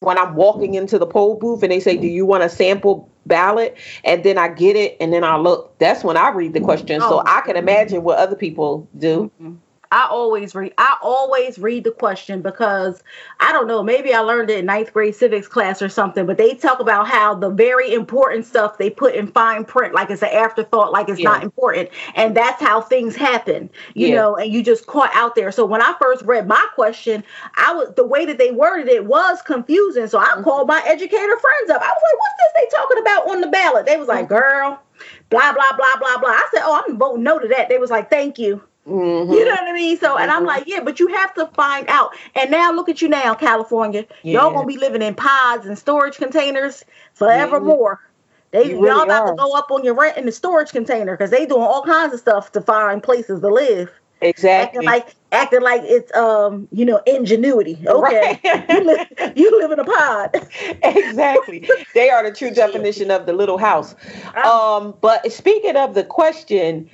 when 0.00 0.18
I'm 0.18 0.34
walking 0.34 0.74
into 0.74 0.98
the 0.98 1.06
poll 1.06 1.36
booth 1.36 1.62
and 1.62 1.72
they 1.72 1.80
say, 1.80 1.96
"Do 1.96 2.06
you 2.06 2.26
want 2.26 2.42
a 2.42 2.50
sample 2.50 3.08
ballot?" 3.24 3.78
and 4.04 4.22
then 4.24 4.36
I 4.36 4.48
get 4.48 4.76
it 4.76 4.98
and 5.00 5.10
then 5.10 5.24
I 5.24 5.36
look. 5.36 5.78
That's 5.78 6.04
when 6.04 6.18
I 6.18 6.28
read 6.32 6.52
the 6.52 6.60
question, 6.60 7.00
oh. 7.02 7.08
so 7.08 7.22
I 7.24 7.40
can 7.40 7.56
imagine 7.56 8.02
what 8.02 8.18
other 8.18 8.36
people 8.36 8.86
do. 8.98 9.30
Mm-hmm. 9.40 9.54
I 9.92 10.06
always 10.08 10.54
read. 10.54 10.72
I 10.78 10.96
always 11.02 11.58
read 11.58 11.84
the 11.84 11.90
question 11.90 12.40
because 12.40 13.02
I 13.40 13.52
don't 13.52 13.66
know. 13.66 13.82
Maybe 13.82 14.14
I 14.14 14.20
learned 14.20 14.48
it 14.48 14.58
in 14.58 14.64
ninth 14.64 14.90
grade 14.94 15.14
civics 15.14 15.46
class 15.46 15.82
or 15.82 15.90
something. 15.90 16.24
But 16.24 16.38
they 16.38 16.54
talk 16.54 16.80
about 16.80 17.06
how 17.06 17.34
the 17.34 17.50
very 17.50 17.92
important 17.92 18.46
stuff 18.46 18.78
they 18.78 18.88
put 18.88 19.14
in 19.14 19.26
fine 19.26 19.66
print, 19.66 19.94
like 19.94 20.08
it's 20.08 20.22
an 20.22 20.30
afterthought, 20.30 20.92
like 20.92 21.10
it's 21.10 21.20
yeah. 21.20 21.28
not 21.28 21.42
important, 21.42 21.90
and 22.14 22.34
that's 22.34 22.60
how 22.60 22.80
things 22.80 23.14
happen. 23.14 23.68
You 23.92 24.08
yeah. 24.08 24.14
know, 24.14 24.36
and 24.36 24.50
you 24.50 24.62
just 24.62 24.86
caught 24.86 25.10
out 25.12 25.34
there. 25.34 25.52
So 25.52 25.66
when 25.66 25.82
I 25.82 25.94
first 26.00 26.22
read 26.24 26.48
my 26.48 26.66
question, 26.74 27.22
I 27.56 27.74
was 27.74 27.92
the 27.94 28.06
way 28.06 28.24
that 28.24 28.38
they 28.38 28.50
worded 28.50 28.88
it 28.88 29.04
was 29.04 29.42
confusing. 29.42 30.06
So 30.06 30.18
I 30.18 30.24
mm-hmm. 30.24 30.42
called 30.42 30.68
my 30.68 30.82
educator 30.86 31.38
friends 31.38 31.70
up. 31.70 31.82
I 31.82 31.92
was 31.92 32.02
like, 32.02 32.18
"What's 32.18 32.34
this 32.38 32.52
they 32.56 32.76
talking 32.76 32.98
about 32.98 33.28
on 33.28 33.40
the 33.42 33.48
ballot?" 33.48 33.84
They 33.84 33.98
was 33.98 34.08
like, 34.08 34.24
mm-hmm. 34.24 34.34
"Girl." 34.34 34.82
Blah 35.30 35.52
blah 35.52 35.76
blah 35.76 35.96
blah 35.98 36.18
blah. 36.18 36.30
I 36.30 36.48
said, 36.52 36.62
"Oh, 36.64 36.82
I'm 36.86 36.96
voting 36.96 37.24
no 37.24 37.38
to 37.38 37.48
that." 37.48 37.68
They 37.68 37.78
was 37.78 37.90
like, 37.90 38.08
"Thank 38.08 38.38
you." 38.38 38.62
Mm-hmm. 38.86 39.32
You 39.32 39.44
know 39.44 39.52
what 39.52 39.68
I 39.68 39.72
mean? 39.72 39.96
So, 39.98 40.16
and 40.16 40.30
I'm 40.30 40.38
mm-hmm. 40.38 40.46
like, 40.46 40.64
yeah, 40.66 40.80
but 40.80 40.98
you 40.98 41.06
have 41.08 41.32
to 41.34 41.46
find 41.48 41.88
out. 41.88 42.10
And 42.34 42.50
now 42.50 42.72
look 42.72 42.88
at 42.88 43.00
you 43.00 43.08
now, 43.08 43.34
California. 43.34 44.06
Yeah. 44.22 44.40
Y'all 44.40 44.52
gonna 44.52 44.66
be 44.66 44.76
living 44.76 45.02
in 45.02 45.14
pods 45.14 45.66
and 45.66 45.78
storage 45.78 46.16
containers 46.16 46.84
forevermore. 47.14 48.00
Yeah. 48.02 48.08
They 48.52 48.70
you 48.70 48.90
all 48.90 49.02
about 49.02 49.22
are. 49.22 49.30
to 49.30 49.36
go 49.36 49.56
up 49.56 49.70
on 49.70 49.82
your 49.82 49.94
rent 49.94 50.18
in 50.18 50.26
the 50.26 50.32
storage 50.32 50.72
container 50.72 51.16
because 51.16 51.30
they 51.30 51.46
doing 51.46 51.62
all 51.62 51.82
kinds 51.82 52.12
of 52.12 52.20
stuff 52.20 52.52
to 52.52 52.60
find 52.60 53.02
places 53.02 53.40
to 53.40 53.48
live. 53.48 53.90
Exactly. 54.20 54.78
Acting 54.78 54.82
like 54.84 55.14
acting 55.32 55.62
like 55.62 55.80
it's 55.84 56.14
um 56.14 56.68
you 56.70 56.84
know 56.84 57.00
ingenuity. 57.06 57.78
Okay, 57.86 58.38
right. 58.44 58.68
you, 58.68 58.84
live, 58.84 59.32
you 59.36 59.58
live 59.58 59.72
in 59.72 59.80
a 59.80 59.84
pod. 59.84 60.48
exactly. 60.82 61.68
They 61.94 62.10
are 62.10 62.22
the 62.22 62.34
true 62.34 62.50
definition 62.54 63.10
of 63.10 63.26
the 63.26 63.32
little 63.32 63.58
house. 63.58 63.96
Um, 64.44 64.94
but 65.00 65.30
speaking 65.32 65.76
of 65.76 65.94
the 65.94 66.04
question, 66.04 66.88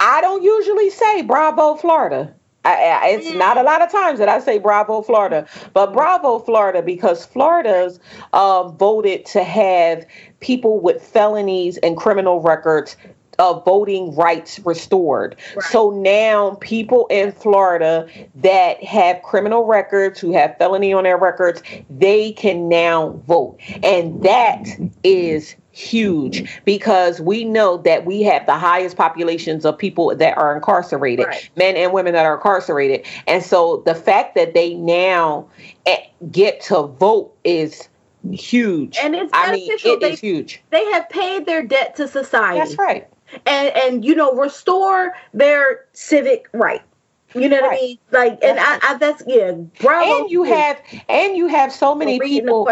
I 0.00 0.20
don't 0.20 0.42
usually 0.42 0.90
say 0.90 1.22
bravo 1.22 1.76
Florida. 1.76 2.34
I, 2.64 2.72
I, 2.72 3.08
it's 3.08 3.30
not 3.36 3.56
a 3.56 3.62
lot 3.62 3.80
of 3.80 3.90
times 3.90 4.18
that 4.18 4.28
I 4.28 4.38
say 4.38 4.58
Bravo, 4.58 5.00
Florida, 5.00 5.46
but 5.72 5.94
Bravo, 5.94 6.38
Florida, 6.38 6.82
because 6.82 7.24
Florida's 7.24 8.00
uh, 8.34 8.68
voted 8.68 9.24
to 9.26 9.42
have 9.42 10.04
people 10.40 10.78
with 10.78 11.02
felonies 11.02 11.78
and 11.78 11.96
criminal 11.96 12.42
records 12.42 12.96
of 13.38 13.64
voting 13.64 14.14
rights 14.14 14.60
restored. 14.60 15.36
Right. 15.56 15.64
So 15.64 15.90
now 15.90 16.58
people 16.60 17.06
in 17.06 17.32
Florida 17.32 18.06
that 18.36 18.84
have 18.84 19.22
criminal 19.22 19.64
records, 19.64 20.20
who 20.20 20.32
have 20.34 20.58
felony 20.58 20.92
on 20.92 21.04
their 21.04 21.16
records, 21.16 21.62
they 21.88 22.32
can 22.32 22.68
now 22.68 23.20
vote. 23.26 23.56
And 23.82 24.22
that 24.22 24.66
is 25.02 25.56
huge 25.72 26.60
because 26.64 27.20
we 27.20 27.44
know 27.44 27.76
that 27.78 28.04
we 28.04 28.22
have 28.22 28.46
the 28.46 28.58
highest 28.58 28.96
populations 28.96 29.64
of 29.64 29.78
people 29.78 30.14
that 30.14 30.36
are 30.36 30.54
incarcerated, 30.54 31.26
right. 31.26 31.50
men 31.56 31.76
and 31.76 31.92
women 31.92 32.12
that 32.14 32.26
are 32.26 32.34
incarcerated. 32.34 33.06
And 33.26 33.42
so 33.42 33.82
the 33.86 33.94
fact 33.94 34.34
that 34.34 34.54
they 34.54 34.74
now 34.74 35.48
eh, 35.86 35.98
get 36.30 36.60
to 36.62 36.82
vote 36.82 37.32
is 37.44 37.88
huge. 38.32 38.98
And 39.00 39.14
it's 39.14 39.30
I 39.32 39.52
mean, 39.52 39.70
it 39.70 40.00
they, 40.00 40.12
is 40.12 40.20
huge. 40.20 40.62
They 40.70 40.84
have 40.92 41.08
paid 41.08 41.46
their 41.46 41.62
debt 41.62 41.96
to 41.96 42.08
society. 42.08 42.58
That's 42.58 42.76
right. 42.76 43.08
And 43.46 43.68
and 43.76 44.04
you 44.04 44.14
know, 44.14 44.32
restore 44.32 45.14
their 45.32 45.86
civic 45.92 46.48
right. 46.52 46.82
You 47.34 47.48
know 47.48 47.60
what 47.60 47.72
I 47.72 47.76
mean? 47.76 47.98
Like, 48.10 48.38
and 48.42 48.58
I, 48.58 48.78
I, 48.82 48.94
that's 48.98 49.22
yeah. 49.26 49.52
Bravo. 49.52 50.22
And 50.22 50.30
you 50.30 50.42
have, 50.42 50.80
and 51.08 51.36
you 51.36 51.46
have 51.46 51.72
so 51.72 51.94
many 51.94 52.18
people. 52.18 52.68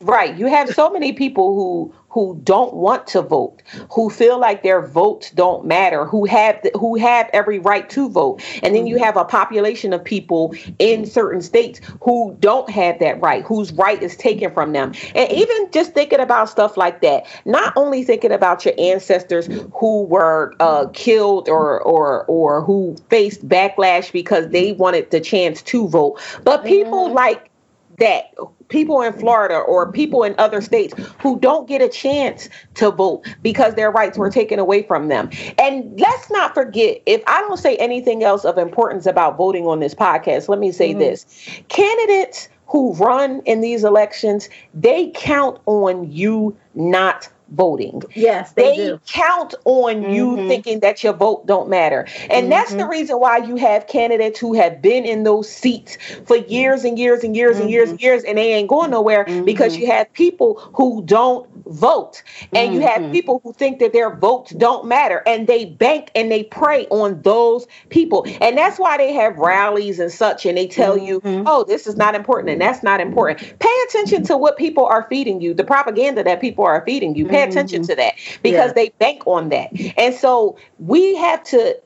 Right. 0.00 0.36
You 0.36 0.46
have 0.46 0.68
so 0.68 0.90
many 0.90 1.12
people 1.12 1.54
who 1.54 1.92
who 2.10 2.40
don't 2.42 2.74
want 2.74 3.06
to 3.06 3.22
vote, 3.22 3.62
who 3.90 4.08
feel 4.08 4.38
like 4.40 4.62
their 4.62 4.86
votes 4.86 5.30
don't 5.30 5.64
matter, 5.66 6.04
who 6.04 6.24
have 6.24 6.58
who 6.74 6.96
have 6.96 7.28
every 7.32 7.58
right 7.58 7.88
to 7.90 8.08
vote. 8.08 8.42
And 8.62 8.74
then 8.74 8.86
you 8.86 8.96
mm-hmm. 8.96 9.04
have 9.04 9.16
a 9.16 9.24
population 9.24 9.92
of 9.92 10.02
people 10.02 10.54
in 10.78 11.04
certain 11.04 11.42
states 11.42 11.80
who 12.02 12.36
don't 12.40 12.70
have 12.70 12.98
that 13.00 13.20
right, 13.20 13.44
whose 13.44 13.72
right 13.72 14.02
is 14.02 14.16
taken 14.16 14.52
from 14.52 14.72
them. 14.72 14.94
And 15.14 15.30
even 15.30 15.70
just 15.70 15.92
thinking 15.92 16.20
about 16.20 16.48
stuff 16.48 16.76
like 16.76 17.02
that, 17.02 17.26
not 17.44 17.72
only 17.76 18.04
thinking 18.04 18.32
about 18.32 18.64
your 18.64 18.74
ancestors 18.78 19.46
who 19.74 20.04
were 20.04 20.54
uh, 20.60 20.86
killed 20.94 21.48
or 21.48 21.80
or 21.82 22.24
or 22.24 22.62
who 22.62 22.96
faced 23.10 23.46
backlash 23.46 24.12
because 24.12 24.48
they 24.48 24.72
wanted 24.72 25.10
the 25.10 25.20
chance 25.20 25.62
to 25.62 25.88
vote, 25.88 26.20
but 26.42 26.64
people 26.64 27.12
like 27.12 27.50
that 27.98 28.32
people 28.68 29.00
in 29.02 29.12
Florida 29.12 29.56
or 29.56 29.90
people 29.90 30.22
in 30.22 30.34
other 30.38 30.60
states 30.60 30.94
who 31.20 31.38
don't 31.38 31.68
get 31.68 31.82
a 31.82 31.88
chance 31.88 32.48
to 32.74 32.90
vote 32.90 33.26
because 33.42 33.74
their 33.74 33.90
rights 33.90 34.18
were 34.18 34.30
taken 34.30 34.58
away 34.58 34.82
from 34.82 35.08
them. 35.08 35.30
And 35.58 35.98
let's 35.98 36.30
not 36.30 36.54
forget, 36.54 37.02
if 37.06 37.22
I 37.26 37.40
don't 37.40 37.56
say 37.56 37.76
anything 37.76 38.22
else 38.22 38.44
of 38.44 38.58
importance 38.58 39.06
about 39.06 39.36
voting 39.36 39.66
on 39.66 39.80
this 39.80 39.94
podcast, 39.94 40.48
let 40.48 40.58
me 40.58 40.72
say 40.72 40.90
mm-hmm. 40.90 41.00
this 41.00 41.26
candidates 41.68 42.48
who 42.66 42.92
run 42.94 43.40
in 43.46 43.62
these 43.62 43.82
elections, 43.82 44.48
they 44.74 45.10
count 45.14 45.58
on 45.66 46.10
you 46.10 46.56
not 46.74 47.28
voting. 47.50 48.02
Yes, 48.14 48.52
they, 48.52 48.76
they 48.76 48.98
count 49.06 49.54
on 49.64 50.02
mm-hmm. 50.02 50.12
you 50.12 50.48
thinking 50.48 50.80
that 50.80 51.02
your 51.02 51.12
vote 51.12 51.46
don't 51.46 51.68
matter. 51.68 52.06
And 52.30 52.44
mm-hmm. 52.44 52.50
that's 52.50 52.74
the 52.74 52.86
reason 52.86 53.18
why 53.18 53.38
you 53.38 53.56
have 53.56 53.86
candidates 53.86 54.38
who 54.38 54.54
have 54.54 54.82
been 54.82 55.04
in 55.04 55.24
those 55.24 55.48
seats 55.48 55.96
for 56.26 56.36
years 56.36 56.84
and 56.84 56.98
years 56.98 57.24
and 57.24 57.36
years 57.36 57.56
mm-hmm. 57.56 57.62
and 57.62 57.70
years 57.70 57.90
and 57.90 58.00
years 58.00 58.24
and 58.24 58.38
they 58.38 58.54
ain't 58.54 58.68
going 58.68 58.90
nowhere 58.90 59.24
because 59.44 59.72
mm-hmm. 59.72 59.82
you 59.82 59.92
have 59.92 60.12
people 60.12 60.58
who 60.74 61.02
don't 61.04 61.48
vote. 61.66 62.22
And 62.54 62.74
you 62.74 62.80
have 62.80 63.02
mm-hmm. 63.02 63.12
people 63.12 63.40
who 63.42 63.52
think 63.52 63.78
that 63.80 63.92
their 63.92 64.14
votes 64.14 64.52
don't 64.52 64.86
matter 64.86 65.22
and 65.26 65.46
they 65.46 65.64
bank 65.64 66.10
and 66.14 66.30
they 66.30 66.44
prey 66.44 66.86
on 66.86 67.22
those 67.22 67.66
people. 67.88 68.26
And 68.40 68.56
that's 68.56 68.78
why 68.78 68.96
they 68.96 69.12
have 69.12 69.36
rallies 69.36 69.98
and 69.98 70.10
such 70.10 70.46
and 70.46 70.56
they 70.56 70.66
tell 70.66 70.96
you, 70.96 71.20
mm-hmm. 71.20 71.44
"Oh, 71.46 71.64
this 71.64 71.86
is 71.86 71.96
not 71.96 72.14
important 72.14 72.50
and 72.50 72.60
that's 72.60 72.82
not 72.82 73.00
important." 73.00 73.58
Pay 73.58 73.84
attention 73.88 74.24
to 74.24 74.36
what 74.36 74.56
people 74.56 74.86
are 74.86 75.06
feeding 75.08 75.40
you, 75.40 75.54
the 75.54 75.64
propaganda 75.64 76.24
that 76.24 76.40
people 76.40 76.64
are 76.64 76.82
feeding 76.84 77.14
you. 77.14 77.26
Pay 77.26 77.37
pay 77.44 77.48
attention 77.48 77.82
to 77.84 77.96
that 77.96 78.14
because 78.42 78.68
yeah. 78.68 78.72
they 78.72 78.88
bank 78.98 79.26
on 79.26 79.48
that. 79.50 79.70
And 79.96 80.14
so 80.14 80.58
we 80.78 81.16
have 81.16 81.42
to 81.44 81.78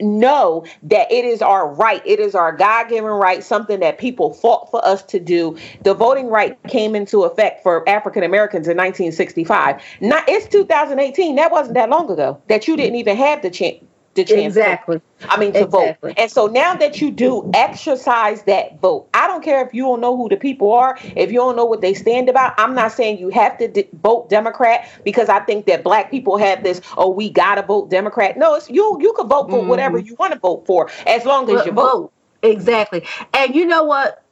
know 0.00 0.64
that 0.82 1.10
it 1.10 1.24
is 1.24 1.42
our 1.42 1.72
right. 1.72 2.02
It 2.04 2.20
is 2.20 2.34
our 2.34 2.52
God 2.52 2.88
given 2.88 3.10
right, 3.10 3.42
something 3.42 3.80
that 3.80 3.98
people 3.98 4.34
fought 4.34 4.70
for 4.70 4.84
us 4.84 5.02
to 5.04 5.20
do. 5.20 5.56
The 5.82 5.94
voting 5.94 6.28
right 6.28 6.60
came 6.64 6.94
into 6.94 7.24
effect 7.24 7.62
for 7.62 7.88
African 7.88 8.22
Americans 8.22 8.68
in 8.68 8.76
1965. 8.76 9.82
Not 10.00 10.24
it's 10.28 10.46
2018. 10.48 11.36
That 11.36 11.50
wasn't 11.50 11.74
that 11.74 11.90
long 11.90 12.10
ago 12.10 12.40
that 12.48 12.68
you 12.68 12.76
didn't 12.76 12.96
even 12.96 13.16
have 13.16 13.42
the 13.42 13.50
chance 13.50 13.82
the 14.16 14.24
chance 14.24 14.56
exactly. 14.56 14.98
To, 14.98 15.32
I 15.32 15.38
mean 15.38 15.52
to 15.52 15.64
exactly. 15.64 16.10
vote. 16.10 16.18
And 16.18 16.30
so 16.30 16.46
now 16.46 16.74
that 16.74 17.00
you 17.00 17.10
do 17.10 17.50
exercise 17.54 18.42
that 18.44 18.80
vote, 18.80 19.08
I 19.14 19.26
don't 19.26 19.44
care 19.44 19.64
if 19.64 19.72
you 19.72 19.82
don't 19.82 20.00
know 20.00 20.16
who 20.16 20.28
the 20.28 20.36
people 20.36 20.72
are, 20.72 20.98
if 21.14 21.30
you 21.30 21.38
don't 21.38 21.56
know 21.56 21.64
what 21.64 21.80
they 21.80 21.94
stand 21.94 22.28
about. 22.28 22.54
I'm 22.58 22.74
not 22.74 22.92
saying 22.92 23.18
you 23.18 23.28
have 23.30 23.56
to 23.58 23.68
de- 23.68 23.88
vote 24.02 24.28
Democrat 24.28 24.88
because 25.04 25.28
I 25.28 25.40
think 25.40 25.66
that 25.66 25.84
black 25.84 26.10
people 26.10 26.36
have 26.38 26.64
this. 26.64 26.80
Oh, 26.96 27.10
we 27.10 27.30
gotta 27.30 27.62
vote 27.62 27.90
Democrat. 27.90 28.36
No, 28.36 28.54
it's 28.54 28.68
you. 28.68 28.98
You 29.00 29.12
can 29.12 29.28
vote 29.28 29.50
for 29.50 29.60
mm-hmm. 29.60 29.68
whatever 29.68 29.98
you 29.98 30.16
want 30.16 30.32
to 30.32 30.38
vote 30.38 30.66
for 30.66 30.90
as 31.06 31.24
long 31.24 31.48
as 31.50 31.64
you 31.64 31.72
vote. 31.72 31.92
vote. 31.92 32.12
Exactly. 32.42 33.04
And 33.32 33.54
you 33.54 33.66
know 33.66 33.84
what? 33.84 34.22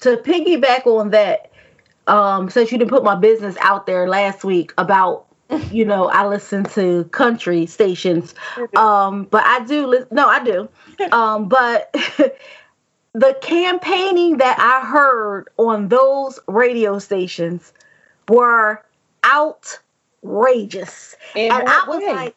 To 0.00 0.16
piggyback 0.18 0.86
on 0.86 1.10
that, 1.10 1.50
um, 2.06 2.50
since 2.50 2.70
you 2.70 2.78
didn't 2.78 2.90
put 2.90 3.02
my 3.02 3.14
business 3.14 3.56
out 3.60 3.86
there 3.86 4.08
last 4.08 4.44
week 4.44 4.72
about 4.78 5.25
you 5.70 5.84
know, 5.84 6.08
I 6.08 6.26
listen 6.26 6.64
to 6.64 7.04
country 7.04 7.66
stations. 7.66 8.34
Um, 8.76 9.24
but 9.24 9.44
I 9.44 9.64
do 9.64 9.86
li- 9.86 10.04
no, 10.10 10.26
I 10.26 10.42
do. 10.42 10.68
Um, 11.12 11.48
but 11.48 11.92
the 13.12 13.36
campaigning 13.40 14.38
that 14.38 14.58
I 14.58 14.86
heard 14.86 15.48
on 15.56 15.88
those 15.88 16.38
radio 16.46 16.98
stations 16.98 17.72
were 18.28 18.84
outrageous. 19.24 21.16
In 21.34 21.52
and 21.52 21.68
I 21.68 21.84
was 21.86 21.98
way? 21.98 22.12
like 22.12 22.36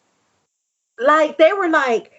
like 1.00 1.38
they 1.38 1.54
were 1.54 1.70
like 1.70 2.19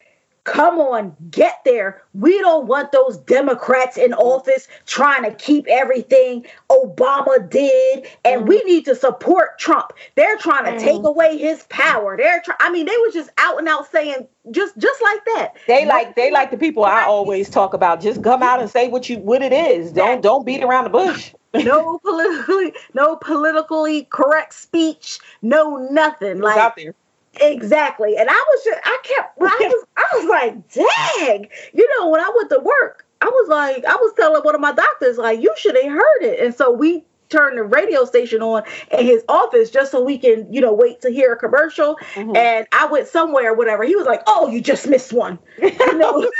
Come 0.51 0.80
on, 0.80 1.14
get 1.30 1.61
there. 1.64 2.03
We 2.12 2.40
don't 2.40 2.66
want 2.66 2.90
those 2.90 3.18
Democrats 3.18 3.96
in 3.96 4.12
office 4.14 4.66
trying 4.84 5.22
to 5.22 5.30
keep 5.32 5.64
everything 5.68 6.44
Obama 6.68 7.48
did, 7.48 8.09
and 8.24 8.42
mm. 8.42 8.48
we 8.48 8.61
need 8.64 8.84
to 8.86 8.96
support 8.96 9.61
Trump. 9.61 9.92
They're 10.16 10.36
trying 10.38 10.64
to 10.64 10.72
mm. 10.72 10.80
take 10.80 11.05
away 11.05 11.38
his 11.38 11.62
power. 11.68 12.16
They're 12.16 12.42
trying. 12.44 12.59
I 12.59 12.72
mean, 12.72 12.86
they 12.86 12.96
were 13.01 13.12
just 13.12 13.30
out 13.38 13.61
and 13.61 13.68
out 13.68 13.92
saying 13.92 14.26
just 14.51 14.76
just 14.76 15.01
like 15.01 15.24
that. 15.36 15.55
They 15.68 15.86
like 15.86 16.16
they 16.16 16.32
like 16.32 16.51
the 16.51 16.59
people 16.59 16.84
I 16.84 17.05
always 17.05 17.48
talk 17.48 17.72
about. 17.72 18.01
Just 18.01 18.24
come 18.24 18.42
out 18.42 18.61
and 18.61 18.68
say 18.68 18.88
what 18.88 19.09
you 19.09 19.18
what 19.18 19.42
it 19.42 19.53
is. 19.53 19.92
Don't 19.92 20.20
don't 20.20 20.44
beat 20.44 20.64
around 20.64 20.82
the 20.82 20.90
bush. 20.90 21.32
no 21.55 21.98
politically 22.05 22.72
no 22.92 23.14
politically 23.14 24.09
correct 24.11 24.55
speech. 24.55 25.20
No 25.42 25.76
nothing. 25.76 26.40
Like 26.40 26.59
out 26.59 26.74
there 26.74 26.96
Exactly. 27.41 28.16
And 28.16 28.28
I 28.28 28.33
was 28.33 28.64
just 28.64 28.81
I 28.85 28.99
kept 29.03 29.39
I 29.41 29.45
was 29.74 29.87
I 29.97 30.05
was 30.16 30.28
like, 30.28 30.72
dang. 30.72 31.49
You 31.72 31.99
know, 31.99 32.09
when 32.09 32.20
I 32.20 32.33
went 32.37 32.51
to 32.51 32.59
work, 32.59 33.07
I 33.20 33.26
was 33.26 33.49
like, 33.49 33.85
I 33.85 33.95
was 33.95 34.12
telling 34.16 34.43
one 34.43 34.55
of 34.55 34.61
my 34.61 34.72
doctors, 34.72 35.18
like, 35.18 35.41
you 35.41 35.53
should 35.57 35.76
have 35.76 35.93
heard 35.93 36.22
it. 36.22 36.41
And 36.41 36.55
so 36.55 36.70
we 36.70 37.05
turned 37.28 37.59
the 37.59 37.62
radio 37.62 38.05
station 38.05 38.43
on 38.43 38.62
in 38.91 39.07
his 39.07 39.24
office 39.28 39.70
just 39.70 39.93
so 39.93 40.03
we 40.03 40.18
can, 40.18 40.53
you 40.53 40.61
know, 40.61 40.72
wait 40.72 41.01
to 41.03 41.11
hear 41.11 41.33
a 41.33 41.37
commercial. 41.37 41.97
Mm-hmm. 42.14 42.37
And 42.37 42.66
I 42.72 42.87
went 42.87 43.07
somewhere, 43.07 43.55
whatever. 43.55 43.85
He 43.85 43.95
was 43.95 44.07
like, 44.07 44.22
Oh, 44.26 44.49
you 44.49 44.61
just 44.61 44.89
missed 44.89 45.12
one. 45.12 45.39
You 45.59 45.99
know? 45.99 46.31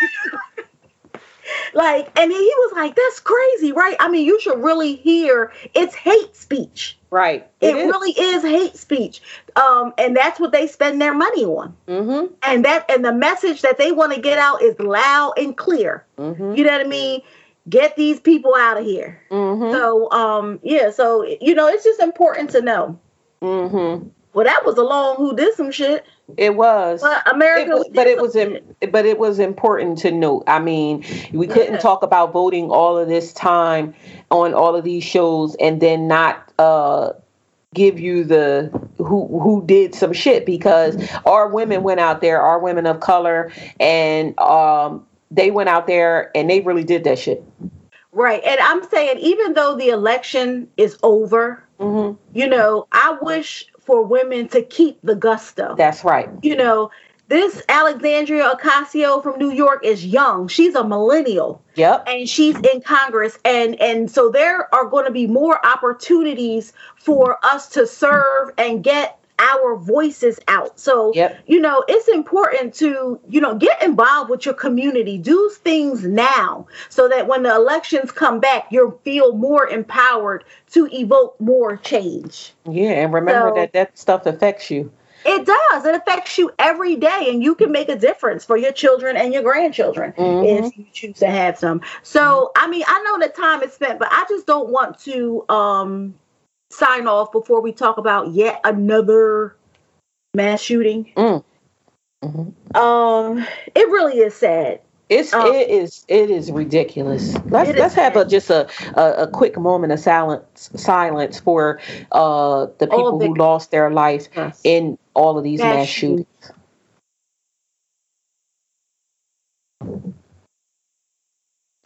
like, 1.75 2.11
and 2.19 2.31
he 2.31 2.39
was 2.39 2.73
like, 2.75 2.97
That's 2.97 3.21
crazy, 3.21 3.73
right? 3.73 3.97
I 4.01 4.09
mean, 4.09 4.27
you 4.27 4.41
should 4.41 4.59
really 4.63 4.97
hear 4.97 5.53
it's 5.75 5.95
hate 5.95 6.35
speech. 6.35 6.99
Right. 7.11 7.49
It, 7.61 7.75
it 7.75 7.77
is. 7.77 7.87
really 7.87 8.13
is 8.13 8.43
hate 8.43 8.77
speech. 8.77 9.21
Um, 9.57 9.93
and 9.99 10.17
that's 10.17 10.39
what 10.39 10.53
they 10.53 10.67
spend 10.67 11.01
their 11.01 11.15
money 11.15 11.45
on. 11.45 11.77
Mm-hmm. 11.89 12.35
And 12.43 12.65
that 12.65 12.89
and 12.91 13.05
the 13.05 13.13
message 13.13 13.63
that 13.63 13.79
they 13.79 13.91
want 13.91 14.15
to 14.15 14.21
get 14.21 14.39
out 14.39 14.63
is 14.63 14.79
loud 14.79 15.35
and 15.37 15.57
clear. 15.57 16.07
Mm-hmm. 16.19 16.55
You 16.55 16.65
know 16.65 16.73
what 16.73 16.87
I 16.87 16.89
mean? 16.89 17.23
Get 17.69 17.97
these 17.97 18.21
people 18.21 18.55
out 18.55 18.79
of 18.79 18.85
here. 18.85 19.21
Mm-hmm. 19.31 19.73
So 19.73 20.11
um, 20.13 20.61
yeah, 20.63 20.91
so 20.91 21.25
you 21.41 21.55
know, 21.55 21.67
it's 21.69 21.85
just 21.85 22.01
important 22.01 22.51
to 22.51 22.63
know. 22.63 22.99
Mm-hmm. 23.43 24.09
Well, 24.33 24.45
that 24.45 24.65
was 24.65 24.79
a 24.79 24.83
long 24.83 25.17
who 25.17 25.35
did 25.35 25.55
some 25.55 25.73
shit. 25.73 26.05
It 26.37 26.57
was. 26.57 27.01
But 27.01 27.33
America, 27.33 27.71
it 27.71 27.75
was, 27.75 27.89
but 27.95 28.07
it 28.07 28.21
was, 28.21 28.37
in, 28.37 28.61
but 28.91 29.07
it 29.07 29.19
was 29.19 29.39
important 29.39 29.99
to 29.99 30.11
note. 30.11 30.45
I 30.47 30.59
mean, 30.59 31.05
we 31.33 31.47
couldn't 31.47 31.75
yeah. 31.75 31.79
talk 31.79 32.03
about 32.03 32.33
voting 32.33 32.71
all 32.71 32.99
of 32.99 33.09
this 33.09 33.33
time 33.33 33.95
on 34.31 34.55
all 34.55 34.77
of 34.77 34.85
these 34.85 35.05
shows 35.05 35.57
and 35.61 35.81
then 35.81 36.09
not 36.09 36.53
uh, 36.59 37.13
give 37.75 38.01
you 38.01 38.25
the 38.25 38.71
who 38.99 39.27
who 39.41 39.65
did 39.67 39.95
some 39.95 40.13
shit 40.13 40.45
because 40.45 40.97
our 41.25 41.49
women 41.49 41.83
went 41.83 42.01
out 42.01 42.21
there, 42.21 42.41
our 42.41 42.59
women 42.59 42.87
of 42.87 43.01
color, 43.01 43.53
and 43.79 44.39
um, 44.41 45.07
they 45.31 45.51
went 45.51 45.69
out 45.69 45.87
there 45.87 46.31
and 46.37 46.51
they 46.51 46.61
really 46.61 46.85
did 46.85 47.05
that 47.05 47.19
shit. 47.19 47.45
Right, 48.13 48.43
and 48.45 48.59
I'm 48.61 48.89
saying 48.89 49.19
even 49.19 49.53
though 49.53 49.77
the 49.77 49.91
election 49.91 50.69
is 50.77 50.99
over, 51.05 51.63
mm-hmm. 51.79 52.21
you 52.37 52.49
know, 52.49 52.89
I 52.91 53.17
wish 53.23 53.67
for 53.91 54.05
women 54.05 54.47
to 54.47 54.63
keep 54.63 55.01
the 55.03 55.17
gusto. 55.17 55.75
That's 55.77 56.05
right. 56.05 56.29
You 56.43 56.55
know, 56.55 56.93
this 57.27 57.61
Alexandria 57.69 58.55
Ocasio 58.55 59.21
from 59.21 59.37
New 59.37 59.51
York 59.51 59.85
is 59.85 60.07
young. 60.07 60.47
She's 60.47 60.77
a 60.77 60.85
millennial. 60.85 61.61
Yep. 61.75 62.05
And 62.07 62.29
she's 62.29 62.55
in 62.55 62.83
Congress. 62.83 63.37
And 63.45 63.75
and 63.81 64.09
so 64.09 64.31
there 64.31 64.73
are 64.73 64.85
going 64.85 65.07
to 65.07 65.11
be 65.11 65.27
more 65.27 65.65
opportunities 65.67 66.73
for 66.95 67.45
us 67.45 67.69
to 67.71 67.85
serve 67.85 68.53
and 68.59 68.85
get 68.85 69.20
our 69.41 69.77
voices 69.77 70.39
out. 70.49 70.79
So, 70.79 71.13
Yep. 71.15 71.39
you 71.47 71.61
know, 71.61 71.83
it's 71.89 72.09
important 72.09 72.75
to, 72.75 73.19
you 73.29 73.41
know, 73.41 73.55
get 73.55 73.83
involved 73.83 74.31
with 74.31 74.45
your 74.45 74.55
community. 74.55 75.19
Do 75.19 75.51
things 75.63 76.05
now 76.05 76.67
so 76.91 77.09
that 77.09 77.27
when 77.27 77.43
the 77.43 77.55
elections 77.55 78.13
come 78.13 78.39
back, 78.39 78.67
you'll 78.71 79.01
feel 79.03 79.33
more 79.33 79.67
empowered 79.67 80.45
to 80.73 80.89
evoke 80.93 81.41
more 81.41 81.77
change. 81.79 82.55
Yeah, 82.69 82.91
and 82.91 83.13
remember 83.13 83.49
So- 83.51 83.55
that 83.61 83.73
that 83.73 83.99
stuff 83.99 84.27
affects 84.27 84.71
you. 84.71 84.93
It 85.25 85.45
does. 85.45 85.85
It 85.85 85.95
affects 85.95 86.39
you 86.39 86.51
every 86.59 86.97
day, 86.97 87.27
and 87.29 87.43
you 87.43 87.55
can 87.55 87.71
make 87.71 87.91
a 87.91 87.97
difference 87.97 88.43
for 88.43 88.57
your 88.57 88.73
children 88.73 89.19
and 89.19 89.35
your 89.35 89.43
grandchildren 89.43 90.15
Mhm. 90.17 90.67
if 90.67 90.79
you 90.79 90.87
choose 90.95 91.19
to 91.19 91.27
have 91.27 91.59
some. 91.59 91.83
So, 92.03 92.53
I 92.57 92.67
mean, 92.69 92.85
I 92.87 93.03
know 93.03 93.19
that 93.19 93.35
time 93.37 93.63
is 93.63 93.75
spent, 93.75 93.99
but 93.99 94.09
I 94.11 94.25
just 94.31 94.47
don't 94.47 94.71
want 94.71 94.99
to 95.01 95.45
um, 95.51 96.15
sign 96.71 97.07
off 97.07 97.33
before 97.33 97.61
we 97.61 97.73
talk 97.73 97.99
about 97.99 98.29
yet 98.33 98.61
another 98.65 99.57
mass 100.35 100.61
shooting. 100.61 101.13
Mm. 101.17 101.45
Mhm. 102.25 102.77
Um, 102.77 103.39
it 103.75 103.89
really 103.89 104.19
is 104.19 104.35
sad. 104.35 104.81
It's 105.09 105.35
Oh. 105.35 105.53
it 105.53 105.69
is 105.71 106.05
it 106.07 106.31
is 106.31 106.53
ridiculous. 106.53 107.35
Let's 107.47 107.77
let's 107.77 107.95
have 107.95 108.17
a 108.17 108.25
just 108.25 108.49
a, 108.51 108.69
a 108.95 109.25
a 109.25 109.27
quick 109.27 109.59
moment 109.59 109.93
of 109.93 109.99
silence 109.99 110.71
silence 110.77 111.41
for 111.41 111.81
uh 112.13 112.67
the 112.79 112.87
people 112.87 113.19
who 113.19 113.35
lost 113.35 113.73
their 113.73 113.91
life 113.91 114.29
Yes. 114.37 114.61
in 114.63 114.99
all 115.15 115.37
of 115.37 115.43
these 115.43 115.59
Mass 115.59 115.75
mass, 115.79 115.89
shootings. 115.89 116.27
shootings. 116.43 116.53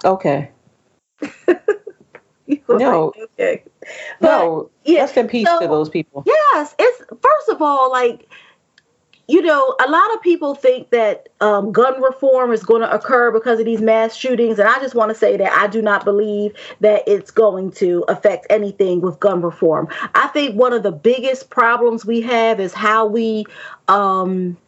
Okay. 0.05 0.51
No. 2.69 3.13
like, 3.17 3.25
okay. 3.39 3.63
But, 4.21 4.29
No, 4.29 4.71
yeah, 4.85 5.01
rest 5.01 5.17
in 5.17 5.29
peace 5.29 5.49
so- 5.49 5.61
to 5.61 5.67
those 5.67 5.89
people. 5.89 6.23
Yes, 6.27 6.75
it's 6.79 7.05
first 7.21 7.49
of 7.49 7.63
all 7.63 7.91
like 7.91 8.29
you 9.27 9.41
know, 9.41 9.75
a 9.85 9.91
lot 9.91 10.15
of 10.15 10.21
people 10.21 10.55
think 10.55 10.91
that 10.91 11.31
um, 11.41 11.73
gun 11.73 12.03
reform 12.03 12.53
is 12.53 12.63
going 12.63 12.83
to 12.83 12.95
occur 12.95 13.31
because 13.31 13.59
of 13.59 13.65
these 13.65 13.81
mass 13.81 14.15
shootings, 14.15 14.59
and 14.59 14.69
I 14.69 14.79
just 14.81 14.95
want 14.95 15.11
to 15.11 15.15
say 15.15 15.37
that 15.39 15.51
I 15.53 15.67
do 15.67 15.81
not 15.81 16.05
believe 16.05 16.53
that 16.81 17.03
it's 17.07 17.31
going 17.31 17.73
to 17.73 18.05
affect 18.09 18.47
anything 18.51 19.01
with 19.01 19.19
gun 19.21 19.41
reform. 19.41 19.89
I 20.15 20.29
think 20.29 20.57
one 20.57 20.75
of 20.75 20.83
the 20.83 20.93
biggest 20.93 21.49
problems 21.49 22.05
we 22.05 22.21
have 22.21 22.61
is 22.61 22.75
how 22.75 23.07
we 23.07 23.47
um, 23.89 24.59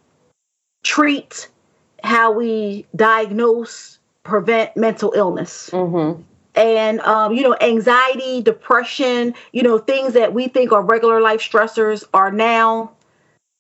treat, 0.83 1.49
how 2.03 2.33
we 2.33 2.87
diagnose, 2.97 3.99
prevent 4.23 4.77
mental 4.77 5.13
illness 5.15 5.71
Mm-hmm. 5.71 6.23
And 6.57 7.01
um, 7.01 7.33
you 7.33 7.43
know 7.43 7.57
anxiety 7.61 8.41
depression 8.43 9.35
you 9.53 9.63
know 9.63 9.79
things 9.79 10.15
that 10.15 10.33
we 10.33 10.49
think 10.49 10.73
are 10.73 10.83
regular 10.83 11.21
life 11.21 11.41
stressors 11.41 12.05
are 12.15 12.33
now 12.33 12.93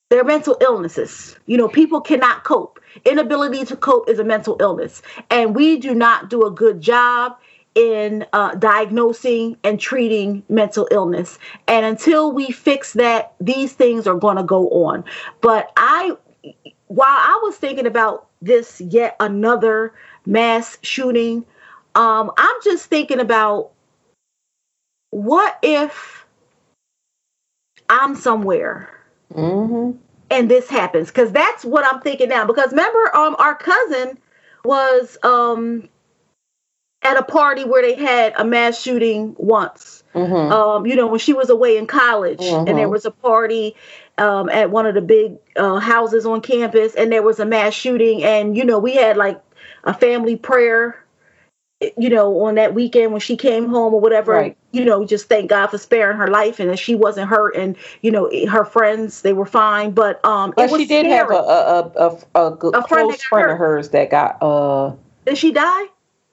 they're 0.08 0.24
mental 0.24 0.56
illnesses. 0.60 1.36
You 1.46 1.56
know 1.56 1.68
people 1.68 2.00
cannot 2.00 2.44
cope. 2.44 2.78
Inability 3.04 3.64
to 3.66 3.76
cope 3.76 4.08
is 4.08 4.18
a 4.18 4.24
mental 4.24 4.56
illness. 4.60 5.02
And 5.30 5.54
we 5.54 5.78
do 5.78 5.94
not 5.94 6.30
do 6.30 6.44
a 6.46 6.50
good 6.50 6.80
job 6.80 7.36
in 7.74 8.24
uh, 8.32 8.54
diagnosing 8.54 9.56
and 9.64 9.78
treating 9.78 10.44
mental 10.48 10.88
illness. 10.90 11.38
And 11.66 11.84
until 11.84 12.32
we 12.32 12.50
fix 12.50 12.94
that 12.94 13.34
these 13.40 13.72
things 13.72 14.06
are 14.06 14.14
going 14.14 14.36
to 14.36 14.42
go 14.44 14.68
on. 14.68 15.04
But 15.40 15.72
i 15.76 16.16
while 16.86 17.08
i 17.08 17.40
was 17.42 17.56
thinking 17.56 17.86
about 17.86 18.28
this 18.40 18.80
yet 18.80 19.16
another 19.18 19.92
mass 20.24 20.78
shooting 20.82 21.44
um, 21.96 22.32
I'm 22.38 22.56
just 22.64 22.86
thinking 22.86 23.20
about 23.20 23.72
what 25.10 25.58
if 25.62 26.26
I'm 27.90 28.16
somewhere 28.16 28.90
Mm-hmm. 29.34 29.98
and 30.30 30.50
this 30.50 30.68
happens 30.68 31.08
because 31.08 31.32
that's 31.32 31.64
what 31.64 31.86
I'm 31.86 32.00
thinking 32.00 32.30
now. 32.30 32.46
Because 32.46 32.70
remember, 32.70 33.14
um, 33.16 33.36
our 33.38 33.56
cousin 33.56 34.18
was 34.64 35.18
um 35.22 35.88
at 37.02 37.16
a 37.18 37.24
party 37.24 37.64
where 37.64 37.82
they 37.82 37.94
had 37.94 38.34
a 38.38 38.44
mass 38.44 38.80
shooting 38.80 39.34
once. 39.38 40.04
Mm-hmm. 40.14 40.52
Um, 40.52 40.86
you 40.86 40.96
know, 40.96 41.08
when 41.08 41.20
she 41.20 41.34
was 41.34 41.50
away 41.50 41.78
in 41.78 41.86
college, 41.86 42.60
and 42.66 42.78
there 42.78 42.88
Mhm. 42.88 42.90
was 42.90 43.06
a 43.06 43.12
party 43.12 43.76
um, 44.18 44.48
at 44.50 44.70
one 44.70 44.86
of 44.86 44.94
the 44.94 45.02
big 45.02 45.36
uh, 45.56 45.78
houses 45.78 46.26
on 46.26 46.42
campus, 46.42 46.94
and 46.96 47.12
there 47.12 47.22
was 47.22 47.40
a 47.40 47.46
mass 47.46 47.74
shooting, 47.74 48.24
and 48.24 48.56
you 48.56 48.64
know, 48.64 48.78
we 48.78 48.94
had 48.96 49.16
like 49.16 49.40
a 49.84 49.94
family 49.94 50.36
prayer. 50.36 51.02
You 51.98 52.08
know, 52.08 52.40
on 52.40 52.54
that 52.54 52.72
weekend 52.72 53.12
when 53.12 53.20
she 53.20 53.36
came 53.36 53.68
home 53.68 53.92
or 53.92 54.00
whatever, 54.00 54.32
Right. 54.32 54.56
you 54.72 54.82
know, 54.82 55.04
just 55.04 55.28
thank 55.28 55.50
God 55.50 55.66
for 55.66 55.76
sparing 55.76 56.16
her 56.16 56.26
life 56.28 56.58
and 56.58 56.70
that 56.70 56.78
she 56.78 56.94
wasn't 56.94 57.28
hurt, 57.28 57.54
and 57.54 57.76
you 58.00 58.10
know, 58.10 58.30
her 58.48 58.64
friends 58.64 59.20
they 59.20 59.34
were 59.34 59.44
fine, 59.44 59.90
but 59.90 60.24
um, 60.24 60.54
But 60.56 60.70
she 60.70 60.86
did 60.86 61.04
have 61.04 61.30
a 61.30 61.34
a 61.34 61.38
a, 61.38 62.18
a, 62.34 62.46
a, 62.46 62.50
good- 62.56 62.74
A 62.76 62.82
friend 62.88 63.08
close 63.10 63.22
friend 63.24 63.50
of 63.50 63.58
hers 63.58 63.90
that 63.90 64.08
got 64.10 64.38
uh 64.42 64.94
Did 65.26 65.36
she 65.36 65.52
die? 65.52 65.84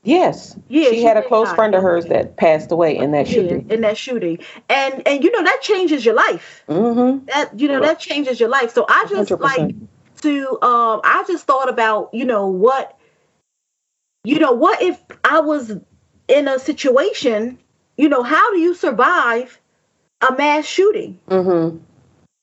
yes 0.03 0.57
Yeah, 0.69 0.89
she, 0.91 0.95
she 0.97 1.03
had 1.03 1.17
a 1.17 1.21
close 1.27 1.49
die. 1.49 1.55
friend 1.55 1.75
of 1.75 1.83
hers 1.83 2.05
that 2.05 2.37
passed 2.37 2.71
away 2.71 2.95
in 2.95 3.11
that 3.11 3.27
Yeah, 3.27 3.33
shooting. 3.35 3.69
in 3.69 3.81
that 3.81 3.97
shooting, 3.97 4.39
and 4.69 5.05
and 5.05 5.25
you 5.25 5.31
know 5.31 5.43
that 5.43 5.61
changes 5.61 6.05
your 6.05 6.15
life. 6.15 6.63
Mm-hmm. 6.69 7.25
That 7.25 7.59
you 7.59 7.67
know 7.67 7.81
that 7.81 7.99
changes 7.99 8.39
your 8.39 8.47
life. 8.49 8.73
So 8.73 8.85
I 8.87 9.05
just 9.09 9.29
100%. 9.29 9.41
like 9.41 9.75
to 10.21 10.47
um 10.61 11.01
I 11.03 11.25
just 11.27 11.45
thought 11.45 11.67
about 11.67 12.13
you 12.13 12.23
know 12.23 12.47
what 12.47 12.97
you 14.23 14.39
know 14.39 14.51
what 14.53 14.81
if 14.81 14.99
I 15.23 15.39
was 15.41 15.71
in 16.27 16.47
a 16.47 16.59
situation 16.59 17.59
you 17.97 18.09
know 18.09 18.23
how 18.23 18.51
do 18.53 18.59
you 18.59 18.73
survive 18.73 19.59
a 20.27 20.35
mass 20.35 20.65
shooting 20.65 21.19
Mm-hmm. 21.29 21.77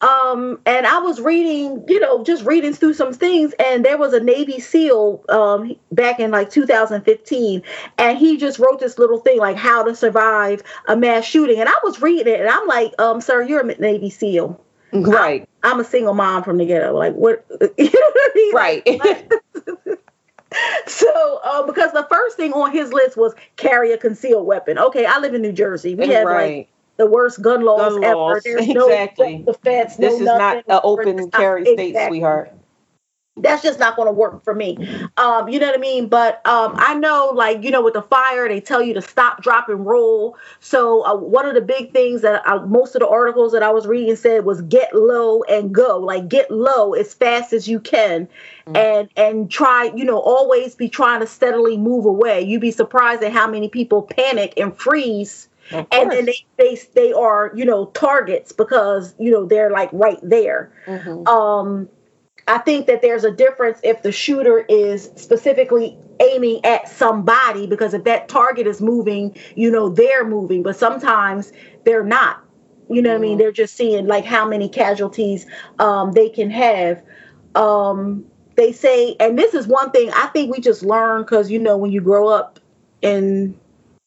um 0.06 0.60
and 0.66 0.86
I 0.86 0.98
was 1.00 1.20
reading 1.20 1.84
you 1.88 2.00
know 2.00 2.22
just 2.24 2.44
reading 2.44 2.72
through 2.74 2.94
some 2.94 3.12
things 3.12 3.54
and 3.58 3.84
there 3.84 3.98
was 3.98 4.12
a 4.14 4.20
Navy 4.20 4.60
SEAL 4.60 5.24
um 5.28 5.74
back 5.92 6.20
in 6.20 6.30
like 6.30 6.50
2015 6.50 7.62
and 7.98 8.18
he 8.18 8.36
just 8.36 8.58
wrote 8.58 8.80
this 8.80 8.98
little 8.98 9.18
thing 9.18 9.38
like 9.38 9.56
how 9.56 9.82
to 9.82 9.94
survive 9.94 10.62
a 10.88 10.96
mass 10.96 11.24
shooting 11.24 11.58
and 11.60 11.68
I 11.68 11.74
was 11.84 12.02
reading 12.02 12.32
it 12.32 12.40
and 12.40 12.48
I'm 12.48 12.66
like 12.66 12.92
um 13.00 13.20
sir 13.20 13.42
you're 13.42 13.60
a 13.68 13.78
Navy 13.78 14.10
SEAL 14.10 14.62
Right. 14.92 15.48
I'm 15.62 15.78
a 15.80 15.84
single 15.84 16.14
mom 16.14 16.42
from 16.42 16.58
the 16.58 16.66
ghetto. 16.66 16.96
Like 16.96 17.14
what? 17.14 17.46
You 17.78 17.84
know 17.84 18.12
what 18.12 18.16
I 18.16 18.32
mean? 18.34 18.54
Right. 18.54 19.32
So, 20.86 21.40
uh, 21.44 21.64
because 21.64 21.92
the 21.92 22.06
first 22.10 22.36
thing 22.36 22.52
on 22.52 22.72
his 22.72 22.92
list 22.92 23.16
was 23.16 23.34
carry 23.56 23.92
a 23.92 23.98
concealed 23.98 24.46
weapon. 24.46 24.78
Okay, 24.78 25.06
I 25.06 25.18
live 25.18 25.34
in 25.34 25.42
New 25.42 25.52
Jersey. 25.52 25.94
We 25.94 26.08
have 26.08 26.24
like 26.24 26.68
the 26.96 27.06
worst 27.06 27.40
gun 27.40 27.62
laws 27.64 27.94
Gun 27.94 28.04
ever. 28.04 28.16
laws, 28.16 28.42
There's 28.44 28.68
no 28.68 28.88
exactly. 28.88 29.44
defense. 29.46 29.96
this 29.96 30.14
no 30.14 30.20
is 30.20 30.26
not 30.38 30.56
an 30.56 30.80
open 30.82 31.30
carry 31.30 31.64
state, 31.64 31.78
Exactly 31.78 32.18
sweetheart. 32.18 32.52
That's 33.36 33.62
just 33.62 33.78
not 33.78 33.96
going 33.96 34.06
to 34.06 34.12
work 34.12 34.44
for 34.44 34.54
me. 34.54 34.76
Um, 35.16 35.48
you 35.48 35.58
know 35.58 35.66
what 35.66 35.76
I 35.76 35.80
mean? 35.80 36.08
But 36.08 36.44
um, 36.46 36.74
I 36.76 36.94
know, 36.94 37.32
like, 37.34 37.62
you 37.62 37.70
know, 37.70 37.82
with 37.82 37.94
the 37.94 38.02
fire, 38.02 38.48
they 38.48 38.60
tell 38.60 38.82
you 38.82 38.92
to 38.94 39.02
stop, 39.02 39.42
drop, 39.42 39.68
and 39.68 39.86
roll. 39.86 40.36
So 40.60 41.04
uh, 41.06 41.16
one 41.16 41.46
of 41.46 41.54
the 41.54 41.60
big 41.60 41.92
things 41.92 42.22
that 42.22 42.42
I, 42.46 42.58
most 42.64 42.94
of 42.94 43.00
the 43.00 43.08
articles 43.08 43.52
that 43.52 43.62
I 43.62 43.70
was 43.70 43.86
reading 43.86 44.16
said 44.16 44.44
was 44.44 44.60
get 44.62 44.94
low 44.94 45.42
and 45.44 45.74
go. 45.74 45.98
Like, 45.98 46.28
get 46.28 46.50
low 46.50 46.92
as 46.94 47.14
fast 47.14 47.52
as 47.52 47.66
you 47.68 47.80
can, 47.80 48.28
and 48.74 49.08
and 49.16 49.50
try, 49.50 49.90
you 49.94 50.04
know, 50.04 50.18
always 50.18 50.74
be 50.74 50.88
trying 50.88 51.20
to 51.20 51.26
steadily 51.26 51.76
move 51.76 52.04
away. 52.04 52.42
You'd 52.42 52.60
be 52.60 52.70
surprised 52.72 53.22
at 53.22 53.32
how 53.32 53.46
many 53.50 53.68
people 53.68 54.02
panic 54.02 54.54
and 54.56 54.76
freeze 54.76 55.48
and 55.92 56.10
then 56.10 56.26
they, 56.26 56.36
they 56.58 56.78
they 56.94 57.12
are 57.12 57.52
you 57.54 57.64
know 57.64 57.86
targets 57.86 58.52
because 58.52 59.14
you 59.18 59.30
know 59.30 59.44
they're 59.46 59.70
like 59.70 59.88
right 59.92 60.18
there 60.22 60.72
Mhm. 60.86 61.28
um 61.28 61.88
i 62.50 62.58
think 62.58 62.86
that 62.88 63.02
there's 63.02 63.24
a 63.24 63.32
difference 63.32 63.80
if 63.84 64.02
the 64.02 64.12
shooter 64.12 64.60
is 64.70 65.10
specifically 65.16 65.98
aiming 66.20 66.64
at 66.66 66.88
somebody 66.88 67.66
because 67.68 67.94
if 67.94 68.04
that 68.04 68.28
target 68.28 68.66
is 68.68 68.82
moving 68.82 69.36
you 69.56 69.70
know 69.70 69.90
they're 69.90 70.26
moving 70.26 70.62
but 70.64 70.76
sometimes 70.76 71.52
they're 71.86 72.04
not 72.04 72.44
you 72.90 73.02
know 73.02 73.10
what 73.10 73.16
i 73.16 73.20
mean 73.20 73.36
Mhm. 73.36 73.40
they're 73.40 73.52
just 73.52 73.76
seeing 73.76 74.06
like 74.08 74.26
how 74.26 74.46
many 74.48 74.68
casualties 74.70 75.46
um 75.80 76.12
they 76.12 76.30
can 76.30 76.50
have 76.50 77.02
um 77.56 78.26
they 78.56 78.72
say 78.72 79.16
and 79.20 79.38
this 79.38 79.54
is 79.54 79.68
one 79.68 79.90
thing 79.92 80.10
i 80.14 80.26
think 80.28 80.54
we 80.54 80.60
just 80.60 80.82
learn 80.82 81.22
because 81.22 81.50
you 81.50 81.60
know 81.60 81.78
when 81.78 81.92
you 81.92 82.02
grow 82.02 82.28
up 82.28 82.60
in 83.02 83.58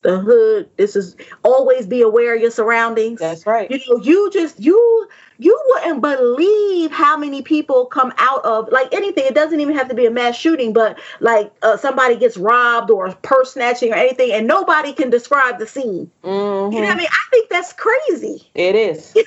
the 0.04 0.20
hood 0.20 0.70
this 0.78 0.96
is 0.96 1.16
always 1.44 1.88
be 1.88 2.02
aware 2.02 2.36
of 2.36 2.42
your 2.42 2.52
surroundings 2.52 3.20
That's 3.20 3.46
right. 3.48 3.72
you 3.72 3.80
know 3.90 4.04
you 4.04 4.30
just 4.32 4.60
you 4.60 5.08
you 5.38 5.60
wouldn't 5.70 6.02
believe 6.02 6.92
how 6.92 7.18
many 7.18 7.42
people 7.42 7.86
come 7.86 8.14
out 8.18 8.44
of 8.46 8.70
like 8.72 8.94
anything 8.94 9.26
it 9.26 9.36
doesn't 9.36 9.60
even 9.60 9.76
have 9.76 9.90
to 9.90 9.96
be 9.96 10.06
a 10.06 10.12
mass 10.12 10.36
shooting 10.36 10.74
but 10.74 11.00
like 11.20 11.52
uh, 11.62 11.78
somebody 11.78 12.16
gets 12.16 12.38
robbed 12.38 12.90
or 12.92 13.12
purse 13.16 13.54
snatching 13.54 13.92
or 13.92 13.96
anything 13.96 14.32
and 14.32 14.48
nobody 14.48 14.94
can 14.94 15.10
describe 15.10 15.60
the 15.60 15.68
scene 15.68 16.10
Mhm. 16.24 16.74
you 16.74 16.80
know 16.80 16.88
what 16.88 16.96
i 16.96 16.98
mean 16.98 17.08
i 17.10 17.30
think 17.32 17.50
that's 17.50 17.74
crazy 17.74 18.50
It 18.56 18.76
is. 18.76 19.14
you 19.16 19.24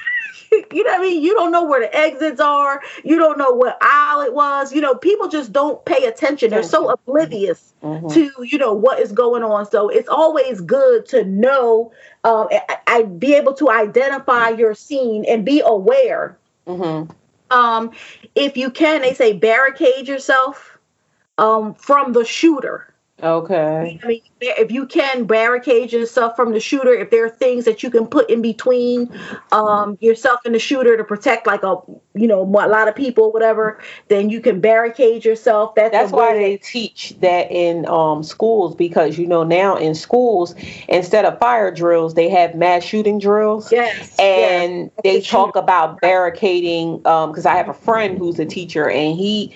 you 0.73 0.85
know 0.85 0.91
what 0.93 1.01
I 1.01 1.03
mean? 1.03 1.23
You 1.23 1.35
don't 1.35 1.51
know 1.51 1.65
where 1.65 1.81
the 1.81 1.95
exits 1.97 2.41
are. 2.41 2.83
You 3.05 3.19
don't 3.19 3.39
know 3.39 3.51
what 3.51 3.79
aisle 3.81 4.23
it 4.23 4.35
was. 4.35 4.73
You 4.73 4.81
know, 4.81 4.95
people 4.95 5.29
just 5.29 5.53
don't 5.53 5.85
pay 5.85 6.07
attention. 6.07 6.51
They're 6.51 6.63
so 6.63 6.91
oblivious 6.91 7.75
mm-hmm. 7.83 8.09
to, 8.09 8.31
you 8.45 8.59
know, 8.59 8.73
what 8.73 9.01
is 9.01 9.13
going 9.13 9.43
on. 9.43 9.69
So 9.71 9.89
it's 9.89 10.09
always 10.09 10.61
good 10.61 11.07
to 11.07 11.25
know, 11.25 11.93
I, 12.27 12.79
I 12.87 13.03
be 13.03 13.35
able 13.35 13.55
to 13.55 13.71
identify 13.71 14.49
your 14.49 14.75
scene 14.75 15.25
and 15.29 15.45
be 15.45 15.63
aware. 15.65 16.37
Mm-hmm. 16.67 17.13
Um, 17.57 17.93
if 18.35 18.57
you 18.57 18.71
can, 18.71 19.03
they 19.03 19.15
say 19.15 19.33
barricade 19.33 20.09
yourself 20.09 20.77
um, 21.39 21.75
from 21.75 22.13
the 22.13 22.25
shooter. 22.25 22.93
Okay. 23.23 23.99
I 24.03 24.07
mean, 24.07 24.21
if 24.43 24.71
you 24.71 24.85
can 24.85 25.25
barricade 25.25 25.91
yourself 25.91 26.37
from 26.37 26.53
the 26.53 26.61
shooter, 26.61 26.93
if 26.93 27.11
there 27.11 27.25
are 27.25 27.31
things 27.31 27.65
that 27.65 27.83
you 27.83 27.91
can 27.91 28.07
put 28.07 28.29
in 28.29 28.43
between 28.43 29.11
um, 29.53 29.97
yourself 30.03 30.41
and 30.45 30.55
the 30.55 30.59
shooter 30.59 30.99
to 30.99 31.05
protect, 31.05 31.47
like 31.47 31.63
a 31.63 31.77
you 32.15 32.27
know 32.27 32.43
a 32.43 32.69
lot 32.69 32.89
of 32.89 32.95
people, 32.95 33.33
whatever, 33.33 33.81
then 34.09 34.29
you 34.29 34.43
can 34.43 34.61
barricade 34.61 35.25
yourself. 35.25 35.75
That's, 35.75 35.93
That's 35.93 36.13
why 36.13 36.35
they 36.35 36.59
teach 36.59 37.15
that 37.21 37.51
in 37.51 37.89
um, 37.89 38.23
schools 38.23 38.75
because 38.75 39.17
you 39.17 39.27
know 39.27 39.45
now 39.45 39.77
in 39.77 39.95
schools 39.95 40.55
instead 40.87 41.25
of 41.25 41.39
fire 41.39 41.71
drills 41.71 42.13
they 42.13 42.29
have 42.29 42.55
mass 42.55 42.85
shooting 42.85 43.19
drills. 43.19 43.73
Yes. 43.73 44.15
And 44.19 44.91
yes. 45.03 45.03
they 45.03 45.21
talk 45.23 45.57
about 45.57 46.03
barricading 46.03 46.99
because 46.99 47.47
um, 47.47 47.53
I 47.53 47.57
have 47.57 47.71
a 47.71 47.75
friend 47.75 48.19
who's 48.19 48.39
a 48.39 48.45
teacher 48.45 48.91
and 48.91 49.17
he 49.17 49.55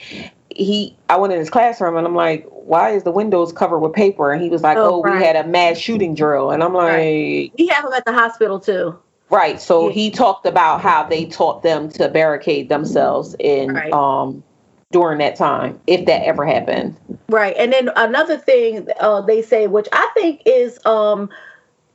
he 0.54 0.96
I 1.08 1.16
went 1.16 1.32
in 1.32 1.38
his 1.38 1.50
classroom 1.50 1.96
and 1.96 2.06
I'm 2.06 2.14
like, 2.14 2.46
why 2.50 2.90
is 2.90 3.04
the 3.04 3.10
windows 3.10 3.52
covered 3.52 3.78
with 3.80 3.92
paper? 3.92 4.32
And 4.32 4.42
he 4.42 4.48
was 4.48 4.62
like, 4.62 4.76
oh, 4.76 4.96
oh 4.96 5.02
right. 5.02 5.18
we 5.18 5.24
had 5.24 5.36
a 5.36 5.46
mass 5.46 5.78
shooting 5.78 6.14
drill. 6.14 6.50
And 6.50 6.62
I'm 6.62 6.74
like, 6.74 6.92
right. 6.92 7.52
we 7.58 7.66
have 7.68 7.84
them 7.84 7.92
at 7.92 8.04
the 8.04 8.12
hospital 8.12 8.58
too. 8.58 8.98
Right. 9.30 9.60
So 9.60 9.88
yeah. 9.88 9.94
he 9.94 10.10
talked 10.10 10.46
about 10.46 10.80
how 10.80 11.04
they 11.04 11.26
taught 11.26 11.62
them 11.62 11.88
to 11.90 12.08
barricade 12.08 12.68
themselves 12.68 13.36
in 13.38 13.74
right. 13.74 13.92
um 13.92 14.42
during 14.92 15.18
that 15.18 15.36
time, 15.36 15.80
if 15.86 16.04
that 16.06 16.24
ever 16.24 16.44
happened. 16.44 16.96
Right. 17.28 17.54
And 17.56 17.72
then 17.72 17.90
another 17.94 18.36
thing 18.36 18.88
uh, 18.98 19.20
they 19.20 19.40
say, 19.40 19.68
which 19.68 19.86
I 19.92 20.10
think 20.14 20.42
is 20.46 20.84
um 20.84 21.30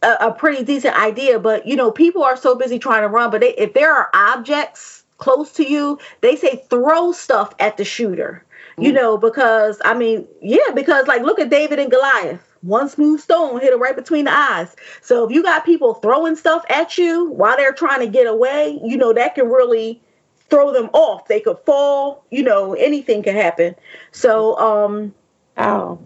a, 0.02 0.28
a 0.28 0.32
pretty 0.32 0.64
decent 0.64 0.96
idea, 0.98 1.40
but 1.40 1.68
you 1.68 1.76
know, 1.76 1.92
people 1.92 2.24
are 2.24 2.38
so 2.38 2.56
busy 2.56 2.80
trying 2.80 3.02
to 3.02 3.10
run, 3.10 3.32
but 3.32 3.42
they, 3.42 3.54
if 3.56 3.74
there 3.74 3.94
are 3.94 4.10
objects 4.14 5.04
close 5.18 5.52
to 5.54 5.64
you, 5.64 6.00
they 6.22 6.36
say 6.36 6.64
throw 6.70 7.12
stuff 7.12 7.54
at 7.60 7.78
the 7.78 7.86
shooter. 7.86 8.45
You 8.78 8.92
mm. 8.92 8.96
know, 8.96 9.18
because 9.18 9.82
I 9.86 9.94
mean, 9.94 10.28
yeah, 10.42 10.72
because 10.74 11.08
like 11.08 11.22
look 11.22 11.40
at 11.40 11.50
David 11.50 11.80
and 11.80 11.92
Goliath. 11.92 12.42
One 12.62 12.90
smooth 12.90 13.20
stone 13.20 13.62
hit 13.62 13.72
him 13.72 13.82
right 13.82 13.96
between 13.96 14.26
the 14.26 14.34
eyes. 14.34 14.76
So 15.02 15.26
if 15.26 15.32
you 15.32 15.44
got 15.44 15.66
people 15.66 15.94
throwing 15.96 16.36
stuff 16.36 16.66
at 16.70 16.98
you 16.98 17.30
while 17.30 17.56
they're 17.56 17.74
trying 17.74 18.00
to 18.00 18.08
get 18.08 18.26
away, 18.26 18.80
you 18.84 18.98
know, 18.98 19.14
that 19.14 19.36
can 19.36 19.48
really 19.48 20.02
throw 20.50 20.74
them 20.74 20.90
off. 20.94 21.28
They 21.28 21.40
could 21.40 21.60
fall, 21.60 22.26
you 22.32 22.42
know, 22.42 22.74
anything 22.74 23.22
can 23.22 23.36
happen. 23.36 23.76
So 24.12 24.58
um 24.58 25.14
Oh. 25.58 26.00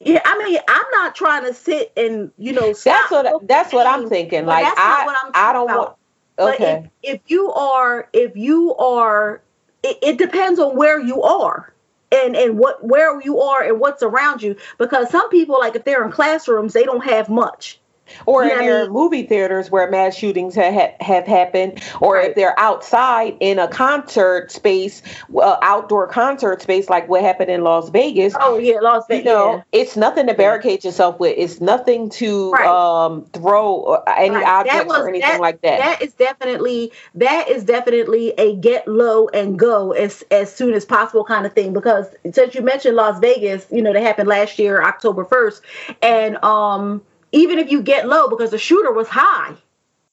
Yeah, 0.00 0.20
I 0.24 0.38
mean, 0.38 0.58
I'm 0.68 0.86
not 0.92 1.14
trying 1.14 1.44
to 1.44 1.54
sit 1.54 1.92
and 1.96 2.30
you 2.36 2.52
know. 2.52 2.74
That's 2.74 3.10
what 3.10 3.48
that's 3.48 3.72
what 3.72 3.86
I'm 3.86 4.08
thinking. 4.08 4.44
Like 4.44 4.66
I, 4.66 5.30
I 5.34 5.52
don't 5.52 5.70
about. 5.70 5.78
want 5.78 5.96
Okay. 6.36 6.80
But 6.82 6.90
if, 7.02 7.14
if 7.14 7.30
you 7.30 7.52
are, 7.52 8.08
if 8.12 8.36
you 8.36 8.74
are, 8.74 9.40
it, 9.84 9.98
it 10.02 10.18
depends 10.18 10.58
on 10.58 10.76
where 10.76 11.00
you 11.00 11.22
are 11.22 11.72
and 12.10 12.34
and 12.34 12.58
what 12.58 12.82
where 12.84 13.20
you 13.22 13.40
are 13.40 13.62
and 13.62 13.78
what's 13.78 14.02
around 14.02 14.42
you 14.42 14.56
because 14.78 15.10
some 15.10 15.28
people 15.30 15.58
like 15.60 15.76
if 15.76 15.84
they're 15.84 16.04
in 16.04 16.10
classrooms 16.10 16.72
they 16.72 16.84
don't 16.84 17.04
have 17.04 17.28
much 17.28 17.78
or 18.26 18.44
in 18.44 18.48
their 18.48 18.90
movie 18.90 19.24
theaters 19.24 19.70
where 19.70 19.90
mass 19.90 20.14
shootings 20.14 20.54
have, 20.54 20.92
have 21.00 21.26
happened, 21.26 21.82
or 22.00 22.14
right. 22.14 22.30
if 22.30 22.36
they're 22.36 22.58
outside 22.58 23.36
in 23.40 23.58
a 23.58 23.68
concert 23.68 24.50
space, 24.50 25.02
uh, 25.36 25.56
outdoor 25.62 26.06
concert 26.06 26.62
space, 26.62 26.88
like 26.88 27.08
what 27.08 27.22
happened 27.22 27.50
in 27.50 27.62
Las 27.62 27.90
Vegas. 27.90 28.34
Oh 28.38 28.58
yeah, 28.58 28.80
Las 28.80 29.04
Vegas. 29.08 29.24
You 29.24 29.30
know, 29.30 29.54
yeah. 29.56 29.62
it's 29.72 29.96
nothing 29.96 30.26
to 30.26 30.34
barricade 30.34 30.84
yourself 30.84 31.18
with. 31.18 31.34
It's 31.36 31.60
nothing 31.60 32.10
to 32.10 32.52
right. 32.52 32.66
um, 32.66 33.24
throw 33.32 34.02
any 34.16 34.34
right. 34.34 34.46
objects 34.46 34.86
was, 34.86 34.98
or 34.98 35.08
anything 35.08 35.28
that, 35.28 35.40
like 35.40 35.60
that. 35.62 35.78
That 35.78 36.02
is 36.02 36.12
definitely 36.14 36.92
that 37.14 37.48
is 37.48 37.64
definitely 37.64 38.32
a 38.38 38.56
get 38.56 38.86
low 38.86 39.28
and 39.28 39.58
go 39.58 39.92
as 39.92 40.22
as 40.30 40.54
soon 40.54 40.74
as 40.74 40.84
possible 40.84 41.24
kind 41.24 41.46
of 41.46 41.52
thing. 41.52 41.72
Because 41.72 42.06
since 42.32 42.54
you 42.54 42.62
mentioned 42.62 42.96
Las 42.96 43.18
Vegas, 43.20 43.66
you 43.70 43.82
know, 43.82 43.92
that 43.92 44.02
happened 44.02 44.28
last 44.28 44.58
year, 44.58 44.82
October 44.82 45.24
first, 45.24 45.62
and 46.02 46.42
um 46.44 47.02
even 47.34 47.58
if 47.58 47.70
you 47.70 47.82
get 47.82 48.08
low 48.08 48.28
because 48.28 48.50
the 48.50 48.58
shooter 48.58 48.92
was 48.92 49.08
high 49.08 49.54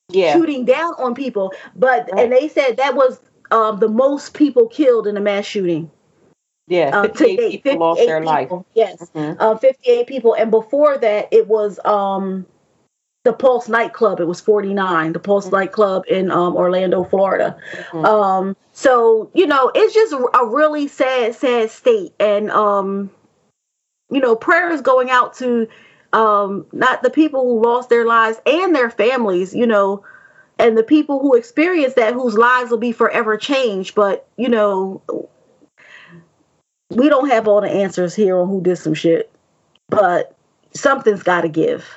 yeah 0.10 0.34
shooting 0.34 0.66
down 0.66 0.94
on 0.98 1.16
people 1.16 1.54
but 1.76 2.10
right. 2.12 2.24
and 2.24 2.32
they 2.32 2.48
said 2.48 2.78
that 2.78 2.96
was 2.96 3.20
um, 3.52 3.80
the 3.80 3.90
most 3.90 4.34
people 4.34 4.68
killed 4.68 5.08
in 5.08 5.18
a 5.18 5.22
mass 5.22 5.46
shooting 5.46 5.90
yeah 6.68 6.90
uh, 6.94 7.08
58 7.08 7.38
uh, 7.38 7.62
people 7.62 7.80
lost 7.80 8.02
their 8.06 8.20
people. 8.20 8.58
life 8.58 8.66
yes 8.74 9.12
mm-hmm. 9.14 9.40
uh, 9.40 9.58
58 9.58 10.08
people 10.08 10.34
and 10.34 10.52
before 10.52 10.98
that 10.98 11.28
it 11.32 11.48
was 11.48 11.80
um 11.86 12.46
the 13.24 13.34
Pulse 13.34 13.70
nightclub. 13.70 14.20
It 14.20 14.26
was 14.26 14.42
49, 14.42 15.14
the 15.14 15.20
Pulse 15.20 15.46
mm-hmm. 15.46 15.56
nightclub 15.56 16.06
in 16.10 16.32
um, 16.32 16.56
Orlando, 16.56 17.04
Florida. 17.04 17.56
Mm-hmm. 17.92 18.06
Um, 18.06 18.58
so 18.74 19.30
you 19.34 19.46
know, 19.46 19.72
it's 19.76 19.94
just 19.94 20.14
a 20.14 20.46
really 20.46 20.88
sad, 20.88 21.36
sad 21.36 21.70
state, 21.70 22.14
and 22.20 22.50
um, 22.50 23.12
you 24.10 24.20
know, 24.20 24.36
prayers 24.36 24.82
going 24.82 25.10
out 25.10 25.36
to 25.36 25.68
um, 26.14 26.66
not 26.72 27.04
the 27.04 27.10
people 27.10 27.42
who 27.44 27.64
lost 27.64 27.90
their 27.90 28.06
lives 28.06 28.40
and 28.46 28.76
their 28.76 28.90
families, 28.90 29.54
you 29.54 29.66
know, 29.66 30.04
and 30.60 30.78
the 30.78 30.84
people 30.84 31.20
who 31.20 31.36
experienced 31.36 31.96
that 31.96 32.14
whose 32.14 32.38
lives 32.38 32.72
will 32.72 32.78
be 32.78 32.92
forever 32.92 33.38
changed. 33.38 33.96
But, 33.96 34.28
you 34.38 34.50
know, 34.50 35.02
we 36.90 37.10
don't 37.10 37.30
have 37.30 37.48
all 37.48 37.62
the 37.62 37.70
answers 37.70 38.14
here 38.14 38.38
on 38.38 38.48
who 38.48 38.62
did 38.62 38.78
some 38.78 38.94
shit, 38.94 39.32
but 39.90 40.36
something's 40.74 41.24
got 41.24 41.42
to 41.42 41.50
give. 41.50 41.88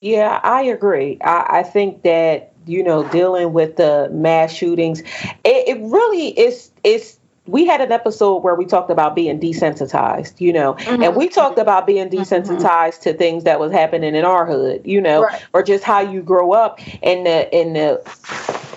Yeah, 0.00 0.38
I 0.42 0.62
agree. 0.62 1.18
I, 1.22 1.58
I, 1.58 1.62
think 1.64 2.02
that 2.02 2.52
you 2.66 2.84
know 2.84 3.08
dealing 3.08 3.52
with 3.52 3.76
the 3.76 4.08
mass 4.12 4.52
shootings, 4.52 5.00
it, 5.00 5.06
it 5.44 5.78
really 5.80 6.28
is. 6.28 6.70
It's 6.84 7.17
we 7.48 7.66
had 7.66 7.80
an 7.80 7.90
episode 7.90 8.38
where 8.38 8.54
we 8.54 8.64
talked 8.66 8.90
about 8.90 9.14
being 9.14 9.40
desensitized, 9.40 10.40
you 10.40 10.52
know, 10.52 10.74
mm-hmm. 10.74 11.02
and 11.02 11.16
we 11.16 11.28
talked 11.28 11.58
about 11.58 11.86
being 11.86 12.08
mm-hmm. 12.08 12.20
desensitized 12.20 13.00
mm-hmm. 13.00 13.10
to 13.10 13.14
things 13.14 13.44
that 13.44 13.58
was 13.58 13.72
happening 13.72 14.14
in 14.14 14.24
our 14.24 14.46
hood, 14.46 14.82
you 14.84 15.00
know, 15.00 15.22
right. 15.22 15.42
or 15.52 15.62
just 15.62 15.82
how 15.82 16.00
you 16.00 16.22
grow 16.22 16.52
up 16.52 16.80
in 17.02 17.24
the 17.24 17.58
in 17.58 17.72
the 17.72 18.02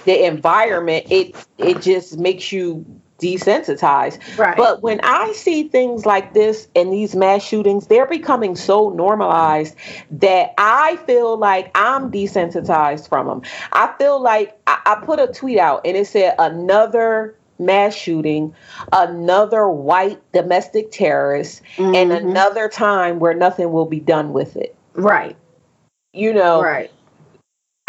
the 0.05 0.26
environment. 0.26 1.07
It 1.09 1.36
it 1.57 1.82
just 1.82 2.17
makes 2.17 2.51
you 2.51 2.86
desensitized. 3.22 4.38
Right. 4.38 4.57
But 4.57 4.82
when 4.82 4.99
I 5.03 5.32
see 5.34 5.67
things 5.67 6.05
like 6.05 6.34
this 6.34 6.67
and 6.76 6.91
these 6.91 7.15
mass 7.15 7.43
shootings, 7.43 7.88
they're 7.88 8.07
becoming 8.07 8.55
so 8.55 8.89
normalized 8.89 9.76
that 10.11 10.53
I 10.57 10.97
feel 11.05 11.38
like 11.38 11.72
I'm 11.76 12.11
desensitized 12.11 13.07
from 13.07 13.28
them. 13.28 13.41
I 13.72 13.93
feel 13.99 14.19
like 14.19 14.59
I, 14.65 14.80
I 14.86 15.05
put 15.05 15.19
a 15.19 15.28
tweet 15.28 15.59
out 15.59 15.82
and 15.86 15.95
it 15.95 16.07
said 16.07 16.36
another 16.39 17.36
mass 17.62 17.95
shooting, 17.95 18.53
another 18.91 19.68
white 19.70 20.20
domestic 20.34 20.91
terrorist, 20.91 21.62
mm-hmm. 21.78 21.95
and 21.95 22.12
another 22.12 22.68
time 22.68 23.20
where 23.20 23.34
nothing 23.34 23.72
will 23.72 23.86
be 23.86 23.99
done 23.99 24.34
with 24.34 24.55
it. 24.57 24.76
Right. 24.93 25.38
You 26.14 26.34
know, 26.34 26.62
right. 26.62 26.91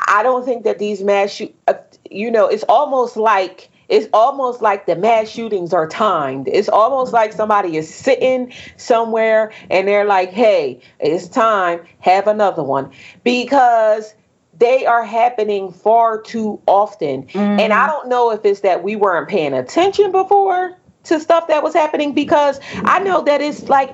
I 0.06 0.22
don't 0.22 0.44
think 0.44 0.64
that 0.64 0.78
these 0.78 1.02
mass 1.02 1.32
shoot, 1.32 1.54
uh, 1.66 1.74
you 2.10 2.30
know, 2.30 2.46
it's 2.46 2.64
almost 2.68 3.16
like 3.16 3.70
it's 3.88 4.08
almost 4.12 4.62
like 4.62 4.86
the 4.86 4.96
mass 4.96 5.28
shootings 5.28 5.72
are 5.74 5.86
timed. 5.86 6.48
It's 6.48 6.68
almost 6.68 7.12
like 7.12 7.32
somebody 7.32 7.76
is 7.76 7.92
sitting 7.92 8.52
somewhere 8.76 9.52
and 9.70 9.86
they're 9.86 10.04
like, 10.04 10.30
"Hey, 10.30 10.80
it's 10.98 11.28
time, 11.28 11.80
have 11.98 12.26
another 12.26 12.62
one." 12.62 12.90
Because 13.22 14.14
they 14.62 14.86
are 14.86 15.04
happening 15.04 15.72
far 15.72 16.22
too 16.22 16.62
often. 16.66 17.24
Mm. 17.26 17.60
And 17.60 17.72
I 17.72 17.88
don't 17.88 18.08
know 18.08 18.30
if 18.30 18.44
it's 18.44 18.60
that 18.60 18.84
we 18.84 18.94
weren't 18.94 19.28
paying 19.28 19.54
attention 19.54 20.12
before 20.12 20.78
to 21.04 21.18
stuff 21.18 21.48
that 21.48 21.64
was 21.64 21.74
happening 21.74 22.14
because 22.14 22.60
I 22.84 23.00
know 23.00 23.22
that 23.22 23.40
it's 23.40 23.68
like 23.68 23.92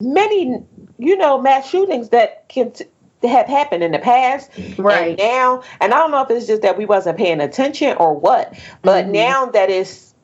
many, 0.00 0.60
you 0.98 1.16
know, 1.16 1.40
mass 1.40 1.70
shootings 1.70 2.08
that 2.08 2.48
can 2.48 2.72
t- 2.72 2.86
have 3.22 3.46
happened 3.46 3.82
in 3.82 3.92
the 3.92 3.98
past 3.98 4.50
right 4.78 5.08
and 5.08 5.18
now 5.18 5.60
and 5.80 5.92
i 5.92 5.98
don't 5.98 6.12
know 6.12 6.22
if 6.22 6.30
it's 6.30 6.46
just 6.46 6.62
that 6.62 6.78
we 6.78 6.86
wasn't 6.86 7.16
paying 7.18 7.40
attention 7.40 7.96
or 7.96 8.14
what 8.14 8.56
but 8.82 9.04
mm-hmm. 9.04 9.14
now 9.14 9.46
that 9.46 9.68
it's 9.68 10.14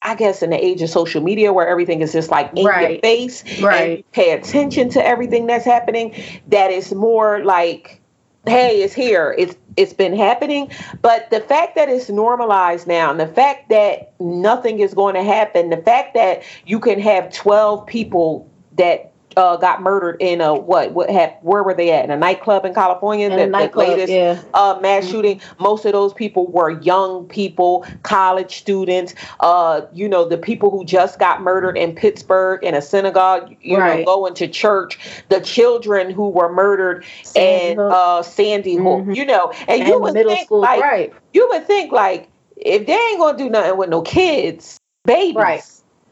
I 0.00 0.16
guess 0.16 0.42
in 0.42 0.50
the 0.50 0.62
age 0.62 0.82
of 0.82 0.90
social 0.90 1.22
media 1.22 1.52
where 1.52 1.68
everything 1.68 2.00
is 2.02 2.12
just 2.12 2.30
like 2.30 2.50
in 2.56 2.66
right. 2.66 2.90
your 2.90 3.00
face 3.00 3.62
right. 3.62 3.98
and 3.98 4.10
pay 4.10 4.32
attention 4.32 4.88
to 4.90 5.06
everything 5.06 5.46
that's 5.46 5.64
happening, 5.64 6.20
that 6.48 6.72
is 6.72 6.92
more 6.92 7.44
like 7.44 8.01
hey, 8.46 8.82
it's 8.82 8.94
here. 8.94 9.34
It's 9.38 9.56
it's 9.76 9.92
been 9.92 10.16
happening. 10.16 10.70
But 11.00 11.30
the 11.30 11.40
fact 11.40 11.76
that 11.76 11.88
it's 11.88 12.08
normalized 12.10 12.86
now, 12.86 13.10
and 13.10 13.18
the 13.18 13.26
fact 13.26 13.68
that 13.70 14.12
nothing 14.20 14.80
is 14.80 14.94
going 14.94 15.14
to 15.14 15.22
happen, 15.22 15.70
the 15.70 15.76
fact 15.78 16.14
that 16.14 16.42
you 16.66 16.78
can 16.78 17.00
have 17.00 17.32
12 17.32 17.86
people 17.86 18.50
that 18.76 19.11
uh, 19.36 19.56
got 19.56 19.82
murdered 19.82 20.16
in 20.20 20.40
a 20.40 20.54
what? 20.54 20.92
What 20.92 21.10
had? 21.10 21.36
Where 21.42 21.62
were 21.62 21.74
they 21.74 21.90
at? 21.92 22.04
In 22.04 22.10
a 22.10 22.16
nightclub 22.16 22.64
in 22.64 22.74
California. 22.74 23.26
In 23.26 23.32
a 23.32 23.36
the, 23.36 23.42
the 23.44 23.50
nightclub, 23.50 23.88
latest 23.88 24.12
yeah. 24.12 24.40
uh, 24.54 24.78
mass 24.82 25.06
shooting. 25.08 25.40
Most 25.58 25.84
of 25.84 25.92
those 25.92 26.12
people 26.12 26.46
were 26.48 26.70
young 26.82 27.26
people, 27.28 27.84
college 28.02 28.56
students. 28.56 29.14
Uh, 29.40 29.82
you 29.92 30.08
know, 30.08 30.28
the 30.28 30.38
people 30.38 30.70
who 30.70 30.84
just 30.84 31.18
got 31.18 31.42
murdered 31.42 31.76
in 31.76 31.94
Pittsburgh 31.94 32.62
in 32.64 32.74
a 32.74 32.82
synagogue. 32.82 33.54
You 33.60 33.76
know, 33.78 33.82
Right. 33.82 34.06
going 34.06 34.34
to 34.34 34.48
church. 34.48 34.98
The 35.28 35.40
children 35.40 36.10
who 36.10 36.28
were 36.28 36.52
murdered 36.52 37.04
Sandy 37.22 37.70
in 37.72 37.76
Hook. 37.78 37.92
uh, 37.94 38.22
Sandy 38.22 38.76
Hook. 38.76 39.04
Mhm. 39.04 39.16
You 39.16 39.26
know, 39.26 39.52
and, 39.68 39.80
And 39.82 39.88
you 39.88 40.00
would 40.00 40.14
middle 40.14 40.32
think 40.34 40.46
school, 40.46 40.60
like 40.60 40.80
right? 40.82 41.12
you 41.32 41.48
would 41.50 41.66
think 41.66 41.92
like 41.92 42.28
if 42.56 42.86
they 42.86 42.92
ain't 42.94 43.18
gonna 43.18 43.36
do 43.38 43.48
nothing 43.50 43.76
with 43.76 43.88
no 43.88 44.02
kids, 44.02 44.78
babies, 45.04 45.34
Right. 45.34 45.62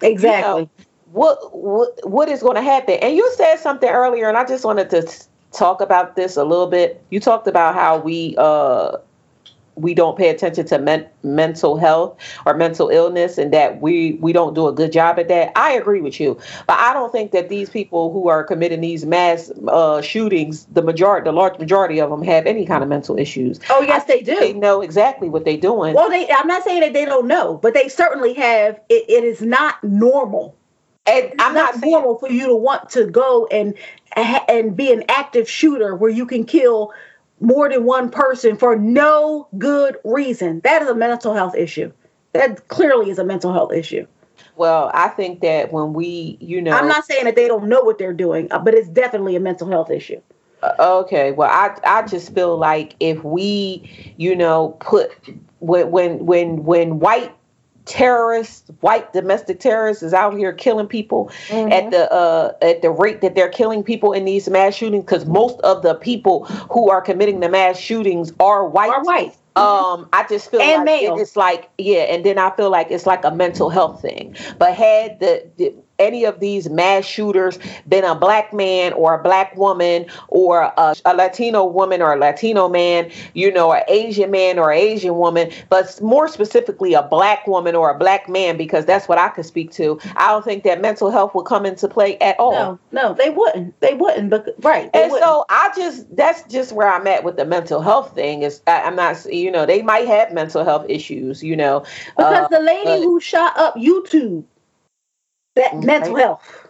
Exactly. 0.02 0.68
What 1.12 1.54
what 1.56 2.08
what 2.08 2.28
is 2.28 2.42
going 2.42 2.56
to 2.56 2.62
happen? 2.62 2.94
And 3.02 3.16
you 3.16 3.30
said 3.36 3.56
something 3.56 3.88
earlier, 3.88 4.28
and 4.28 4.36
I 4.36 4.44
just 4.44 4.64
wanted 4.64 4.90
to 4.90 5.10
talk 5.52 5.80
about 5.80 6.16
this 6.16 6.36
a 6.36 6.44
little 6.44 6.68
bit. 6.68 7.02
You 7.10 7.20
talked 7.20 7.46
about 7.46 7.74
how 7.74 7.98
we 7.98 8.34
uh 8.38 8.98
we 9.76 9.94
don't 9.94 10.16
pay 10.18 10.28
attention 10.28 10.66
to 10.66 10.78
men- 10.78 11.08
mental 11.22 11.76
health 11.76 12.18
or 12.44 12.54
mental 12.54 12.88
illness 12.90 13.38
and 13.38 13.52
that 13.52 13.80
we 13.80 14.12
we 14.14 14.32
don't 14.32 14.54
do 14.54 14.66
a 14.66 14.72
good 14.72 14.92
job 14.92 15.18
at 15.18 15.28
that 15.28 15.52
i 15.56 15.72
agree 15.72 16.00
with 16.00 16.20
you 16.20 16.38
but 16.66 16.78
i 16.78 16.92
don't 16.92 17.12
think 17.12 17.30
that 17.30 17.48
these 17.48 17.70
people 17.70 18.12
who 18.12 18.28
are 18.28 18.44
committing 18.44 18.80
these 18.80 19.06
mass 19.06 19.50
uh, 19.68 20.02
shootings 20.02 20.66
the 20.72 20.82
majority 20.82 21.24
the 21.24 21.32
large 21.32 21.58
majority 21.58 22.00
of 22.00 22.10
them 22.10 22.22
have 22.22 22.46
any 22.46 22.66
kind 22.66 22.82
of 22.82 22.88
mental 22.88 23.18
issues 23.18 23.58
oh 23.70 23.80
yes, 23.80 24.04
they 24.04 24.20
do. 24.20 24.38
they 24.38 24.52
know 24.52 24.80
exactly 24.82 25.28
what 25.30 25.44
they're 25.44 25.56
doing 25.56 25.94
Well, 25.94 26.10
they. 26.10 26.28
I'm 26.30 26.46
not 26.46 26.64
saying 26.64 26.80
that 26.80 26.92
they 26.92 27.04
don't 27.04 27.26
know, 27.26 27.58
but 27.62 27.72
they 27.74 27.88
certainly 27.88 28.34
have. 28.34 28.80
It, 28.88 29.08
it 29.08 29.24
is 29.24 29.40
not 29.40 29.82
normal. 29.82 30.56
And 31.06 31.32
i'm 31.38 31.54
not 31.54 31.74
saying 31.74 31.92
normal 31.92 32.18
for 32.18 32.30
you 32.30 32.46
to 32.46 32.54
want 32.54 32.88
to 32.90 33.06
go 33.06 33.46
and 33.46 33.74
and 34.48 34.76
be 34.76 34.92
an 34.92 35.04
active 35.08 35.48
shooter 35.48 35.94
where 35.94 36.10
you 36.10 36.26
can 36.26 36.44
kill 36.44 36.92
more 37.40 37.68
than 37.68 37.84
one 37.84 38.10
person 38.10 38.56
for 38.56 38.76
no 38.76 39.48
good 39.56 39.96
reason. 40.04 40.60
That 40.60 40.82
is 40.82 40.88
a 40.88 40.94
mental 40.94 41.32
health 41.32 41.54
issue. 41.54 41.90
That 42.32 42.68
clearly 42.68 43.10
is 43.10 43.18
a 43.18 43.24
mental 43.24 43.52
health 43.52 43.72
issue. 43.72 44.06
well 44.56 44.90
i 44.94 45.08
think 45.08 45.40
that 45.40 45.72
when 45.72 45.92
we 45.92 46.36
you 46.40 46.60
know 46.60 46.72
I'm 46.72 46.88
not 46.88 47.04
saying 47.04 47.24
that 47.24 47.36
they 47.36 47.48
don't 47.48 47.68
know 47.68 47.80
what 47.80 47.98
they're 47.98 48.12
doing, 48.12 48.50
uh, 48.50 48.58
but 48.58 48.74
it's 48.74 48.88
definitely 48.88 49.36
a 49.36 49.40
mental 49.40 49.68
health 49.68 49.90
issue. 49.90 50.20
Uh, 50.62 50.74
okay 51.00 51.32
well 51.32 51.48
i 51.50 51.74
i 51.86 52.02
just 52.06 52.34
feel 52.34 52.58
like 52.58 52.94
if 53.00 53.24
we 53.24 53.82
you 54.18 54.36
know 54.36 54.76
put 54.80 55.10
when 55.60 55.90
when 55.90 56.26
when 56.26 56.64
when 56.64 56.98
white 56.98 57.34
terrorists 57.90 58.70
white 58.82 59.12
domestic 59.12 59.58
terrorists 59.58 60.00
is 60.00 60.14
out 60.14 60.36
here 60.36 60.52
killing 60.52 60.86
people 60.86 61.28
at 61.50 61.90
the 61.90 62.10
uh 62.12 62.52
at 62.62 62.82
the 62.82 62.90
rate 62.90 63.20
that 63.20 63.34
they're 63.34 63.48
killing 63.48 63.82
people 63.82 64.12
in 64.12 64.24
these 64.24 64.48
mass 64.48 64.76
shootings 64.76 65.02
because 65.04 65.26
most 65.26 65.58
of 65.62 65.82
the 65.82 65.94
people 65.96 66.44
who 66.70 66.88
are 66.88 67.02
committing 67.02 67.40
the 67.40 67.48
mass 67.48 67.76
shootings 67.76 68.32
are 68.38 68.64
white 68.68 68.90
Are 68.90 69.02
white. 69.02 69.32
um 69.56 70.08
i 70.12 70.24
just 70.28 70.52
feel 70.52 70.60
And 70.62 70.84
like 70.84 71.02
male. 71.02 71.18
it's 71.18 71.34
like 71.34 71.68
yeah 71.78 72.02
and 72.02 72.24
then 72.24 72.38
i 72.38 72.54
feel 72.54 72.70
like 72.70 72.92
it's 72.92 73.06
like 73.06 73.24
a 73.24 73.30
mental 73.32 73.70
health 73.70 74.00
thing 74.00 74.36
but 74.56 74.72
had 74.76 75.18
the, 75.18 75.50
the 75.56 75.74
any 76.00 76.24
of 76.24 76.40
these 76.40 76.68
mass 76.70 77.04
shooters 77.04 77.58
been 77.88 78.04
a 78.04 78.14
black 78.14 78.52
man 78.52 78.92
or 78.94 79.14
a 79.14 79.22
black 79.22 79.54
woman 79.56 80.06
or 80.28 80.62
a, 80.62 80.94
a 81.04 81.14
latino 81.14 81.64
woman 81.64 82.02
or 82.02 82.12
a 82.14 82.18
latino 82.18 82.68
man 82.68 83.10
you 83.34 83.52
know 83.52 83.72
an 83.72 83.82
asian 83.88 84.30
man 84.30 84.58
or 84.58 84.72
an 84.72 84.78
asian 84.78 85.16
woman 85.16 85.50
but 85.68 86.00
more 86.02 86.26
specifically 86.26 86.94
a 86.94 87.02
black 87.02 87.46
woman 87.46 87.74
or 87.76 87.90
a 87.90 87.98
black 87.98 88.28
man 88.28 88.56
because 88.56 88.84
that's 88.86 89.06
what 89.08 89.18
i 89.18 89.28
could 89.28 89.44
speak 89.46 89.70
to 89.70 90.00
i 90.16 90.28
don't 90.28 90.44
think 90.44 90.64
that 90.64 90.80
mental 90.80 91.10
health 91.10 91.34
would 91.34 91.44
come 91.46 91.66
into 91.66 91.86
play 91.86 92.16
at 92.18 92.38
all 92.40 92.52
No, 92.52 92.78
no, 92.92 93.14
they 93.14 93.30
wouldn't. 93.30 93.78
They 93.80 93.94
wouldn't. 93.94 94.30
But 94.30 94.54
right, 94.60 94.88
and 94.94 95.10
wouldn't. 95.12 95.28
so 95.28 95.44
I 95.50 95.70
just 95.76 96.16
that's 96.16 96.42
just 96.44 96.72
where 96.72 96.88
I'm 96.88 97.06
at 97.06 97.22
with 97.24 97.36
the 97.36 97.44
mental 97.44 97.80
health 97.82 98.14
thing. 98.14 98.42
Is 98.42 98.62
I, 98.66 98.82
I'm 98.82 98.96
not 98.96 99.24
you 99.32 99.50
know 99.50 99.66
they 99.66 99.82
might 99.82 100.06
have 100.06 100.32
mental 100.32 100.64
health 100.64 100.86
issues. 100.88 101.42
You 101.42 101.56
know 101.56 101.84
because 102.16 102.44
uh, 102.46 102.48
the 102.48 102.60
lady 102.60 102.84
but- 102.84 103.02
who 103.02 103.20
shot 103.20 103.56
up 103.58 103.74
YouTube, 103.76 104.44
that 105.56 105.72
Right. 105.74 105.84
mental 105.84 106.16
health. 106.16 106.68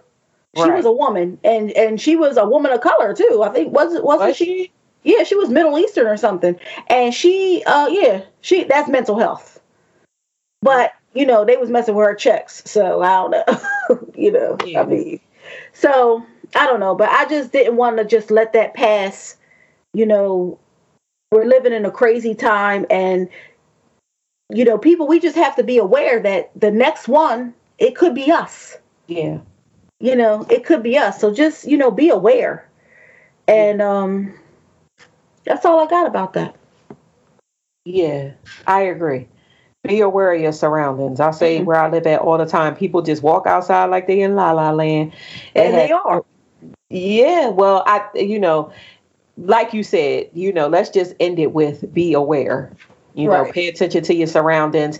She 0.56 0.62
Right. 0.62 0.76
was 0.76 0.84
a 0.84 0.92
woman, 0.92 1.38
and 1.44 1.70
and 1.72 2.00
she 2.00 2.16
was 2.16 2.36
a 2.36 2.46
woman 2.48 2.72
of 2.72 2.80
color 2.80 3.14
too. 3.14 3.42
I 3.44 3.50
think 3.50 3.72
was 3.72 3.94
it 3.94 4.02
wasn't 4.04 4.28
was 4.28 4.36
she? 4.36 4.44
she? 4.44 4.72
Yeah, 5.02 5.22
she 5.22 5.34
was 5.34 5.48
Middle 5.48 5.78
Eastern 5.78 6.06
or 6.06 6.16
something. 6.16 6.58
And 6.88 7.14
she, 7.14 7.62
uh, 7.66 7.88
yeah, 7.88 8.22
she 8.42 8.64
that's 8.64 8.88
mental 8.88 9.18
health. 9.18 9.60
But 10.62 10.92
you 11.14 11.24
know, 11.26 11.44
they 11.44 11.56
was 11.56 11.70
messing 11.70 11.94
with 11.94 12.06
her 12.06 12.14
checks, 12.14 12.62
so 12.66 13.00
I 13.02 13.14
don't 13.14 13.30
know. 13.30 14.08
you 14.14 14.32
know, 14.32 14.56
Yeah. 14.64 14.82
I 14.82 14.84
mean, 14.86 15.20
so 15.72 16.24
I 16.54 16.66
don't 16.66 16.80
know, 16.80 16.94
but 16.94 17.08
I 17.10 17.26
just 17.26 17.52
didn't 17.52 17.76
want 17.76 17.96
to 17.98 18.04
just 18.04 18.30
let 18.30 18.52
that 18.52 18.74
pass. 18.74 19.36
You 19.92 20.06
know, 20.06 20.58
we're 21.32 21.44
living 21.44 21.72
in 21.72 21.84
a 21.84 21.90
crazy 21.90 22.34
time, 22.34 22.86
and 22.90 23.28
you 24.52 24.64
know, 24.64 24.78
people, 24.78 25.06
we 25.06 25.20
just 25.20 25.36
have 25.36 25.56
to 25.56 25.62
be 25.62 25.78
aware 25.78 26.20
that 26.20 26.50
the 26.58 26.70
next 26.70 27.08
one, 27.08 27.54
it 27.80 27.96
could 27.96 28.14
be 28.14 28.30
us 28.30 28.78
Yeah. 29.08 29.38
you 29.98 30.14
know 30.14 30.46
it 30.48 30.64
could 30.64 30.82
be 30.84 30.96
us 30.96 31.20
so 31.20 31.34
just 31.34 31.66
you 31.66 31.76
know 31.76 31.90
be 31.90 32.10
aware 32.10 32.68
and 33.48 33.82
um 33.82 34.32
that's 35.44 35.64
all 35.66 35.80
i 35.84 35.90
got 35.90 36.06
about 36.06 36.34
that 36.34 36.54
Yeah, 37.86 38.32
I 38.66 38.82
agree. 38.82 39.26
Be 39.84 40.00
aware 40.00 40.34
of 40.34 40.40
your 40.40 40.52
surroundings. 40.52 41.18
I 41.18 41.30
say 41.30 41.60
Mhm. 41.60 41.64
where 41.64 41.76
I 41.78 41.88
live 41.90 42.06
at 42.06 42.20
all 42.20 42.36
the 42.36 42.44
time. 42.44 42.76
People 42.76 43.00
just 43.00 43.22
walk 43.22 43.46
outside 43.46 43.86
like 43.86 44.06
they 44.06 44.20
in 44.20 44.36
La 44.36 44.52
La 44.52 44.70
Land. 44.70 45.12
and 45.54 45.68
It 45.68 45.72
they 45.72 45.88
has- 45.88 46.00
are 46.04 46.24
Yeah, 46.90 47.48
well, 47.48 47.82
I 47.86 48.02
you 48.14 48.38
know, 48.38 48.70
like 49.38 49.72
you 49.72 49.82
said, 49.82 50.28
you 50.34 50.52
know, 50.52 50.68
let's 50.68 50.90
just 50.90 51.14
end 51.18 51.38
it 51.38 51.52
with 51.52 51.92
be 51.94 52.12
aware. 52.12 52.70
You 53.14 53.28
know, 53.28 53.50
pay 53.52 53.68
attention 53.68 54.02
to 54.04 54.14
your 54.14 54.26
surroundings. 54.26 54.98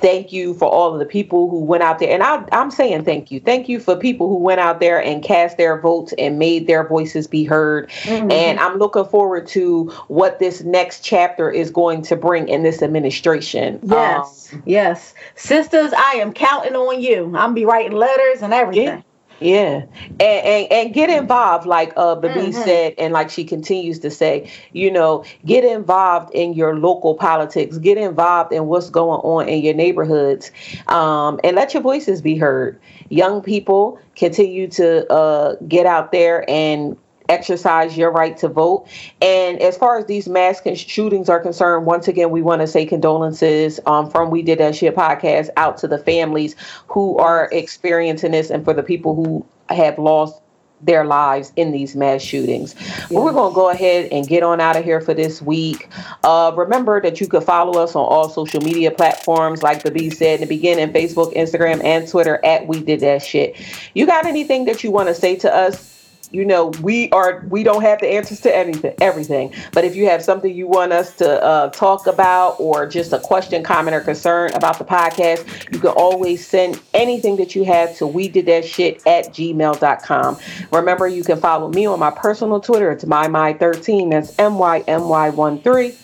Thank 0.00 0.32
you 0.32 0.54
for 0.54 0.66
all 0.68 0.92
of 0.92 1.00
the 1.00 1.04
people 1.04 1.50
who 1.50 1.58
went 1.64 1.82
out 1.82 1.98
there. 1.98 2.12
And 2.12 2.22
I, 2.22 2.44
I'm 2.52 2.70
saying 2.70 3.04
thank 3.04 3.32
you. 3.32 3.40
Thank 3.40 3.68
you 3.68 3.80
for 3.80 3.96
people 3.96 4.28
who 4.28 4.36
went 4.36 4.60
out 4.60 4.78
there 4.78 5.02
and 5.02 5.24
cast 5.24 5.56
their 5.56 5.80
votes 5.80 6.14
and 6.18 6.38
made 6.38 6.68
their 6.68 6.86
voices 6.86 7.26
be 7.26 7.42
heard. 7.42 7.88
Mhm. 8.04 8.30
And 8.32 8.60
I'm 8.60 8.78
looking 8.78 9.04
forward 9.06 9.48
to 9.48 9.88
what 10.06 10.38
this 10.38 10.62
next 10.62 11.04
chapter 11.04 11.50
is 11.50 11.70
going 11.70 12.02
to 12.02 12.14
bring 12.16 12.48
in 12.48 12.62
this 12.62 12.80
administration. 12.82 13.80
yes 13.82 14.52
Um, 14.54 14.62
yes 14.64 15.14
sisters 15.34 15.92
i 15.96 16.12
am 16.14 16.32
counting 16.32 16.74
on 16.74 17.00
you 17.00 17.34
i'm 17.36 17.52
be 17.54 17.64
writing 17.64 17.92
letters 17.92 18.40
and 18.42 18.54
everything 18.54 18.84
Yeah, 18.86 19.02
and, 19.40 19.88
and 20.20 20.72
and 20.72 20.94
get 20.94 21.10
involved, 21.10 21.66
like 21.66 21.92
uh, 21.96 22.14
Babi 22.16 22.50
Mhm. 22.50 22.52
said, 22.52 22.94
and 22.98 23.12
like 23.12 23.30
she 23.30 23.44
continues 23.44 23.98
to 24.00 24.10
say. 24.10 24.50
You 24.72 24.90
know, 24.90 25.24
get 25.46 25.64
involved 25.64 26.34
in 26.34 26.54
your 26.54 26.76
local 26.78 27.14
politics. 27.14 27.78
Get 27.78 27.98
involved 27.98 28.52
in 28.52 28.66
what's 28.66 28.90
going 28.90 29.20
on 29.20 29.48
in 29.48 29.62
your 29.62 29.74
neighborhoods, 29.74 30.50
um, 30.88 31.40
and 31.44 31.56
let 31.56 31.74
your 31.74 31.82
voices 31.82 32.20
be 32.22 32.36
heard. 32.36 32.80
Young 33.10 33.42
people 33.42 33.98
continue 34.16 34.68
to 34.68 35.10
uh, 35.12 35.56
get 35.68 35.86
out 35.86 36.12
there 36.12 36.48
and 36.48 36.96
exercise 37.28 37.96
your 37.96 38.10
right 38.10 38.36
to 38.38 38.48
vote. 38.48 38.88
And 39.20 39.60
as 39.60 39.76
far 39.76 39.98
as 39.98 40.06
these 40.06 40.28
mass 40.28 40.62
shootings 40.76 41.28
are 41.28 41.40
concerned, 41.40 41.86
once 41.86 42.08
again, 42.08 42.30
we 42.30 42.42
want 42.42 42.60
to 42.60 42.66
say 42.66 42.86
condolences 42.86 43.80
um, 43.86 44.10
from 44.10 44.30
We 44.30 44.42
Did 44.42 44.58
That 44.58 44.76
Shit 44.76 44.94
podcast 44.96 45.50
out 45.56 45.78
to 45.78 45.88
the 45.88 45.98
families 45.98 46.56
who 46.88 47.18
are 47.18 47.48
experiencing 47.52 48.32
this 48.32 48.50
and 48.50 48.64
for 48.64 48.74
the 48.74 48.82
people 48.82 49.14
who 49.14 49.46
have 49.68 49.98
lost 49.98 50.40
their 50.80 51.04
lives 51.04 51.52
in 51.56 51.72
these 51.72 51.96
mass 51.96 52.22
shootings. 52.22 52.74
But 53.10 53.22
we're 53.22 53.32
going 53.32 53.52
to 53.52 53.54
go 53.54 53.68
ahead 53.68 54.12
and 54.12 54.26
get 54.26 54.42
on 54.42 54.60
out 54.60 54.76
of 54.76 54.84
here 54.84 55.00
for 55.00 55.14
this 55.14 55.42
week. 55.42 55.88
Uh, 56.22 56.52
remember 56.56 57.00
that 57.00 57.20
you 57.20 57.26
could 57.26 57.42
follow 57.42 57.82
us 57.82 57.96
on 57.96 58.04
all 58.04 58.28
social 58.28 58.60
media 58.60 58.90
platforms, 58.90 59.62
like 59.62 59.82
the 59.82 59.90
B 59.90 60.10
said 60.10 60.40
in 60.40 60.40
the 60.42 60.46
beginning 60.46 60.92
Facebook, 60.92 61.34
Instagram, 61.34 61.82
and 61.82 62.08
Twitter 62.08 62.40
at 62.44 62.66
We 62.66 62.80
Did 62.80 63.00
That 63.00 63.22
Shit. 63.22 63.56
You 63.94 64.06
got 64.06 64.24
anything 64.24 64.66
that 64.66 64.84
you 64.84 64.90
want 64.90 65.08
to 65.08 65.14
say 65.14 65.36
to 65.36 65.52
us? 65.52 65.97
You 66.30 66.44
know 66.44 66.66
we 66.82 67.10
are 67.10 67.44
we 67.48 67.62
don't 67.62 67.82
have 67.82 68.00
the 68.00 68.08
answers 68.08 68.40
to 68.40 68.54
anything 68.54 68.94
everything. 69.00 69.52
But 69.72 69.84
if 69.84 69.96
you 69.96 70.06
have 70.06 70.22
something 70.22 70.54
you 70.54 70.66
want 70.66 70.92
us 70.92 71.14
to 71.16 71.42
uh, 71.42 71.70
talk 71.70 72.06
about 72.06 72.60
or 72.60 72.86
just 72.86 73.12
a 73.12 73.18
question 73.18 73.62
comment 73.62 73.94
or 73.94 74.00
concern 74.00 74.52
about 74.54 74.78
the 74.78 74.84
podcast 74.84 75.72
you 75.72 75.78
can 75.78 75.90
always 75.90 76.46
send 76.46 76.80
anything 76.94 77.36
that 77.36 77.54
you 77.54 77.64
have 77.64 77.96
to 77.98 78.06
we 78.06 78.28
did 78.28 78.46
that 78.46 78.64
shit 78.64 79.06
at 79.06 79.26
gmail.com 79.26 80.38
remember 80.72 81.06
you 81.06 81.24
can 81.24 81.40
follow 81.40 81.68
me 81.68 81.86
on 81.86 81.98
my 81.98 82.10
personal 82.10 82.60
twitter. 82.60 82.90
It's 82.90 83.06
my 83.06 83.28
my 83.28 83.52
13 83.52 84.10
that's 84.10 84.34
mymy13 84.36 85.96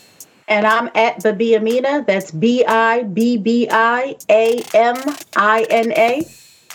and 0.47 0.67
i'm 0.67 0.89
at 0.95 1.21
babi 1.23 1.55
amina 1.55 2.03
that's 2.05 2.31
b-i-b-b-i-a-m-i-n-a 2.31 3.25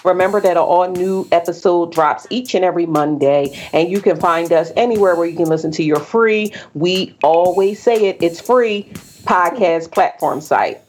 Remember 0.04 0.40
that 0.40 0.52
an 0.52 0.58
all 0.58 0.90
new 0.90 1.28
episode 1.32 1.92
drops 1.92 2.26
each 2.30 2.54
and 2.54 2.64
every 2.64 2.86
Monday, 2.86 3.58
and 3.72 3.90
you 3.90 4.00
can 4.00 4.18
find 4.18 4.52
us 4.52 4.72
anywhere 4.76 5.16
where 5.16 5.26
you 5.26 5.36
can 5.36 5.48
listen 5.48 5.70
to 5.72 5.82
your 5.82 6.00
free, 6.00 6.52
we 6.74 7.16
always 7.22 7.82
say 7.82 8.06
it, 8.08 8.22
it's 8.22 8.40
free 8.40 8.90
podcast 9.24 9.92
platform 9.92 10.40
site. 10.40 10.80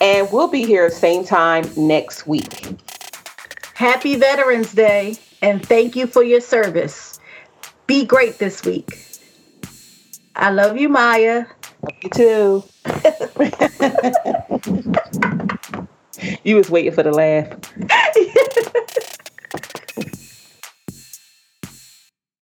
And 0.00 0.30
we'll 0.30 0.48
be 0.48 0.64
here 0.64 0.90
same 0.90 1.24
time 1.24 1.68
next 1.76 2.26
week. 2.26 2.64
happy 3.74 4.16
veterans 4.16 4.72
day 4.72 5.16
and 5.42 5.64
thank 5.64 5.96
you 5.96 6.06
for 6.06 6.22
your 6.22 6.40
service. 6.40 7.18
Be 7.86 8.04
great 8.04 8.38
this 8.38 8.64
week. 8.64 8.98
I 10.34 10.50
love 10.50 10.76
you, 10.78 10.88
Maya. 10.88 11.46
You 12.02 12.10
too. 12.10 12.64
you 16.44 16.56
was 16.56 16.70
waiting 16.70 16.92
for 16.92 17.02
the 17.02 17.12
laugh. 17.12 17.48